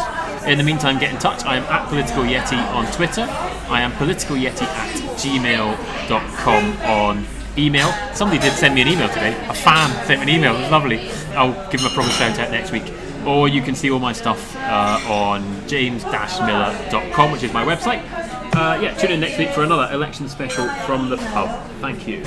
In 0.46 0.58
the 0.58 0.64
meantime, 0.64 0.98
get 0.98 1.12
in 1.12 1.18
touch. 1.18 1.44
I 1.44 1.56
am 1.56 1.64
at 1.64 1.88
Political 1.88 2.24
Yeti 2.24 2.58
on 2.74 2.90
Twitter. 2.92 3.22
I 3.68 3.82
am 3.82 3.92
politicalyeti 3.92 4.62
at 4.62 4.94
gmail.com 5.18 6.82
on 6.82 7.26
email. 7.58 7.92
Somebody 8.14 8.40
did 8.40 8.52
send 8.54 8.74
me 8.74 8.82
an 8.82 8.88
email 8.88 9.08
today. 9.08 9.36
A 9.48 9.54
fan 9.54 9.90
sent 10.06 10.24
me 10.24 10.32
an 10.32 10.38
email. 10.38 10.56
It 10.56 10.62
was 10.62 10.70
lovely. 10.70 11.10
I'll 11.34 11.70
give 11.70 11.82
them 11.82 11.92
a 11.92 11.94
proper 11.94 12.10
shout 12.10 12.38
out 12.38 12.50
next 12.50 12.72
week. 12.72 12.92
Or 13.26 13.48
you 13.48 13.60
can 13.60 13.74
see 13.74 13.90
all 13.90 13.98
my 13.98 14.12
stuff 14.14 14.56
uh, 14.56 14.98
on 15.06 15.68
james-miller.com, 15.68 17.32
which 17.32 17.42
is 17.42 17.52
my 17.52 17.64
website. 17.64 18.02
Uh, 18.54 18.80
yeah, 18.80 18.94
tune 18.94 19.12
in 19.12 19.20
next 19.20 19.38
week 19.38 19.50
for 19.50 19.62
another 19.62 19.92
election 19.92 20.28
special 20.28 20.68
from 20.86 21.10
the 21.10 21.18
pub. 21.18 21.68
Thank 21.80 22.08
you. 22.08 22.24